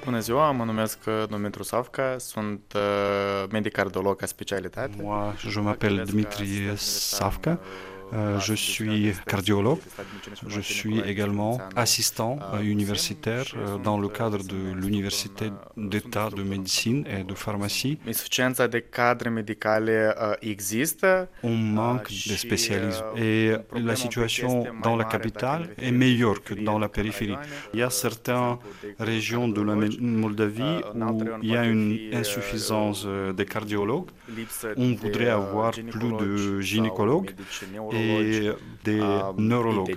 Bună 0.03 0.19
ziua, 0.19 0.51
mă 0.51 0.63
numesc 0.63 0.99
Dumitru 1.29 1.63
Savca, 1.63 2.17
sunt 2.17 2.77
medic 3.49 3.71
cardiolog 3.71 4.17
ca 4.19 4.25
specialitate. 4.25 4.91
Moi, 5.01 5.33
je 5.47 5.59
m'appelle 5.59 6.03
Dmitri 6.05 6.73
Savka, 6.77 7.49
Euh, 7.49 7.94
je 8.11 8.53
suis 8.53 9.13
cardiologue. 9.25 9.79
Je 10.47 10.61
suis 10.61 10.99
également 11.01 11.59
assistant 11.75 12.39
universitaire 12.61 13.45
dans 13.83 13.99
le 13.99 14.09
cadre 14.09 14.43
de 14.43 14.73
l'Université 14.73 15.51
d'État 15.77 16.29
de 16.29 16.43
médecine 16.43 17.05
et 17.07 17.23
de 17.23 17.33
pharmacie. 17.33 17.97
On 21.43 21.55
manque 21.55 22.09
de 22.09 22.35
spécialistes 22.35 23.03
et 23.17 23.53
la 23.73 23.95
situation 23.95 24.65
dans 24.83 24.95
la 24.95 25.05
capitale 25.05 25.69
est 25.77 25.91
meilleure 25.91 26.43
que 26.43 26.53
dans 26.53 26.79
la 26.79 26.89
périphérie. 26.89 27.37
Il 27.73 27.79
y 27.79 27.83
a 27.83 27.89
certaines 27.89 28.57
régions 28.99 29.47
de 29.47 29.61
la 29.61 29.75
Moldavie 29.75 30.81
où 30.95 31.23
il 31.41 31.49
y 31.49 31.57
a 31.57 31.65
une 31.65 32.13
insuffisance 32.13 33.05
des 33.05 33.45
cardiologues. 33.45 34.09
On 34.77 34.93
voudrait 34.93 35.29
avoir 35.29 35.71
plus 35.71 36.13
de 36.13 36.61
gynécologues 36.61 37.31
et 37.95 38.51
des 38.83 38.99
neurologues. 39.37 39.95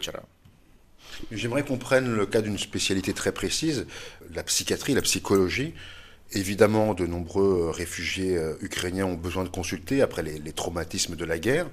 J'aimerais 1.32 1.64
qu'on 1.64 1.78
prenne 1.78 2.14
le 2.14 2.26
cas 2.26 2.40
d'une 2.40 2.58
spécialité 2.58 3.12
très 3.12 3.32
précise, 3.32 3.86
la 4.34 4.42
psychiatrie, 4.42 4.94
la 4.94 5.02
psychologie. 5.02 5.74
Évidemment, 6.32 6.94
de 6.94 7.06
nombreux 7.06 7.70
réfugiés 7.70 8.36
euh, 8.36 8.54
ukrainiens 8.60 9.06
ont 9.06 9.14
besoin 9.14 9.44
de 9.44 9.48
consulter 9.48 10.02
après 10.02 10.22
les, 10.22 10.52
traumatismes 10.52 11.16
de 11.16 11.24
la 11.24 11.38
guerre. 11.38 11.66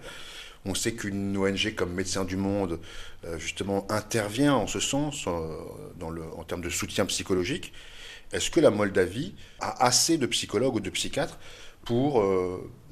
On 0.64 0.74
sait 0.74 0.94
qu'une 0.94 1.38
ONG 1.38 1.76
comme 1.76 1.94
Médecins 1.94 2.24
du 2.24 2.38
Monde, 2.38 2.80
euh, 3.26 3.38
justement, 3.38 3.86
intervient 3.92 4.56
en 4.56 4.66
ce 4.66 4.80
sens, 4.80 5.26
euh, 5.28 5.58
dans 6.00 6.10
le, 6.10 6.24
en 6.38 6.44
termes 6.44 6.62
de 6.62 6.70
soutien 6.70 7.06
psychologique. 7.06 7.74
Est-ce 8.32 8.50
que 8.50 8.62
la 8.62 8.72
Moldavie 8.72 9.36
a 9.60 9.86
assez 9.86 10.18
de 10.18 10.26
psychologues 10.26 10.76
ou 10.76 10.80
de 10.80 10.90
psychiatres 10.90 11.38
pour 11.84 12.26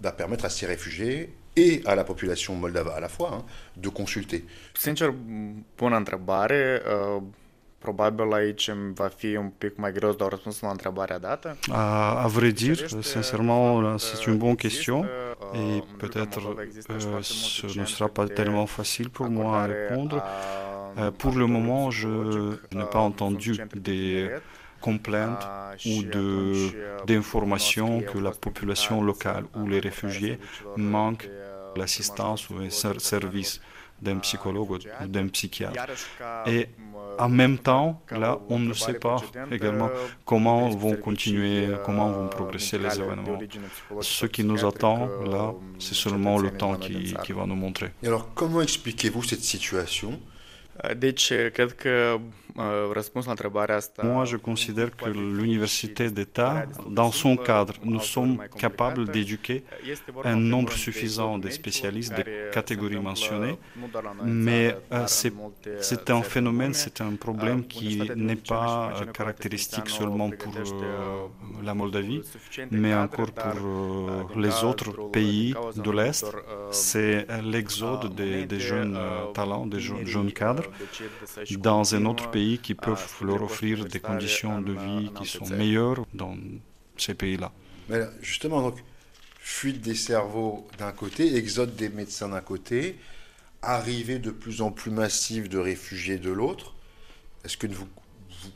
bah, 0.02 0.12
permettre 0.12 0.46
à 0.46 0.52
ces 0.52 0.68
réfugiés 0.68 1.34
et 1.56 1.82
à 1.86 1.96
la 1.96 2.04
population 2.04 2.56
moldave 2.56 2.90
à 2.96 3.00
la 3.00 3.08
fois 3.08 3.30
hein, 3.34 3.44
de 3.74 3.90
consulter 3.90 4.44
Sincer, 4.74 5.14
bună 5.76 5.96
întrebare. 5.96 6.82
Uh, 7.18 7.24
probabil 7.84 8.32
aici 8.32 8.72
va 8.94 9.08
fi 9.08 9.36
un 9.36 9.52
pic 9.58 9.78
mai 9.78 9.92
greu 9.92 10.12
de 10.12 10.26
răspuns 10.30 10.62
la 10.62 10.70
întrebarea 10.70 11.18
dată. 11.20 11.58
À, 11.72 12.24
à 12.24 12.28
vrai 12.28 12.52
dire, 12.52 12.88
sincèrement, 13.02 13.98
c'est 13.98 14.22
une 14.30 14.38
bonne 14.38 14.56
question 14.56 15.06
et 15.54 15.84
peut-être 15.98 16.40
euh, 16.90 17.22
ce 17.22 17.80
ne 17.80 17.86
sera 17.86 18.10
pas 18.10 18.28
tellement 18.28 18.68
facile 18.68 19.10
pour 19.10 19.28
moi 19.30 19.62
à 19.62 19.66
répondre. 19.66 20.18
Euh, 20.98 21.12
pour 21.12 21.34
le 21.42 21.46
moment, 21.46 21.92
je 21.92 22.08
n'ai 22.78 22.88
pas 22.96 23.04
entendu 23.12 23.52
des 23.90 24.30
complaintes 24.80 25.46
ou 25.86 25.96
d'informations 27.10 28.02
que 28.02 28.18
la 28.18 28.32
population 28.32 28.96
locale 29.12 29.46
ou 29.58 29.68
les 29.68 29.82
réfugiés 29.90 30.40
manquent 30.78 31.30
l'assistance 31.78 32.50
ou 32.50 32.58
un 32.58 32.70
service 32.70 33.62
d'un 34.02 34.18
psychologue 34.20 34.72
ou 34.72 35.08
d'un 35.08 35.28
psychiatre. 35.28 35.86
Et 36.46 36.68
en 37.18 37.30
même 37.30 37.58
temps, 37.58 38.02
là, 38.12 38.40
on 38.50 38.60
ne 38.60 38.74
sait 38.74 38.96
pas 38.96 39.18
également 39.52 39.90
comment 40.26 40.70
vont 40.70 40.96
continuer, 40.96 41.70
comment 41.86 42.10
vont 42.12 42.28
progresser 42.28 42.78
les 42.78 43.00
événements. 43.00 43.40
Ce 44.02 44.26
qui 44.26 44.44
nous 44.44 44.66
attend, 44.66 45.08
là, 45.26 45.54
c'est 45.80 45.96
seulement 45.96 46.38
le 46.38 46.52
temps 46.52 46.76
qui, 46.76 47.16
qui 47.24 47.32
va 47.32 47.46
nous 47.46 47.56
montrer. 47.56 47.92
Et 48.02 48.08
alors, 48.08 48.34
comment 48.34 48.62
expliquez-vous 48.62 49.24
cette 49.24 49.44
situation 49.44 50.20
moi, 54.04 54.26
je 54.26 54.38
considère 54.38 54.96
que 54.96 55.10
l'université 55.10 56.10
d'État, 56.12 56.66
dans 56.88 57.12
son 57.12 57.36
cadre, 57.36 57.74
nous 57.84 58.00
sommes 58.00 58.38
capables 58.58 59.10
d'éduquer 59.10 59.64
un 60.24 60.36
nombre 60.36 60.74
suffisant 60.74 61.40
de 61.40 61.50
spécialistes 61.50 62.14
des 62.14 62.26
catégories 62.52 63.00
mentionnées, 63.00 63.58
mais 64.24 64.76
euh, 64.92 65.06
c'est 65.08 66.10
un 66.10 66.22
phénomène, 66.22 66.74
c'est 66.74 67.02
un 67.02 67.16
problème 67.16 67.66
qui 67.66 68.02
n'est 68.16 68.36
pas 68.36 68.94
caractéristique 69.14 69.90
seulement 69.90 70.30
pour 70.30 70.54
euh, 70.56 71.28
la 71.64 71.74
Moldavie, 71.74 72.22
mais 72.70 72.94
encore 72.94 73.32
pour 73.32 74.40
les 74.40 74.64
autres 74.64 75.10
pays 75.12 75.56
de 75.76 75.92
l'Est. 75.92 76.26
C'est 76.72 77.26
l'exode 77.44 78.14
des, 78.14 78.60
jeunes 78.60 79.00
talents, 79.34 79.66
des 79.66 79.80
jeunes 79.80 80.32
cadres 80.32 80.63
dans 81.58 81.96
un 81.96 82.06
autre 82.06 82.30
pays 82.32 82.60
qui 82.60 82.76
peuvent 82.76 83.14
leur 83.22 83.42
offrir 83.42 83.86
des 83.86 84.00
conditions 84.00 84.62
de 84.62 84.74
vie 84.74 85.12
qui 85.18 85.26
sont 85.26 85.48
meilleures 85.48 86.06
dans 86.14 86.38
ces 86.98 87.14
pays-là. 87.14 87.52
Mais 87.90 88.02
justement, 88.22 88.62
donc, 88.62 88.78
fuite 89.40 89.82
des 89.82 89.96
cerveaux 89.96 90.68
d'un 90.78 90.92
côté, 90.92 91.36
exode 91.36 91.76
des 91.76 91.90
médecins 91.90 92.30
d'un 92.30 92.42
côté, 92.42 92.98
arrivée 93.62 94.20
de 94.20 94.32
plus 94.32 94.62
en 94.62 94.72
plus 94.72 94.92
massive 94.92 95.50
de 95.50 95.58
réfugiés 95.58 96.18
de 96.18 96.32
l'autre. 96.32 96.74
Est-ce 97.44 97.58
que 97.58 97.68
vous, 97.68 97.88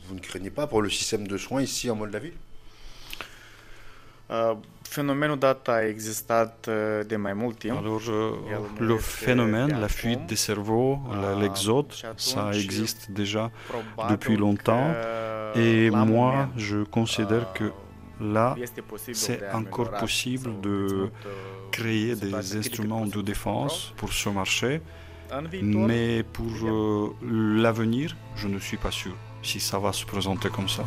vous, 0.05 0.15
ne 0.15 0.19
craignez 0.19 0.49
pas 0.49 0.67
pour 0.67 0.81
le 0.81 0.89
système 0.89 1.27
de 1.27 1.37
soins 1.37 1.61
ici 1.61 1.89
en 1.89 1.95
Moldavie? 1.95 2.33
Fenomenul 4.89 5.37
dat 5.37 5.67
a 5.67 5.81
existat 5.81 6.69
de 7.07 7.17
mai 7.17 7.33
mult 7.33 7.59
timp. 7.59 7.77
Alors, 7.77 8.01
le 8.79 8.97
phénomène, 8.97 9.79
la 9.79 9.87
fuite 9.87 10.25
des 10.25 10.35
cerveaux, 10.35 10.99
l'exode, 11.39 11.93
ça 12.15 12.51
existe 12.53 13.11
déjà 13.11 13.51
depuis 14.09 14.37
longtemps. 14.37 14.93
Et 15.55 15.89
moi, 15.89 16.49
je 16.55 16.83
considère 16.83 17.53
que 17.53 17.71
là, 18.19 18.55
c'est 19.13 19.41
encore 19.53 19.91
possible 19.91 20.61
de 20.61 21.09
créer 21.71 22.15
des 22.15 22.55
instruments 22.55 23.05
de 23.05 23.21
défense 23.21 23.93
pour 23.97 24.11
ce 24.13 24.29
marché. 24.29 24.81
Mais 25.61 26.23
pour 26.23 26.51
l'avenir, 27.67 28.15
je 28.35 28.47
ne 28.47 28.59
suis 28.59 28.77
pas 28.77 28.91
sûr 28.91 29.15
si 29.43 29.59
ça 29.59 29.77
va 29.77 29.91
se 29.93 30.05
présenter 30.05 30.49
comme 30.49 30.69
ça. 30.69 30.83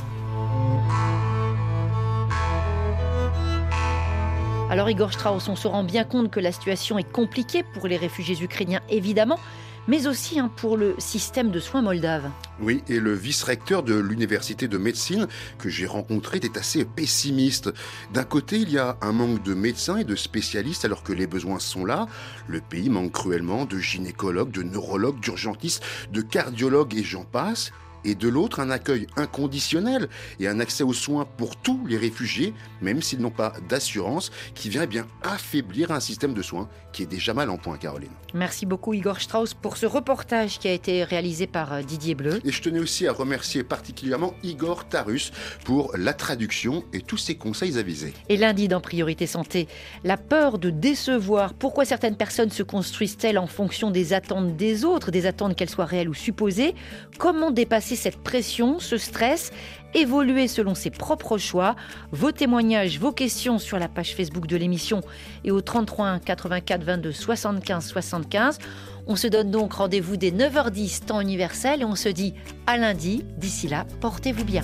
Alors 4.70 4.88
Igor 4.88 5.12
Strauss, 5.12 5.48
on 5.48 5.56
se 5.56 5.66
rend 5.66 5.82
bien 5.82 6.04
compte 6.04 6.30
que 6.30 6.38
la 6.38 6.52
situation 6.52 6.96
est 6.96 7.10
compliquée 7.10 7.64
pour 7.64 7.88
les 7.88 7.96
réfugiés 7.96 8.40
ukrainiens, 8.40 8.80
évidemment, 8.88 9.40
mais 9.88 10.06
aussi 10.06 10.38
hein, 10.38 10.48
pour 10.54 10.76
le 10.76 10.94
système 10.98 11.50
de 11.50 11.58
soins 11.58 11.82
moldave. 11.82 12.30
Oui, 12.60 12.84
et 12.88 13.00
le 13.00 13.12
vice-recteur 13.12 13.82
de 13.82 13.96
l'université 13.96 14.68
de 14.68 14.78
médecine 14.78 15.26
que 15.58 15.68
j'ai 15.68 15.86
rencontré 15.86 16.36
était 16.36 16.56
assez 16.56 16.84
pessimiste. 16.84 17.72
D'un 18.12 18.22
côté, 18.22 18.58
il 18.58 18.70
y 18.70 18.78
a 18.78 18.96
un 19.00 19.10
manque 19.10 19.42
de 19.42 19.54
médecins 19.54 19.96
et 19.96 20.04
de 20.04 20.14
spécialistes 20.14 20.84
alors 20.84 21.02
que 21.02 21.12
les 21.12 21.26
besoins 21.26 21.58
sont 21.58 21.84
là. 21.84 22.06
Le 22.46 22.60
pays 22.60 22.90
manque 22.90 23.10
cruellement 23.10 23.64
de 23.64 23.78
gynécologues, 23.78 24.52
de 24.52 24.62
neurologues, 24.62 25.18
d'urgentistes, 25.18 25.82
de 26.12 26.20
cardiologues 26.20 26.94
et 26.94 27.02
j'en 27.02 27.24
passe 27.24 27.72
et 28.04 28.14
de 28.14 28.28
l'autre 28.28 28.60
un 28.60 28.70
accueil 28.70 29.06
inconditionnel 29.16 30.08
et 30.38 30.48
un 30.48 30.60
accès 30.60 30.84
aux 30.84 30.92
soins 30.92 31.26
pour 31.36 31.56
tous 31.56 31.86
les 31.86 31.96
réfugiés, 31.96 32.54
même 32.80 33.02
s'ils 33.02 33.20
n'ont 33.20 33.30
pas 33.30 33.52
d'assurance, 33.68 34.30
qui 34.54 34.68
vient 34.68 34.86
bien 34.86 35.06
affaiblir 35.22 35.90
un 35.90 36.00
système 36.00 36.34
de 36.34 36.42
soins 36.42 36.68
qui 36.92 37.02
est 37.02 37.06
déjà 37.06 37.34
mal 37.34 37.50
en 37.50 37.56
point, 37.56 37.76
Caroline. 37.76 38.10
Merci 38.34 38.66
beaucoup 38.66 38.94
Igor 38.94 39.20
Strauss 39.20 39.54
pour 39.54 39.76
ce 39.76 39.86
reportage 39.86 40.58
qui 40.58 40.68
a 40.68 40.72
été 40.72 41.04
réalisé 41.04 41.46
par 41.46 41.72
euh, 41.72 41.82
Didier 41.82 42.14
Bleu. 42.14 42.40
Et 42.44 42.52
je 42.52 42.62
tenais 42.62 42.78
aussi 42.78 43.06
à 43.06 43.12
remercier 43.12 43.64
particulièrement 43.64 44.34
Igor 44.42 44.88
Tarus 44.88 45.32
pour 45.64 45.92
la 45.96 46.12
traduction 46.12 46.84
et 46.92 47.00
tous 47.00 47.16
ses 47.16 47.34
conseils 47.34 47.78
avisés. 47.78 48.14
Et 48.28 48.36
lundi 48.36 48.68
dans 48.68 48.80
Priorité 48.80 49.26
Santé, 49.26 49.68
la 50.04 50.16
peur 50.16 50.58
de 50.58 50.70
décevoir. 50.70 51.54
Pourquoi 51.54 51.84
certaines 51.84 52.16
personnes 52.16 52.50
se 52.50 52.62
construisent-elles 52.62 53.38
en 53.38 53.46
fonction 53.46 53.90
des 53.90 54.12
attentes 54.12 54.56
des 54.56 54.84
autres, 54.84 55.10
des 55.10 55.26
attentes 55.26 55.56
qu'elles 55.56 55.70
soient 55.70 55.84
réelles 55.84 56.08
ou 56.08 56.14
supposées? 56.14 56.74
Comment 57.18 57.50
dépasser 57.50 57.96
cette 57.96 58.18
pression, 58.18 58.78
ce 58.78 58.96
stress, 58.96 59.52
évoluer 59.94 60.48
selon 60.48 60.74
ses 60.74 60.90
propres 60.90 61.38
choix. 61.38 61.76
Vos 62.12 62.32
témoignages, 62.32 62.98
vos 62.98 63.12
questions 63.12 63.58
sur 63.58 63.78
la 63.78 63.88
page 63.88 64.14
Facebook 64.14 64.46
de 64.46 64.56
l'émission 64.56 65.00
et 65.44 65.50
au 65.50 65.60
33 65.60 66.06
1 66.06 66.18
84 66.20 66.84
22 66.84 67.12
75 67.12 67.86
75. 67.86 68.58
On 69.06 69.16
se 69.16 69.26
donne 69.26 69.50
donc 69.50 69.72
rendez-vous 69.72 70.16
dès 70.16 70.30
9h10 70.30 71.06
temps 71.06 71.20
universel 71.20 71.82
et 71.82 71.84
on 71.84 71.96
se 71.96 72.08
dit 72.08 72.34
à 72.66 72.76
lundi. 72.76 73.24
D'ici 73.38 73.68
là, 73.68 73.86
portez-vous 74.00 74.44
bien. 74.44 74.62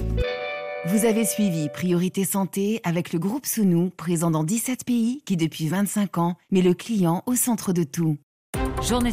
Vous 0.86 1.04
avez 1.04 1.24
suivi 1.24 1.68
Priorité 1.68 2.24
Santé 2.24 2.80
avec 2.84 3.12
le 3.12 3.18
groupe 3.18 3.44
Sounou, 3.44 3.90
présent 3.96 4.30
dans 4.30 4.44
17 4.44 4.84
pays 4.84 5.20
qui 5.24 5.36
depuis 5.36 5.66
25 5.66 6.18
ans 6.18 6.36
met 6.52 6.62
le 6.62 6.74
client 6.74 7.24
au 7.26 7.34
centre 7.34 7.72
de 7.72 7.82
tout. 7.82 8.18
Journée 8.82 9.10